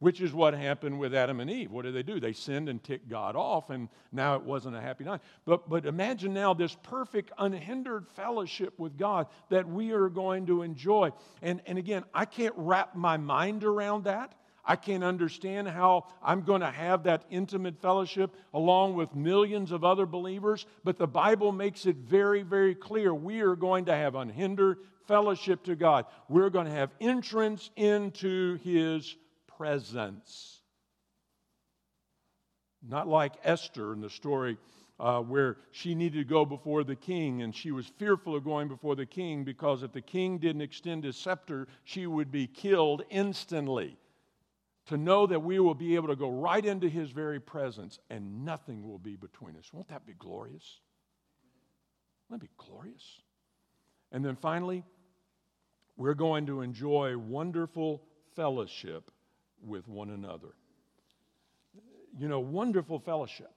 Which 0.00 0.20
is 0.20 0.32
what 0.32 0.54
happened 0.54 0.98
with 0.98 1.14
Adam 1.14 1.40
and 1.40 1.50
Eve. 1.50 1.70
What 1.70 1.82
did 1.82 1.94
they 1.94 2.02
do? 2.02 2.18
They 2.18 2.32
sinned 2.32 2.68
and 2.68 2.82
ticked 2.82 3.08
God 3.08 3.36
off, 3.36 3.70
and 3.70 3.88
now 4.10 4.34
it 4.34 4.42
wasn't 4.42 4.74
a 4.74 4.80
happy 4.80 5.04
night. 5.04 5.20
But, 5.44 5.68
but 5.68 5.86
imagine 5.86 6.32
now 6.34 6.54
this 6.54 6.74
perfect, 6.82 7.30
unhindered 7.38 8.08
fellowship 8.08 8.78
with 8.78 8.96
God 8.96 9.26
that 9.50 9.68
we 9.68 9.92
are 9.92 10.08
going 10.08 10.46
to 10.46 10.62
enjoy. 10.62 11.10
And, 11.42 11.60
and 11.66 11.76
again, 11.78 12.04
I 12.14 12.24
can't 12.24 12.54
wrap 12.56 12.96
my 12.96 13.18
mind 13.18 13.62
around 13.62 14.04
that. 14.04 14.34
I 14.64 14.76
can't 14.76 15.04
understand 15.04 15.68
how 15.68 16.06
I'm 16.22 16.42
going 16.42 16.60
to 16.60 16.70
have 16.70 17.04
that 17.04 17.24
intimate 17.30 17.80
fellowship 17.80 18.34
along 18.54 18.94
with 18.94 19.14
millions 19.14 19.72
of 19.72 19.84
other 19.84 20.06
believers, 20.06 20.66
but 20.84 20.98
the 20.98 21.06
Bible 21.06 21.52
makes 21.52 21.86
it 21.86 21.96
very, 21.96 22.42
very 22.42 22.74
clear. 22.74 23.14
We 23.14 23.40
are 23.40 23.56
going 23.56 23.86
to 23.86 23.94
have 23.94 24.14
unhindered 24.14 24.78
fellowship 25.06 25.64
to 25.64 25.76
God. 25.76 26.06
We're 26.28 26.50
going 26.50 26.66
to 26.66 26.72
have 26.72 26.90
entrance 27.00 27.70
into 27.76 28.58
His 28.58 29.16
presence. 29.60 30.62
Not 32.82 33.06
like 33.06 33.34
Esther 33.44 33.92
in 33.92 34.00
the 34.00 34.08
story 34.08 34.56
uh, 34.98 35.20
where 35.20 35.58
she 35.70 35.94
needed 35.94 36.16
to 36.16 36.24
go 36.24 36.46
before 36.46 36.82
the 36.82 36.96
king, 36.96 37.42
and 37.42 37.54
she 37.54 37.70
was 37.70 37.84
fearful 37.98 38.34
of 38.34 38.42
going 38.42 38.68
before 38.68 38.96
the 38.96 39.04
king 39.04 39.44
because 39.44 39.82
if 39.82 39.92
the 39.92 40.00
king 40.00 40.38
didn't 40.38 40.62
extend 40.62 41.04
his 41.04 41.14
scepter, 41.14 41.68
she 41.84 42.06
would 42.06 42.32
be 42.32 42.46
killed 42.46 43.02
instantly 43.10 43.98
to 44.86 44.96
know 44.96 45.26
that 45.26 45.42
we 45.42 45.60
will 45.60 45.74
be 45.74 45.94
able 45.94 46.08
to 46.08 46.16
go 46.16 46.30
right 46.30 46.64
into 46.64 46.88
his 46.88 47.10
very 47.10 47.38
presence 47.38 47.98
and 48.08 48.46
nothing 48.46 48.88
will 48.88 48.98
be 48.98 49.14
between 49.14 49.58
us. 49.58 49.70
Won't 49.74 49.88
that 49.88 50.06
be 50.06 50.14
glorious? 50.18 50.80
Won't 52.30 52.40
that 52.40 52.48
be 52.48 52.52
glorious? 52.56 53.20
And 54.10 54.24
then 54.24 54.36
finally, 54.36 54.84
we're 55.98 56.14
going 56.14 56.46
to 56.46 56.62
enjoy 56.62 57.18
wonderful 57.18 58.02
fellowship 58.34 59.10
with 59.64 59.88
one 59.88 60.10
another. 60.10 60.54
You 62.18 62.28
know, 62.28 62.40
wonderful 62.40 62.98
fellowship. 62.98 63.52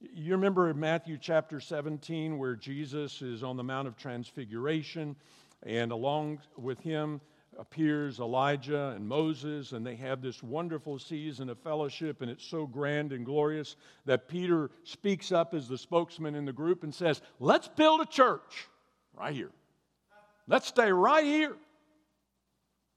You 0.00 0.32
remember 0.32 0.72
Matthew 0.74 1.18
chapter 1.20 1.60
17 1.60 2.38
where 2.38 2.56
Jesus 2.56 3.22
is 3.22 3.42
on 3.42 3.56
the 3.56 3.62
Mount 3.62 3.86
of 3.86 3.96
Transfiguration, 3.96 5.16
and 5.62 5.92
along 5.92 6.40
with 6.56 6.80
him 6.80 7.20
appears 7.58 8.18
Elijah 8.18 8.88
and 8.96 9.06
Moses, 9.06 9.72
and 9.72 9.86
they 9.86 9.96
have 9.96 10.22
this 10.22 10.42
wonderful 10.42 10.98
season 10.98 11.48
of 11.50 11.58
fellowship, 11.58 12.22
and 12.22 12.30
it's 12.30 12.44
so 12.44 12.66
grand 12.66 13.12
and 13.12 13.24
glorious 13.24 13.76
that 14.06 14.28
Peter 14.28 14.70
speaks 14.84 15.32
up 15.32 15.54
as 15.54 15.68
the 15.68 15.78
spokesman 15.78 16.34
in 16.34 16.44
the 16.44 16.52
group 16.52 16.82
and 16.82 16.94
says, 16.94 17.20
Let's 17.38 17.68
build 17.68 18.00
a 18.00 18.06
church 18.06 18.68
right 19.14 19.34
here. 19.34 19.50
Let's 20.48 20.66
stay 20.66 20.90
right 20.90 21.24
here. 21.24 21.56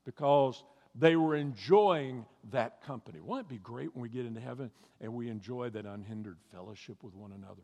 Because 0.05 0.63
they 0.97 1.15
were 1.15 1.35
enjoying 1.35 2.25
that 2.51 2.81
company. 2.83 3.19
Won't 3.19 3.41
it 3.41 3.49
be 3.49 3.57
great 3.57 3.93
when 3.93 4.01
we 4.01 4.09
get 4.09 4.25
into 4.25 4.39
heaven 4.39 4.71
and 5.01 5.13
we 5.13 5.29
enjoy 5.29 5.69
that 5.71 5.85
unhindered 5.85 6.37
fellowship 6.51 7.03
with 7.03 7.15
one 7.15 7.31
another? 7.31 7.63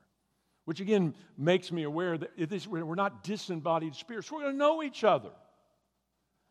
Which 0.65 0.79
again 0.79 1.15
makes 1.37 1.71
me 1.71 1.83
aware 1.83 2.17
that 2.17 2.31
we're 2.67 2.95
not 2.95 3.23
disembodied 3.23 3.95
spirits. 3.95 4.31
We're 4.31 4.41
going 4.41 4.53
to 4.53 4.57
know 4.57 4.83
each 4.83 5.03
other. 5.03 5.31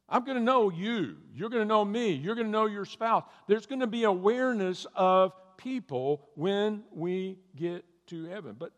I'm 0.08 0.24
going 0.24 0.36
to 0.36 0.42
know 0.42 0.70
you. 0.70 1.16
You're 1.32 1.50
going 1.50 1.62
to 1.62 1.68
know 1.68 1.84
me. 1.84 2.12
You're 2.12 2.34
going 2.34 2.48
to 2.48 2.50
know 2.50 2.66
your 2.66 2.84
spouse. 2.84 3.24
There's 3.46 3.66
going 3.66 3.80
to 3.80 3.86
be 3.86 4.04
awareness 4.04 4.86
of 4.96 5.32
people 5.56 6.28
when 6.34 6.82
we 6.92 7.38
get 7.54 7.84
to 8.08 8.24
heaven. 8.24 8.56
But 8.58 8.72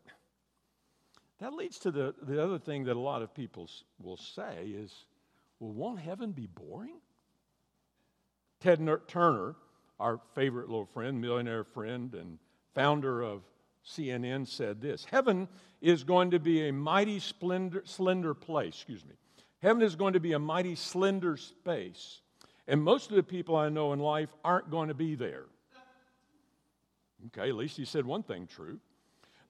that 1.39 1.53
leads 1.53 1.79
to 1.79 1.91
the, 1.91 2.13
the 2.21 2.41
other 2.41 2.59
thing 2.59 2.83
that 2.83 2.95
a 2.95 2.99
lot 2.99 3.23
of 3.23 3.33
people 3.33 3.67
will 3.99 4.17
say 4.17 4.65
is, 4.67 4.93
well, 5.59 5.71
won't 5.71 5.99
heaven 5.99 6.31
be 6.31 6.45
boring? 6.45 6.99
Ted 8.63 8.79
Turner, 9.09 9.55
our 9.99 10.21
favorite 10.35 10.69
little 10.69 10.85
friend, 10.85 11.19
millionaire 11.19 11.65
friend, 11.65 12.13
and 12.13 12.39
founder 12.73 13.21
of 13.21 13.41
CNN 13.85 14.47
said 14.47 14.79
this 14.79 15.03
Heaven 15.03 15.49
is 15.81 16.05
going 16.05 16.31
to 16.31 16.39
be 16.39 16.69
a 16.69 16.71
mighty 16.71 17.19
slender, 17.19 17.81
slender 17.85 18.33
place, 18.33 18.73
excuse 18.75 19.03
me. 19.03 19.15
Heaven 19.61 19.83
is 19.83 19.97
going 19.97 20.13
to 20.13 20.21
be 20.21 20.31
a 20.31 20.39
mighty 20.39 20.75
slender 20.75 21.35
space. 21.35 22.21
And 22.65 22.81
most 22.81 23.09
of 23.09 23.17
the 23.17 23.23
people 23.23 23.57
I 23.57 23.67
know 23.67 23.91
in 23.91 23.99
life 23.99 24.29
aren't 24.45 24.71
going 24.71 24.87
to 24.87 24.93
be 24.93 25.15
there. 25.15 25.43
Okay, 27.27 27.49
at 27.49 27.55
least 27.55 27.75
he 27.75 27.83
said 27.83 28.05
one 28.05 28.23
thing 28.23 28.47
true. 28.47 28.79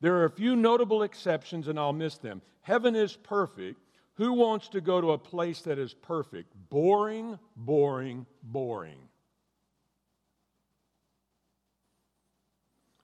There 0.02 0.16
are 0.16 0.26
a 0.26 0.30
few 0.32 0.56
notable 0.56 1.04
exceptions, 1.04 1.68
and 1.68 1.80
I'll 1.80 1.94
miss 1.94 2.18
them. 2.18 2.42
Heaven 2.62 2.96
is 2.96 3.16
perfect. 3.16 3.80
Who 4.16 4.34
wants 4.34 4.68
to 4.70 4.82
go 4.82 5.02
to 5.02 5.12
a 5.12 5.18
place 5.18 5.62
that 5.62 5.80
is 5.80 5.94
perfect? 5.94 6.54
Boring, 6.70 7.40
boring, 7.56 8.26
boring. 8.44 9.00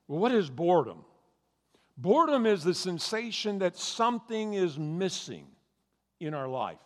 Well, 0.07 0.19
what 0.19 0.31
is 0.31 0.49
boredom? 0.49 1.05
Boredom 1.97 2.45
is 2.45 2.63
the 2.63 2.73
sensation 2.73 3.59
that 3.59 3.77
something 3.77 4.53
is 4.53 4.77
missing 4.77 5.47
in 6.19 6.33
our 6.33 6.47
life. 6.47 6.79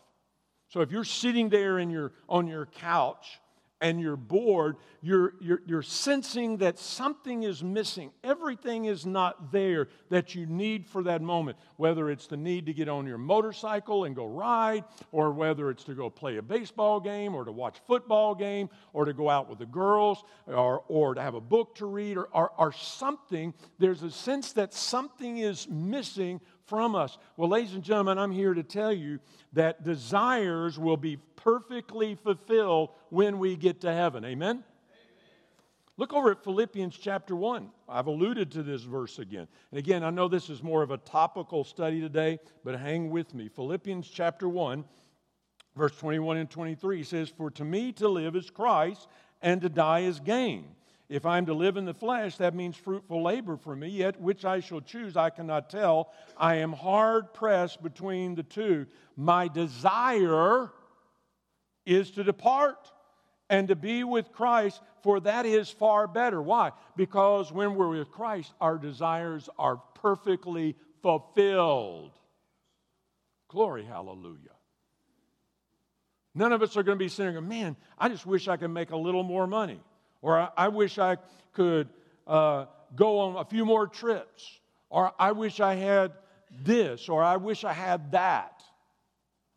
So 0.69 0.81
if 0.81 0.91
you're 0.91 1.03
sitting 1.03 1.49
there 1.49 1.79
in 1.79 1.89
your, 1.89 2.13
on 2.27 2.47
your 2.47 2.65
couch 2.65 3.39
and 3.83 3.99
you're 3.99 4.15
bored, 4.15 4.77
you're, 5.01 5.33
you're, 5.41 5.61
you're 5.65 5.81
sensing 5.81 6.55
that 6.57 6.79
something 6.79 7.43
is 7.43 7.61
missing. 7.61 8.11
Everything 8.23 8.85
is 8.85 9.05
not 9.05 9.51
there 9.51 9.89
that 10.09 10.33
you 10.33 10.45
need 10.45 10.87
for 10.87 11.03
that 11.03 11.21
moment, 11.21 11.57
whether 11.75 12.09
it's 12.09 12.25
the 12.25 12.37
need 12.37 12.65
to 12.65 12.73
get 12.73 12.87
on 12.87 13.05
your 13.05 13.17
motorcycle 13.17 14.05
and 14.05 14.15
go 14.15 14.25
ride, 14.25 14.85
or 15.11 15.33
whether 15.33 15.69
it's 15.69 15.83
to 15.83 15.93
go 15.93 16.09
play 16.09 16.37
a 16.37 16.41
baseball 16.41 17.01
game, 17.01 17.35
or 17.35 17.43
to 17.43 17.51
watch 17.51 17.77
a 17.77 17.81
football 17.81 18.33
game, 18.33 18.69
or 18.93 19.03
to 19.03 19.11
go 19.11 19.29
out 19.29 19.49
with 19.49 19.59
the 19.59 19.65
girls, 19.65 20.23
or, 20.47 20.85
or 20.87 21.13
to 21.13 21.21
have 21.21 21.35
a 21.35 21.41
book 21.41 21.75
to 21.75 21.85
read, 21.85 22.15
or, 22.15 22.29
or, 22.31 22.51
or 22.57 22.71
something. 22.71 23.53
There's 23.79 24.01
a 24.01 24.11
sense 24.11 24.53
that 24.53 24.73
something 24.73 25.39
is 25.39 25.67
missing 25.67 26.39
from 26.73 26.95
us. 26.95 27.19
Well, 27.37 27.49
ladies 27.49 27.75
and 27.75 27.83
gentlemen, 27.83 28.17
I'm 28.17 28.31
here 28.31 28.55
to 28.55 28.63
tell 28.63 28.91
you 28.91 29.19
that 29.51 29.83
desires 29.83 30.79
will 30.79 30.97
be 30.97 31.17
perfectly 31.35 32.15
fulfilled 32.15 32.89
when 33.09 33.37
we 33.37 33.55
get 33.55 33.81
to 33.81 33.93
heaven. 33.93 34.25
Amen? 34.25 34.63
Look 35.97 36.13
over 36.13 36.31
at 36.31 36.43
Philippians 36.43 36.97
chapter 36.97 37.35
1. 37.35 37.69
I've 37.87 38.07
alluded 38.07 38.49
to 38.53 38.63
this 38.63 38.81
verse 38.81 39.19
again. 39.19 39.47
And 39.69 39.77
again, 39.77 40.03
I 40.03 40.09
know 40.09 40.27
this 40.27 40.49
is 40.49 40.63
more 40.63 40.81
of 40.81 40.89
a 40.89 40.97
topical 40.97 41.63
study 41.63 42.01
today, 42.01 42.39
but 42.63 42.79
hang 42.79 43.11
with 43.11 43.35
me. 43.35 43.49
Philippians 43.49 44.09
chapter 44.09 44.49
1, 44.49 44.83
verse 45.75 45.95
21 45.97 46.37
and 46.37 46.49
23 46.49 47.03
says, 47.03 47.29
For 47.29 47.51
to 47.51 47.63
me 47.63 47.91
to 47.91 48.07
live 48.07 48.35
is 48.35 48.49
Christ, 48.49 49.07
and 49.43 49.61
to 49.61 49.69
die 49.69 49.99
is 49.99 50.19
gain. 50.19 50.69
If 51.13 51.27
I'm 51.27 51.45
to 51.45 51.53
live 51.53 51.77
in 51.77 51.85
the 51.85 51.93
flesh, 51.93 52.37
that 52.37 52.55
means 52.55 52.75
fruitful 52.75 53.21
labor 53.21 53.55
for 53.55 53.75
me, 53.75 53.87
yet 53.87 54.19
which 54.19 54.45
I 54.45 54.61
shall 54.61 54.81
choose, 54.81 55.15
I 55.15 55.29
cannot 55.29 55.69
tell. 55.69 56.11
I 56.35 56.55
am 56.55 56.73
hard 56.73 57.35
pressed 57.35 57.83
between 57.83 58.33
the 58.33 58.41
two. 58.41 58.87
My 59.15 59.47
desire 59.47 60.71
is 61.85 62.09
to 62.11 62.23
depart 62.23 62.91
and 63.47 63.67
to 63.67 63.75
be 63.75 64.03
with 64.03 64.31
Christ, 64.31 64.81
for 65.03 65.19
that 65.19 65.45
is 65.45 65.69
far 65.69 66.07
better. 66.07 66.41
Why? 66.41 66.71
Because 66.95 67.51
when 67.51 67.75
we're 67.75 67.89
with 67.89 68.09
Christ, 68.09 68.51
our 68.59 68.79
desires 68.79 69.47
are 69.59 69.83
perfectly 69.93 70.75
fulfilled. 71.03 72.13
Glory, 73.49 73.85
hallelujah. 73.85 74.49
None 76.33 76.53
of 76.53 76.63
us 76.63 76.75
are 76.75 76.81
going 76.81 76.97
to 76.97 77.05
be 77.05 77.07
saying, 77.07 77.47
man, 77.47 77.75
I 77.99 78.09
just 78.09 78.25
wish 78.25 78.47
I 78.47 78.57
could 78.57 78.71
make 78.71 78.89
a 78.89 78.97
little 78.97 79.21
more 79.21 79.45
money. 79.45 79.79
Or 80.23 80.49
I, 80.55 80.69
wish 80.69 80.97
I 80.97 81.17
could 81.51 81.89
uh, 82.25 82.65
go 82.95 83.19
on 83.19 83.35
a 83.35 83.43
few 83.43 83.65
more 83.65 83.85
trips. 83.85 84.59
Or 84.89 85.11
I 85.19 85.33
wish 85.33 85.59
I 85.59 85.75
had 85.75 86.13
this. 86.63 87.09
Or 87.09 87.21
I 87.21 87.35
wish 87.35 87.65
I 87.65 87.73
had 87.73 88.13
that. 88.13 88.63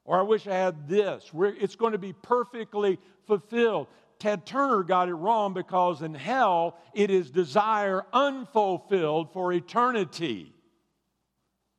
Or 0.05 0.19
I 0.19 0.23
wish 0.23 0.49
I 0.49 0.55
had 0.55 0.89
this. 0.89 1.33
We're, 1.33 1.55
it's 1.55 1.77
going 1.77 1.93
to 1.93 1.99
be 1.99 2.13
perfectly 2.13 2.99
fulfilled. 3.29 3.87
Ted 4.19 4.45
Turner 4.45 4.83
got 4.83 5.09
it 5.09 5.15
wrong 5.15 5.55
because 5.55 6.03
in 6.03 6.15
hell 6.15 6.77
it 6.95 7.13
is 7.13 7.31
desire 7.31 8.05
unfulfilled 8.13 9.33
for 9.33 9.53
eternity. 9.53 10.53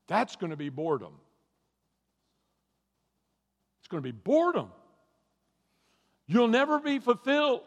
That's 0.08 0.38
going 0.38 0.52
to 0.52 0.58
be 0.58 0.70
boredom. 0.70 1.14
It's 3.82 3.90
going 3.90 4.02
to 4.02 4.08
be 4.08 4.18
boredom. 4.18 4.70
You'll 6.26 6.48
never 6.48 6.80
be 6.80 7.00
fulfilled. 7.00 7.64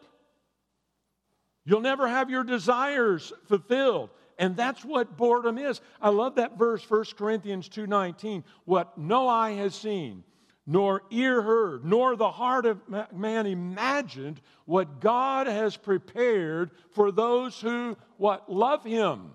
You'll 1.71 1.79
never 1.79 2.05
have 2.05 2.29
your 2.29 2.43
desires 2.43 3.31
fulfilled. 3.45 4.09
And 4.37 4.57
that's 4.57 4.83
what 4.83 5.15
boredom 5.15 5.57
is. 5.57 5.79
I 6.01 6.09
love 6.09 6.35
that 6.35 6.57
verse 6.57 6.83
1 6.83 7.15
Corinthians 7.15 7.69
2:19. 7.69 8.43
What 8.65 8.97
no 8.97 9.29
eye 9.29 9.51
has 9.51 9.73
seen, 9.73 10.25
nor 10.67 11.03
ear 11.11 11.41
heard, 11.41 11.85
nor 11.85 12.17
the 12.17 12.29
heart 12.29 12.65
of 12.65 12.81
man 13.13 13.45
imagined 13.45 14.41
what 14.65 14.99
God 14.99 15.47
has 15.47 15.77
prepared 15.77 16.71
for 16.89 17.09
those 17.09 17.61
who 17.61 17.95
what 18.17 18.51
love 18.51 18.83
him. 18.83 19.31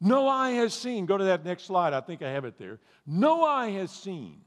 No 0.00 0.28
eye 0.28 0.52
has 0.52 0.72
seen. 0.72 1.04
Go 1.04 1.18
to 1.18 1.24
that 1.24 1.44
next 1.44 1.64
slide. 1.64 1.94
I 1.94 2.00
think 2.00 2.22
I 2.22 2.30
have 2.30 2.44
it 2.44 2.58
there. 2.58 2.78
No 3.04 3.42
eye 3.42 3.70
has 3.70 3.90
seen. 3.90 4.42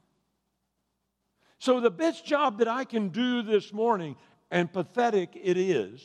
So 1.58 1.80
the 1.80 1.90
best 1.90 2.24
job 2.24 2.60
that 2.60 2.68
I 2.68 2.84
can 2.84 3.10
do 3.10 3.42
this 3.42 3.74
morning 3.74 4.16
and 4.54 4.72
pathetic 4.72 5.30
it 5.34 5.56
is, 5.56 6.00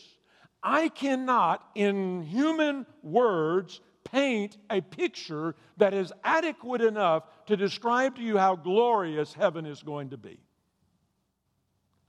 I 0.63 0.89
cannot, 0.89 1.63
in 1.75 2.23
human 2.23 2.87
words, 3.03 3.79
paint 4.03 4.57
a 4.71 4.81
picture 4.81 5.55
that 5.77 5.93
is 5.93 6.11
adequate 6.23 6.81
enough 6.81 7.23
to 7.45 7.55
describe 7.55 8.15
to 8.15 8.23
you 8.23 8.39
how 8.39 8.55
glorious 8.55 9.33
heaven 9.33 9.67
is 9.67 9.83
going 9.83 10.09
to 10.09 10.17
be. 10.17 10.39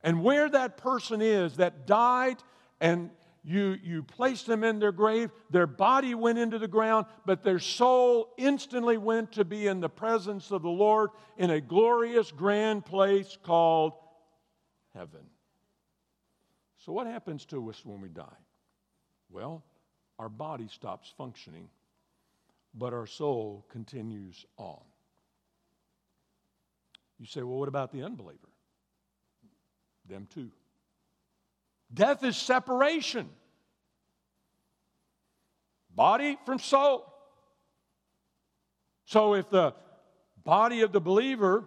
And 0.02 0.24
where 0.24 0.48
that 0.48 0.78
person 0.78 1.20
is 1.20 1.58
that 1.58 1.86
died 1.86 2.42
and 2.80 3.10
you, 3.44 3.76
you 3.82 4.02
placed 4.02 4.46
them 4.46 4.64
in 4.64 4.78
their 4.78 4.92
grave, 4.92 5.30
their 5.50 5.66
body 5.66 6.14
went 6.14 6.38
into 6.38 6.58
the 6.58 6.68
ground, 6.68 7.04
but 7.26 7.42
their 7.42 7.58
soul 7.58 8.32
instantly 8.38 8.96
went 8.96 9.32
to 9.32 9.44
be 9.44 9.66
in 9.66 9.80
the 9.80 9.90
presence 9.90 10.50
of 10.50 10.62
the 10.62 10.70
Lord 10.70 11.10
in 11.36 11.50
a 11.50 11.60
glorious, 11.60 12.32
grand 12.32 12.86
place 12.86 13.36
called 13.42 13.92
heaven. 14.94 15.26
So, 16.84 16.92
what 16.92 17.06
happens 17.06 17.44
to 17.46 17.68
us 17.68 17.84
when 17.84 18.00
we 18.00 18.08
die? 18.08 18.24
Well, 19.30 19.62
our 20.18 20.30
body 20.30 20.66
stops 20.68 21.12
functioning, 21.16 21.68
but 22.74 22.94
our 22.94 23.06
soul 23.06 23.66
continues 23.70 24.46
on. 24.56 24.80
You 27.18 27.26
say, 27.26 27.42
well, 27.42 27.58
what 27.58 27.68
about 27.68 27.92
the 27.92 28.02
unbeliever? 28.02 28.48
Them 30.08 30.26
too. 30.32 30.50
Death 31.92 32.24
is 32.24 32.36
separation 32.36 33.28
body 35.94 36.38
from 36.46 36.58
soul. 36.58 37.12
So, 39.04 39.34
if 39.34 39.50
the 39.50 39.74
body 40.44 40.80
of 40.80 40.92
the 40.92 41.00
believer 41.00 41.64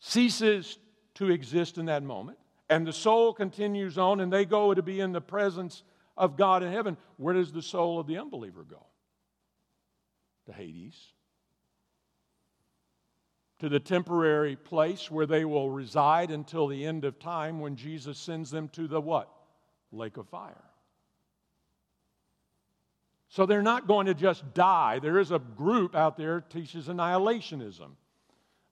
ceases 0.00 0.78
to 1.14 1.30
exist 1.30 1.78
in 1.78 1.86
that 1.86 2.02
moment, 2.02 2.38
and 2.68 2.86
the 2.86 2.92
soul 2.92 3.32
continues 3.32 3.98
on 3.98 4.20
and 4.20 4.32
they 4.32 4.44
go 4.44 4.72
to 4.72 4.82
be 4.82 5.00
in 5.00 5.12
the 5.12 5.20
presence 5.20 5.82
of 6.16 6.36
God 6.36 6.62
in 6.62 6.72
heaven, 6.72 6.96
where 7.16 7.34
does 7.34 7.52
the 7.52 7.62
soul 7.62 7.98
of 7.98 8.06
the 8.06 8.18
unbeliever 8.18 8.64
go? 8.64 8.86
To 10.46 10.52
Hades. 10.52 11.12
To 13.60 13.68
the 13.68 13.80
temporary 13.80 14.56
place 14.56 15.10
where 15.10 15.26
they 15.26 15.44
will 15.44 15.70
reside 15.70 16.30
until 16.30 16.66
the 16.66 16.84
end 16.84 17.04
of 17.04 17.18
time 17.18 17.60
when 17.60 17.76
Jesus 17.76 18.18
sends 18.18 18.50
them 18.50 18.68
to 18.70 18.86
the 18.86 19.00
what? 19.00 19.30
Lake 19.92 20.16
of 20.16 20.28
fire. 20.28 20.64
So 23.28 23.46
they're 23.46 23.62
not 23.62 23.88
going 23.88 24.06
to 24.06 24.14
just 24.14 24.54
die. 24.54 25.00
There 25.00 25.18
is 25.18 25.32
a 25.32 25.38
group 25.38 25.96
out 25.96 26.16
there 26.16 26.40
teaches 26.40 26.86
annihilationism. 26.86 27.96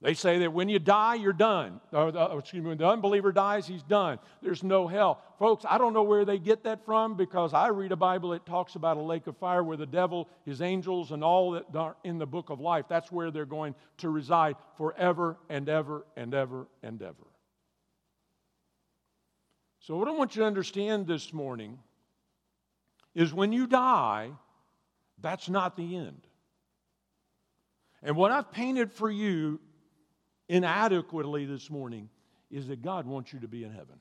They 0.03 0.15
say 0.15 0.39
that 0.39 0.53
when 0.53 0.69
you 0.69 0.81
die, 0.81 1.15
you're 1.15 1.33
done. 1.33 1.81
Or, 1.93 2.09
excuse 2.37 2.61
me, 2.61 2.71
when 2.71 2.79
the 2.79 2.89
unbeliever 2.89 3.31
dies, 3.31 3.69
he's 3.69 3.85
done. 3.85 4.19
There's 4.43 4.65
no 4.65 4.89
hell. 4.89 5.23
Folks, 5.39 5.65
I 5.69 5.79
don't 5.79 5.93
know 5.93 6.03
where 6.03 6.25
they 6.25 6.39
get 6.39 6.65
that 6.65 6.85
from 6.85 7.15
because 7.17 7.55
I 7.55 7.69
read 7.69 7.93
a 7.93 7.97
Bible 7.97 8.31
that 8.31 8.45
talks 8.45 8.75
about 8.75 8.97
a 8.97 9.01
lake 9.01 9.29
of 9.29 9.37
fire 9.37 9.63
where 9.63 9.77
the 9.77 9.87
devil, 9.87 10.29
his 10.45 10.61
angels, 10.61 11.13
and 11.13 11.23
all 11.23 11.53
that 11.53 11.77
are 11.77 11.95
in 12.03 12.19
the 12.19 12.27
book 12.27 12.51
of 12.51 12.59
life, 12.59 12.87
that's 12.89 13.13
where 13.13 13.31
they're 13.31 13.47
going 13.47 13.77
to 13.99 14.09
reside 14.09 14.57
forever 14.77 15.37
and 15.49 15.69
ever 15.69 16.05
and 16.17 16.35
ever 16.35 16.67
and 16.83 17.01
ever. 17.01 17.29
So, 19.79 19.97
what 19.97 20.09
I 20.09 20.13
want 20.13 20.35
you 20.35 20.43
to 20.43 20.47
understand 20.47 21.07
this 21.07 21.33
morning 21.33 21.79
is 23.15 23.33
when 23.33 23.53
you 23.53 23.69
die, 23.69 24.33
that's 25.21 25.49
not 25.49 25.77
the 25.77 25.97
end. 25.97 26.27
And 28.03 28.17
what 28.17 28.33
I've 28.33 28.51
painted 28.51 28.93
for 28.93 29.09
you 29.09 29.61
inadequately 30.53 31.47
this 31.47 31.71
morning 31.71 32.11
is 32.51 32.69
that 32.69 32.83
God 32.83 33.07
wants 33.07 33.33
you 33.33 33.41
to 33.41 33.49
be 33.49 33.65
in 33.65 33.73
heaven. 33.73 33.99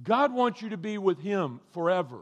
God 0.00 0.32
wants 0.32 0.62
you 0.62 0.68
to 0.68 0.76
be 0.76 0.98
with 0.98 1.18
Him 1.18 1.60
forever. 1.72 2.20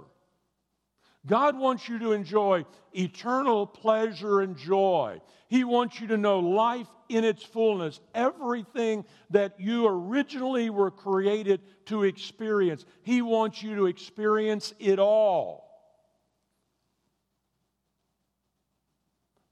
God 1.27 1.57
wants 1.57 1.89
you 1.89 1.99
to 1.99 2.13
enjoy 2.13 2.65
eternal 2.95 3.67
pleasure 3.67 4.41
and 4.41 4.57
joy. 4.57 5.21
He 5.49 5.65
wants 5.65 6.01
you 6.01 6.07
to 6.09 6.17
know 6.17 6.41
life 6.41 6.89
in 7.11 7.25
its 7.25 7.45
fullness, 7.45 8.01
everything 8.15 9.05
that 9.29 9.61
you 9.61 9.87
originally 9.87 10.71
were 10.71 10.91
created 10.91 11.61
to 11.87 12.05
experience. 12.05 12.87
He 13.03 13.21
wants 13.21 13.63
you 13.63 13.77
to 13.77 13.87
experience 13.87 14.73
it 14.79 14.99
all. 14.99 15.69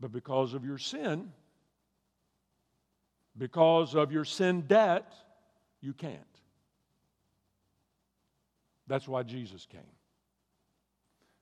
But 0.01 0.11
because 0.11 0.55
of 0.55 0.65
your 0.65 0.79
sin, 0.79 1.31
because 3.41 3.95
of 3.95 4.13
your 4.13 4.27
sin 4.27 4.61
debt, 4.69 5.15
you 5.81 5.95
can't. 5.95 6.21
That's 8.87 9.09
why 9.09 9.23
Jesus 9.23 9.67
came. 9.67 9.81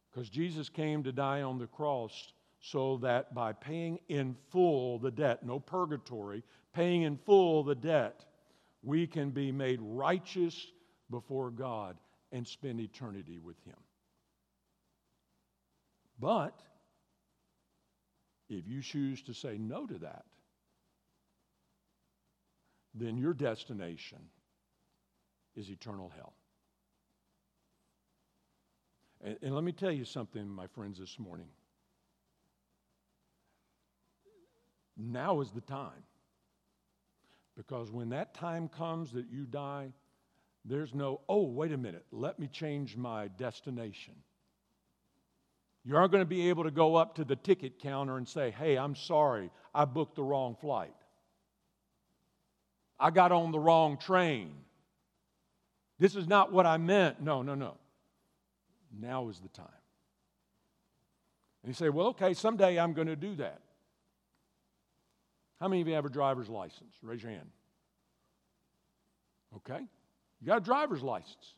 Because 0.08 0.30
Jesus 0.30 0.68
came 0.68 1.02
to 1.02 1.12
die 1.12 1.42
on 1.42 1.58
the 1.58 1.66
cross 1.66 2.32
so 2.60 2.98
that 2.98 3.34
by 3.34 3.52
paying 3.52 3.98
in 4.08 4.36
full 4.50 5.00
the 5.00 5.10
debt, 5.10 5.44
no 5.44 5.58
purgatory, 5.58 6.44
paying 6.72 7.02
in 7.02 7.16
full 7.16 7.64
the 7.64 7.74
debt, 7.74 8.24
we 8.84 9.04
can 9.04 9.30
be 9.30 9.50
made 9.50 9.80
righteous 9.82 10.68
before 11.10 11.50
God 11.50 11.96
and 12.30 12.46
spend 12.46 12.78
eternity 12.78 13.40
with 13.40 13.56
Him. 13.64 13.76
But 16.20 16.60
if 18.48 18.68
you 18.68 18.82
choose 18.82 19.20
to 19.22 19.34
say 19.34 19.58
no 19.58 19.84
to 19.86 19.98
that, 19.98 20.24
then 22.98 23.16
your 23.16 23.34
destination 23.34 24.18
is 25.56 25.70
eternal 25.70 26.12
hell. 26.14 26.34
And, 29.22 29.36
and, 29.42 29.54
let 29.54 29.64
me 29.64 29.72
tell 29.72 29.90
you 29.90 30.04
something, 30.04 30.48
my 30.48 30.68
friends, 30.68 30.98
this 30.98 31.18
morning. 31.18 31.48
Now 34.96 35.40
is 35.40 35.50
the 35.50 35.60
time. 35.60 36.04
Because 37.56 37.90
when 37.90 38.10
that 38.10 38.34
time 38.34 38.68
comes 38.68 39.10
that 39.12 39.28
you 39.28 39.44
die, 39.44 39.92
there's 40.64 40.94
no, 40.94 41.20
oh, 41.28 41.42
wait 41.42 41.72
a 41.72 41.76
minute, 41.76 42.04
let 42.12 42.38
me 42.38 42.46
change 42.46 42.96
my 42.96 43.28
destination. 43.28 44.14
You 45.84 45.96
aren't 45.96 46.12
going 46.12 46.22
to 46.22 46.28
be 46.28 46.48
able 46.50 46.64
to 46.64 46.70
go 46.70 46.96
up 46.96 47.14
to 47.16 47.24
the 47.24 47.34
ticket 47.34 47.80
counter 47.80 48.16
and 48.16 48.28
say, 48.28 48.50
hey, 48.50 48.76
I'm 48.76 48.94
sorry, 48.94 49.50
I 49.74 49.86
booked 49.86 50.16
the 50.16 50.22
wrong 50.22 50.56
flight. 50.60 50.94
I 52.98 53.10
got 53.10 53.32
on 53.32 53.52
the 53.52 53.58
wrong 53.58 53.96
train. 53.96 54.52
This 55.98 56.16
is 56.16 56.26
not 56.26 56.52
what 56.52 56.66
I 56.66 56.76
meant. 56.76 57.20
No, 57.20 57.42
no, 57.42 57.54
no. 57.54 57.76
Now 58.98 59.28
is 59.28 59.38
the 59.40 59.48
time. 59.48 59.66
And 61.62 61.70
you 61.70 61.74
say, 61.74 61.88
well, 61.88 62.08
okay, 62.08 62.34
someday 62.34 62.78
I'm 62.78 62.92
going 62.92 63.08
to 63.08 63.16
do 63.16 63.34
that. 63.36 63.60
How 65.60 65.68
many 65.68 65.82
of 65.82 65.88
you 65.88 65.94
have 65.94 66.04
a 66.04 66.10
driver's 66.10 66.48
license? 66.48 66.94
Raise 67.02 67.22
your 67.22 67.32
hand. 67.32 67.50
Okay. 69.56 69.80
You 70.40 70.46
got 70.46 70.58
a 70.58 70.64
driver's 70.64 71.02
license. 71.02 71.54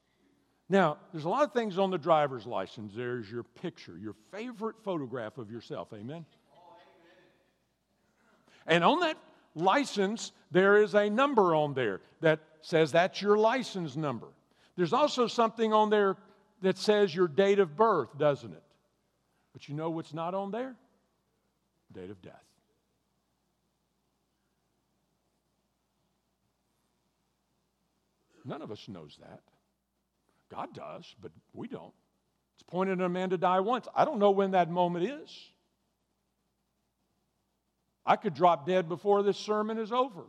Now, 0.68 0.98
there's 1.12 1.24
a 1.24 1.28
lot 1.28 1.42
of 1.42 1.52
things 1.52 1.78
on 1.78 1.90
the 1.90 1.98
driver's 1.98 2.46
license. 2.46 2.92
There's 2.94 3.30
your 3.30 3.42
picture, 3.42 3.98
your 3.98 4.14
favorite 4.32 4.76
photograph 4.84 5.36
of 5.36 5.50
yourself. 5.50 5.88
Amen? 5.92 6.24
And 8.66 8.84
on 8.84 9.00
that 9.00 9.16
license, 9.54 10.32
there 10.50 10.82
is 10.82 10.94
a 10.94 11.08
number 11.08 11.54
on 11.54 11.74
there 11.74 12.00
that 12.20 12.40
says 12.62 12.92
that's 12.92 13.20
your 13.20 13.36
license 13.36 13.96
number. 13.96 14.28
There's 14.76 14.92
also 14.92 15.26
something 15.26 15.72
on 15.72 15.90
there 15.90 16.16
that 16.62 16.78
says 16.78 17.14
your 17.14 17.28
date 17.28 17.58
of 17.58 17.76
birth, 17.76 18.16
doesn't 18.18 18.52
it? 18.52 18.62
But 19.52 19.68
you 19.68 19.74
know 19.74 19.90
what's 19.90 20.14
not 20.14 20.34
on 20.34 20.50
there? 20.50 20.76
Date 21.92 22.10
of 22.10 22.22
death. 22.22 22.44
None 28.44 28.62
of 28.62 28.70
us 28.70 28.88
knows 28.88 29.18
that. 29.20 29.40
God 30.50 30.74
does, 30.74 31.14
but 31.20 31.30
we 31.52 31.68
don't. 31.68 31.92
It's 32.54 32.62
pointed 32.62 33.00
a 33.00 33.08
man 33.08 33.30
to 33.30 33.38
die 33.38 33.60
once. 33.60 33.86
I 33.94 34.04
don't 34.04 34.18
know 34.18 34.30
when 34.30 34.52
that 34.52 34.70
moment 34.70 35.04
is. 35.06 35.50
I 38.10 38.16
could 38.16 38.34
drop 38.34 38.66
dead 38.66 38.88
before 38.88 39.22
this 39.22 39.36
sermon 39.36 39.78
is 39.78 39.92
over. 39.92 40.24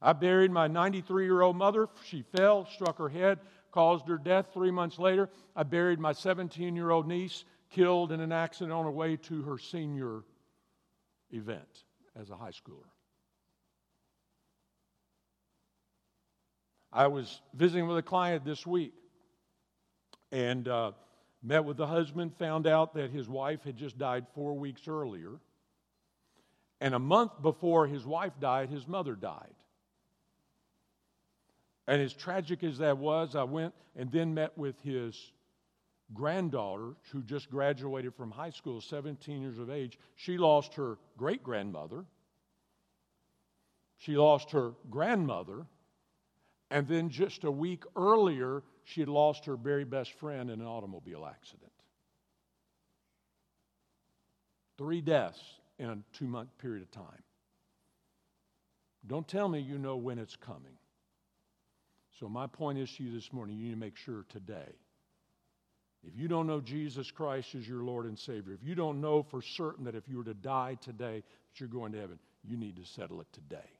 I 0.00 0.14
buried 0.14 0.50
my 0.50 0.66
93 0.66 1.24
year 1.24 1.42
old 1.42 1.54
mother. 1.54 1.86
She 2.06 2.22
fell, 2.34 2.64
struck 2.64 2.96
her 2.96 3.10
head, 3.10 3.40
caused 3.72 4.08
her 4.08 4.16
death 4.16 4.46
three 4.54 4.70
months 4.70 4.98
later. 4.98 5.28
I 5.54 5.64
buried 5.64 6.00
my 6.00 6.14
17 6.14 6.74
year 6.74 6.88
old 6.88 7.06
niece, 7.06 7.44
killed 7.68 8.10
in 8.10 8.20
an 8.20 8.32
accident 8.32 8.72
on 8.72 8.86
her 8.86 8.90
way 8.90 9.16
to 9.16 9.42
her 9.42 9.58
senior 9.58 10.22
event 11.30 11.84
as 12.18 12.30
a 12.30 12.36
high 12.36 12.52
schooler. 12.52 12.88
I 16.90 17.08
was 17.08 17.42
visiting 17.52 17.86
with 17.86 17.98
a 17.98 18.02
client 18.02 18.46
this 18.46 18.66
week 18.66 18.94
and 20.32 20.66
uh, 20.68 20.92
met 21.42 21.66
with 21.66 21.76
the 21.76 21.86
husband, 21.86 22.34
found 22.38 22.66
out 22.66 22.94
that 22.94 23.10
his 23.10 23.28
wife 23.28 23.62
had 23.62 23.76
just 23.76 23.98
died 23.98 24.24
four 24.34 24.56
weeks 24.56 24.88
earlier. 24.88 25.38
And 26.80 26.94
a 26.94 26.98
month 26.98 27.32
before 27.42 27.86
his 27.86 28.06
wife 28.06 28.32
died, 28.40 28.70
his 28.70 28.86
mother 28.86 29.14
died. 29.14 29.54
And 31.86 32.02
as 32.02 32.12
tragic 32.12 32.62
as 32.62 32.78
that 32.78 32.98
was, 32.98 33.34
I 33.34 33.44
went 33.44 33.74
and 33.96 34.12
then 34.12 34.34
met 34.34 34.56
with 34.56 34.80
his 34.82 35.32
granddaughter, 36.14 36.94
who 37.12 37.22
just 37.22 37.50
graduated 37.50 38.14
from 38.14 38.30
high 38.30 38.50
school, 38.50 38.80
17 38.80 39.40
years 39.40 39.58
of 39.58 39.70
age. 39.70 39.98
She 40.14 40.38
lost 40.38 40.74
her 40.74 40.98
great 41.16 41.42
grandmother. 41.42 42.04
She 43.98 44.16
lost 44.16 44.50
her 44.52 44.72
grandmother. 44.90 45.66
And 46.70 46.86
then 46.86 47.08
just 47.08 47.44
a 47.44 47.50
week 47.50 47.84
earlier, 47.96 48.62
she 48.84 49.00
had 49.00 49.08
lost 49.08 49.46
her 49.46 49.56
very 49.56 49.84
best 49.84 50.12
friend 50.12 50.50
in 50.50 50.60
an 50.60 50.66
automobile 50.66 51.26
accident. 51.26 51.72
Three 54.76 55.00
deaths 55.00 55.57
in 55.78 55.88
a 55.88 55.98
two 56.18 56.26
month 56.26 56.50
period 56.58 56.82
of 56.82 56.90
time. 56.90 57.22
Don't 59.06 59.26
tell 59.26 59.48
me 59.48 59.60
you 59.60 59.78
know 59.78 59.96
when 59.96 60.18
it's 60.18 60.36
coming. 60.36 60.76
So, 62.18 62.28
my 62.28 62.46
point 62.46 62.78
is 62.78 62.92
to 62.96 63.04
you 63.04 63.12
this 63.12 63.32
morning 63.32 63.56
you 63.56 63.66
need 63.66 63.74
to 63.74 63.80
make 63.80 63.96
sure 63.96 64.24
today. 64.28 64.74
If 66.06 66.16
you 66.16 66.28
don't 66.28 66.46
know 66.46 66.60
Jesus 66.60 67.10
Christ 67.10 67.54
as 67.54 67.66
your 67.66 67.82
Lord 67.82 68.06
and 68.06 68.18
Savior, 68.18 68.54
if 68.54 68.66
you 68.66 68.74
don't 68.74 69.00
know 69.00 69.22
for 69.22 69.42
certain 69.42 69.84
that 69.84 69.94
if 69.94 70.08
you 70.08 70.18
were 70.18 70.24
to 70.24 70.34
die 70.34 70.76
today 70.80 71.22
that 71.22 71.60
you're 71.60 71.68
going 71.68 71.92
to 71.92 72.00
heaven, 72.00 72.18
you 72.44 72.56
need 72.56 72.76
to 72.76 72.84
settle 72.84 73.20
it 73.20 73.26
today. 73.32 73.70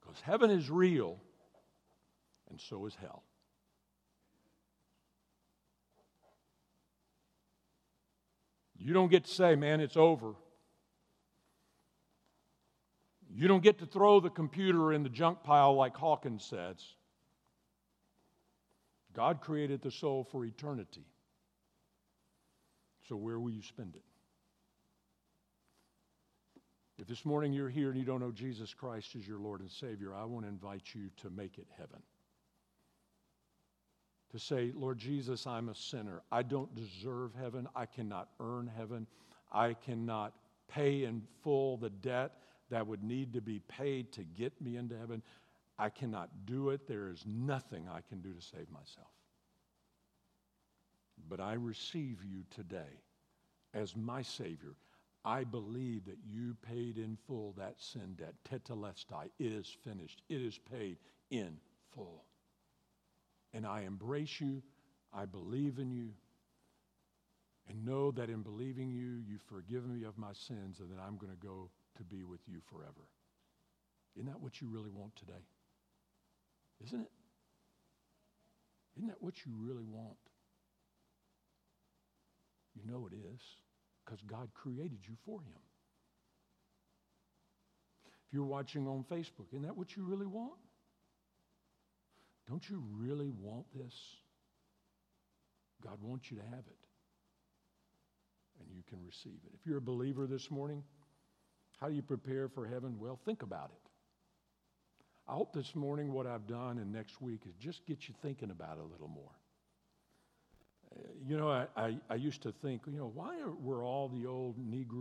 Because 0.00 0.20
heaven 0.20 0.50
is 0.50 0.70
real, 0.70 1.18
and 2.50 2.60
so 2.60 2.86
is 2.86 2.96
hell. 3.00 3.22
You 8.78 8.94
don't 8.94 9.10
get 9.10 9.24
to 9.24 9.30
say, 9.30 9.56
man, 9.56 9.80
it's 9.80 9.96
over. 9.96 10.34
You 13.30 13.48
don't 13.48 13.62
get 13.62 13.78
to 13.80 13.86
throw 13.86 14.20
the 14.20 14.30
computer 14.30 14.92
in 14.92 15.02
the 15.02 15.08
junk 15.08 15.42
pile 15.42 15.74
like 15.74 15.96
Hawkins 15.96 16.44
says. 16.44 16.76
God 19.14 19.40
created 19.40 19.82
the 19.82 19.90
soul 19.90 20.24
for 20.30 20.44
eternity. 20.44 21.04
So, 23.08 23.16
where 23.16 23.40
will 23.40 23.50
you 23.50 23.62
spend 23.62 23.96
it? 23.96 24.02
If 26.98 27.06
this 27.06 27.24
morning 27.24 27.52
you're 27.52 27.68
here 27.68 27.90
and 27.90 27.98
you 27.98 28.04
don't 28.04 28.20
know 28.20 28.32
Jesus 28.32 28.74
Christ 28.74 29.14
as 29.16 29.26
your 29.26 29.38
Lord 29.38 29.60
and 29.60 29.70
Savior, 29.70 30.14
I 30.14 30.24
want 30.24 30.44
to 30.44 30.48
invite 30.48 30.94
you 30.94 31.10
to 31.22 31.30
make 31.30 31.58
it 31.58 31.66
heaven 31.76 32.02
to 34.30 34.38
say, 34.38 34.72
Lord 34.74 34.98
Jesus, 34.98 35.46
I'm 35.46 35.68
a 35.68 35.74
sinner. 35.74 36.22
I 36.30 36.42
don't 36.42 36.74
deserve 36.74 37.32
heaven. 37.40 37.66
I 37.74 37.86
cannot 37.86 38.28
earn 38.40 38.70
heaven. 38.76 39.06
I 39.52 39.74
cannot 39.74 40.34
pay 40.68 41.04
in 41.04 41.22
full 41.42 41.78
the 41.78 41.90
debt 41.90 42.32
that 42.70 42.86
would 42.86 43.02
need 43.02 43.32
to 43.32 43.40
be 43.40 43.60
paid 43.60 44.12
to 44.12 44.22
get 44.22 44.60
me 44.60 44.76
into 44.76 44.98
heaven. 44.98 45.22
I 45.78 45.88
cannot 45.88 46.28
do 46.44 46.70
it. 46.70 46.86
There 46.86 47.08
is 47.08 47.24
nothing 47.26 47.88
I 47.88 48.00
can 48.08 48.20
do 48.20 48.32
to 48.32 48.40
save 48.40 48.70
myself. 48.70 49.08
But 51.28 51.40
I 51.40 51.54
receive 51.54 52.18
you 52.24 52.44
today 52.50 53.00
as 53.74 53.96
my 53.96 54.22
Savior. 54.22 54.74
I 55.24 55.44
believe 55.44 56.04
that 56.06 56.18
you 56.26 56.56
paid 56.62 56.98
in 56.98 57.16
full 57.26 57.54
that 57.58 57.80
sin 57.80 58.16
debt. 58.16 58.34
Tetelestai. 58.48 59.30
It 59.38 59.52
is 59.52 59.74
finished. 59.84 60.22
It 60.28 60.42
is 60.42 60.58
paid 60.70 60.98
in 61.30 61.56
full 61.94 62.24
and 63.58 63.66
I 63.66 63.80
embrace 63.80 64.40
you. 64.40 64.62
I 65.12 65.24
believe 65.24 65.80
in 65.80 65.90
you. 65.90 66.10
And 67.68 67.84
know 67.84 68.12
that 68.12 68.30
in 68.30 68.42
believing 68.42 68.88
you, 68.88 69.20
you've 69.28 69.42
forgiven 69.50 69.98
me 69.98 70.04
of 70.04 70.16
my 70.16 70.32
sins 70.46 70.76
and 70.78 70.88
that 70.92 71.02
I'm 71.04 71.18
going 71.18 71.32
to 71.32 71.46
go 71.46 71.68
to 71.96 72.04
be 72.04 72.22
with 72.22 72.38
you 72.46 72.60
forever. 72.70 73.08
Isn't 74.14 74.28
that 74.28 74.40
what 74.40 74.60
you 74.60 74.68
really 74.68 74.90
want 74.90 75.16
today? 75.16 75.44
Isn't 76.84 77.00
it? 77.00 77.10
Isn't 78.96 79.08
that 79.08 79.20
what 79.20 79.34
you 79.44 79.52
really 79.58 79.84
want? 79.84 80.16
You 82.76 82.90
know 82.90 83.08
it 83.10 83.16
is 83.16 83.40
because 84.04 84.20
God 84.22 84.50
created 84.54 85.00
you 85.02 85.14
for 85.26 85.40
Him. 85.40 85.60
If 88.28 88.34
you're 88.34 88.44
watching 88.44 88.86
on 88.86 89.04
Facebook, 89.10 89.48
isn't 89.52 89.62
that 89.62 89.76
what 89.76 89.96
you 89.96 90.04
really 90.04 90.26
want? 90.26 90.60
Don't 92.48 92.68
you 92.68 92.82
really 92.96 93.30
want 93.40 93.66
this? 93.74 93.94
God 95.82 95.98
wants 96.02 96.30
you 96.30 96.38
to 96.38 96.42
have 96.44 96.64
it. 96.66 96.86
And 98.60 98.68
you 98.74 98.82
can 98.88 98.98
receive 99.04 99.38
it. 99.46 99.52
If 99.54 99.66
you're 99.66 99.78
a 99.78 99.82
believer 99.82 100.26
this 100.26 100.50
morning, 100.50 100.82
how 101.80 101.88
do 101.88 101.94
you 101.94 102.02
prepare 102.02 102.48
for 102.48 102.66
heaven? 102.66 102.96
Well, 102.98 103.18
think 103.24 103.42
about 103.42 103.70
it. 103.72 103.88
I 105.28 105.34
hope 105.34 105.52
this 105.52 105.74
morning 105.74 106.12
what 106.12 106.26
I've 106.26 106.46
done 106.46 106.78
and 106.78 106.90
next 106.90 107.20
week 107.20 107.42
is 107.46 107.54
just 107.60 107.84
get 107.86 108.08
you 108.08 108.14
thinking 108.22 108.50
about 108.50 108.78
it 108.78 108.80
a 108.80 108.90
little 108.90 109.08
more. 109.08 109.30
Uh, 110.90 111.00
you 111.26 111.36
know, 111.36 111.50
I, 111.50 111.66
I, 111.76 111.98
I, 112.08 112.14
used 112.14 112.42
to 112.44 112.52
think, 112.62 112.82
you 112.86 112.98
know, 112.98 113.12
why 113.14 113.38
are, 113.40 113.52
were 113.52 113.84
all 113.84 114.08
the 114.08 114.26
old 114.26 114.56
Negro, 114.58 114.97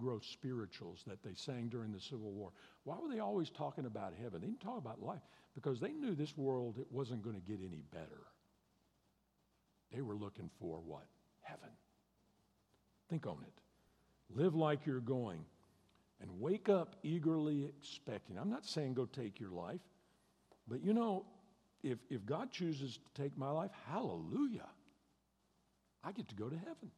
Negro 0.00 0.22
spirituals 0.22 1.02
that 1.06 1.22
they 1.22 1.34
sang 1.34 1.68
during 1.68 1.92
the 1.92 2.00
Civil 2.00 2.30
War, 2.30 2.50
why 2.84 2.96
were 3.00 3.12
they 3.12 3.20
always 3.20 3.50
talking 3.50 3.86
about 3.86 4.14
heaven? 4.20 4.40
They 4.40 4.46
didn't 4.46 4.60
talk 4.60 4.78
about 4.78 5.02
life 5.02 5.22
because 5.54 5.80
they 5.80 5.92
knew 5.92 6.14
this 6.14 6.36
world 6.36 6.78
it 6.78 6.86
wasn't 6.90 7.22
going 7.22 7.36
to 7.36 7.42
get 7.42 7.60
any 7.60 7.82
better. 7.92 8.26
They 9.92 10.00
were 10.00 10.14
looking 10.14 10.50
for 10.60 10.80
what? 10.80 11.06
Heaven. 11.42 11.70
Think 13.08 13.26
on 13.26 13.38
it. 13.42 14.38
Live 14.38 14.54
like 14.54 14.86
you're 14.86 15.00
going 15.00 15.44
and 16.20 16.30
wake 16.40 16.68
up 16.68 16.96
eagerly 17.02 17.64
expecting. 17.64 18.38
I'm 18.38 18.50
not 18.50 18.64
saying 18.64 18.94
go 18.94 19.06
take 19.06 19.40
your 19.40 19.50
life, 19.50 19.80
but 20.68 20.82
you 20.82 20.94
know, 20.94 21.24
if, 21.82 21.98
if 22.10 22.24
God 22.24 22.50
chooses 22.50 22.98
to 22.98 23.22
take 23.22 23.36
my 23.36 23.50
life, 23.50 23.70
hallelujah. 23.90 24.68
I 26.04 26.12
get 26.12 26.28
to 26.28 26.34
go 26.34 26.48
to 26.48 26.56
heaven. 26.56 26.90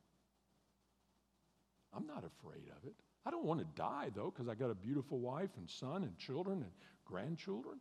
I'm 1.95 2.07
not 2.07 2.25
afraid 2.25 2.69
of 2.77 2.87
it. 2.87 2.95
I 3.25 3.31
don't 3.31 3.45
want 3.45 3.61
to 3.61 3.67
die, 3.77 4.11
though, 4.15 4.33
because 4.35 4.49
I 4.49 4.55
got 4.55 4.71
a 4.71 4.75
beautiful 4.75 5.19
wife 5.19 5.51
and 5.57 5.69
son 5.69 6.03
and 6.03 6.17
children 6.19 6.63
and 6.63 6.73
grandchildren. 7.05 7.79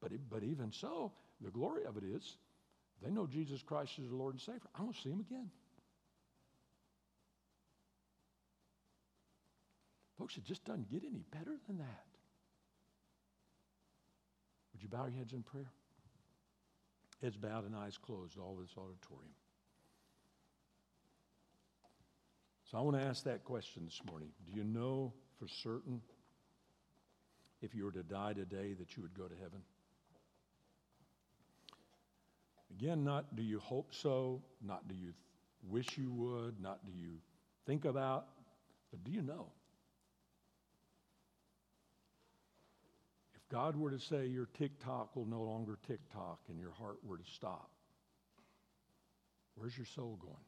But, 0.00 0.12
but 0.30 0.44
even 0.44 0.72
so, 0.72 1.12
the 1.40 1.50
glory 1.50 1.84
of 1.84 1.96
it 1.96 2.04
is 2.04 2.36
they 3.02 3.10
know 3.10 3.26
Jesus 3.26 3.62
Christ 3.62 3.98
is 3.98 4.08
the 4.08 4.16
Lord 4.16 4.34
and 4.34 4.40
Savior. 4.40 4.60
Going 4.76 4.92
to 4.92 5.00
see 5.00 5.10
him 5.10 5.20
again. 5.20 5.50
Folks, 10.18 10.36
it 10.36 10.44
just 10.44 10.64
doesn't 10.64 10.90
get 10.90 11.04
any 11.04 11.22
better 11.30 11.56
than 11.68 11.78
that. 11.78 12.06
Would 14.72 14.82
you 14.82 14.88
bow 14.88 15.06
your 15.06 15.16
heads 15.18 15.32
in 15.32 15.42
prayer? 15.42 15.70
Heads 17.22 17.36
bowed 17.36 17.66
and 17.66 17.74
eyes 17.74 17.98
closed, 17.98 18.38
all 18.38 18.56
this 18.60 18.70
auditorium. 18.76 19.34
So 22.70 22.76
I 22.76 22.82
want 22.82 22.98
to 22.98 23.02
ask 23.02 23.24
that 23.24 23.44
question 23.44 23.84
this 23.86 24.02
morning. 24.10 24.28
Do 24.44 24.54
you 24.54 24.62
know 24.62 25.14
for 25.38 25.48
certain 25.48 26.02
if 27.62 27.74
you 27.74 27.84
were 27.84 27.92
to 27.92 28.02
die 28.02 28.34
today 28.34 28.74
that 28.74 28.94
you 28.94 29.02
would 29.02 29.14
go 29.14 29.26
to 29.26 29.34
heaven? 29.34 29.62
Again, 32.70 33.04
not 33.04 33.36
do 33.36 33.42
you 33.42 33.58
hope 33.58 33.94
so, 33.94 34.42
not 34.62 34.86
do 34.86 34.94
you 34.94 35.14
wish 35.66 35.96
you 35.96 36.12
would, 36.12 36.60
not 36.60 36.84
do 36.84 36.92
you 36.92 37.14
think 37.66 37.86
about, 37.86 38.26
but 38.90 39.02
do 39.02 39.12
you 39.12 39.22
know? 39.22 39.46
If 43.34 43.48
God 43.48 43.76
were 43.76 43.90
to 43.90 43.98
say 43.98 44.26
your 44.26 44.48
tick-tock 44.58 45.16
will 45.16 45.24
no 45.24 45.40
longer 45.40 45.78
tick-tock 45.86 46.40
and 46.50 46.60
your 46.60 46.72
heart 46.72 46.98
were 47.02 47.16
to 47.16 47.30
stop, 47.34 47.70
where's 49.54 49.76
your 49.76 49.86
soul 49.86 50.18
going? 50.20 50.47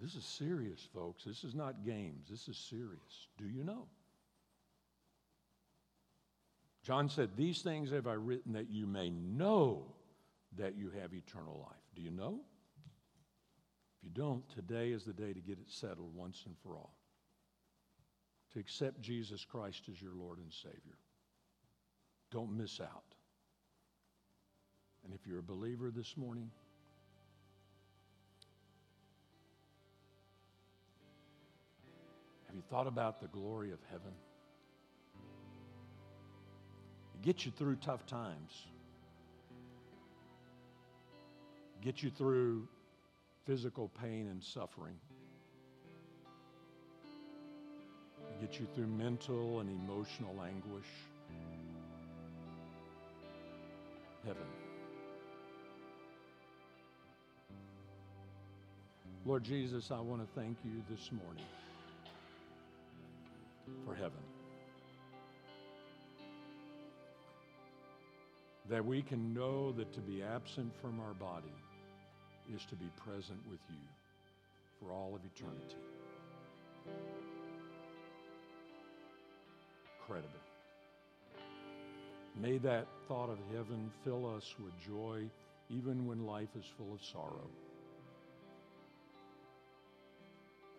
This 0.00 0.14
is 0.14 0.24
serious, 0.24 0.86
folks. 0.94 1.24
This 1.24 1.42
is 1.44 1.54
not 1.54 1.84
games. 1.84 2.28
This 2.30 2.48
is 2.48 2.56
serious. 2.56 3.28
Do 3.36 3.46
you 3.48 3.64
know? 3.64 3.86
John 6.82 7.08
said, 7.08 7.30
These 7.36 7.62
things 7.62 7.90
have 7.90 8.06
I 8.06 8.12
written 8.12 8.52
that 8.52 8.70
you 8.70 8.86
may 8.86 9.10
know 9.10 9.86
that 10.56 10.76
you 10.76 10.90
have 11.00 11.12
eternal 11.12 11.66
life. 11.68 11.82
Do 11.96 12.02
you 12.02 12.10
know? 12.10 12.40
If 13.98 14.04
you 14.04 14.10
don't, 14.10 14.48
today 14.50 14.92
is 14.92 15.04
the 15.04 15.12
day 15.12 15.32
to 15.32 15.40
get 15.40 15.58
it 15.58 15.68
settled 15.68 16.14
once 16.14 16.44
and 16.46 16.54
for 16.62 16.76
all 16.76 16.94
to 18.52 18.58
accept 18.58 19.00
Jesus 19.00 19.44
Christ 19.44 19.84
as 19.90 20.00
your 20.00 20.14
Lord 20.14 20.38
and 20.38 20.52
Savior. 20.52 20.98
Don't 22.30 22.56
miss 22.56 22.80
out. 22.80 23.14
And 25.04 25.14
if 25.14 25.26
you're 25.26 25.38
a 25.38 25.42
believer 25.42 25.90
this 25.90 26.16
morning, 26.16 26.50
have 32.48 32.56
you 32.56 32.62
thought 32.70 32.86
about 32.86 33.20
the 33.20 33.28
glory 33.28 33.72
of 33.72 33.78
heaven? 33.90 34.12
It 37.14 37.22
gets 37.22 37.44
you 37.44 37.52
through 37.52 37.76
tough 37.76 38.06
times. 38.06 38.52
Get 41.82 42.02
you 42.02 42.10
through 42.10 42.66
physical 43.46 43.90
pain 44.00 44.28
and 44.28 44.42
suffering. 44.42 44.94
get 48.40 48.60
you 48.60 48.68
through 48.74 48.86
mental 48.86 49.58
and 49.58 49.68
emotional 49.68 50.34
anguish. 50.42 50.86
Heaven. 54.24 54.42
Lord 59.26 59.42
Jesus, 59.42 59.90
I 59.90 59.98
want 59.98 60.22
to 60.22 60.40
thank 60.40 60.56
you 60.64 60.82
this 60.88 61.10
morning 61.12 61.44
for 63.84 63.94
heaven. 63.94 64.22
That 68.68 68.84
we 68.84 69.02
can 69.02 69.32
know 69.32 69.72
that 69.72 69.92
to 69.94 70.00
be 70.00 70.22
absent 70.22 70.72
from 70.80 71.00
our 71.00 71.14
body 71.14 71.54
is 72.54 72.64
to 72.66 72.76
be 72.76 72.90
present 72.96 73.38
with 73.50 73.60
you 73.68 73.76
for 74.80 74.92
all 74.92 75.14
of 75.14 75.20
eternity. 75.24 75.76
incredible. 80.08 80.40
May 82.40 82.58
that 82.58 82.86
thought 83.08 83.30
of 83.30 83.38
heaven 83.52 83.90
fill 84.04 84.34
us 84.34 84.54
with 84.62 84.72
joy 84.86 85.24
even 85.70 86.06
when 86.06 86.24
life 86.24 86.48
is 86.58 86.64
full 86.76 86.94
of 86.94 87.02
sorrow. 87.02 87.48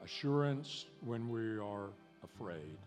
Assurance 0.04 0.86
when 1.06 1.30
we 1.30 1.60
are 1.60 1.90
afraid. 2.24 2.78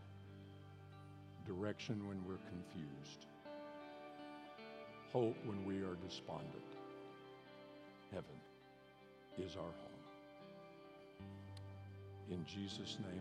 Direction 1.46 2.06
when 2.08 2.22
we're 2.26 2.38
confused. 2.48 3.26
Hope 5.12 5.36
when 5.44 5.64
we 5.66 5.78
are 5.78 5.96
despondent. 6.06 6.62
Heaven 8.10 8.38
is 9.38 9.56
our 9.56 9.62
home. 9.62 10.02
In 12.30 12.44
Jesus' 12.46 12.96
name. 13.00 13.08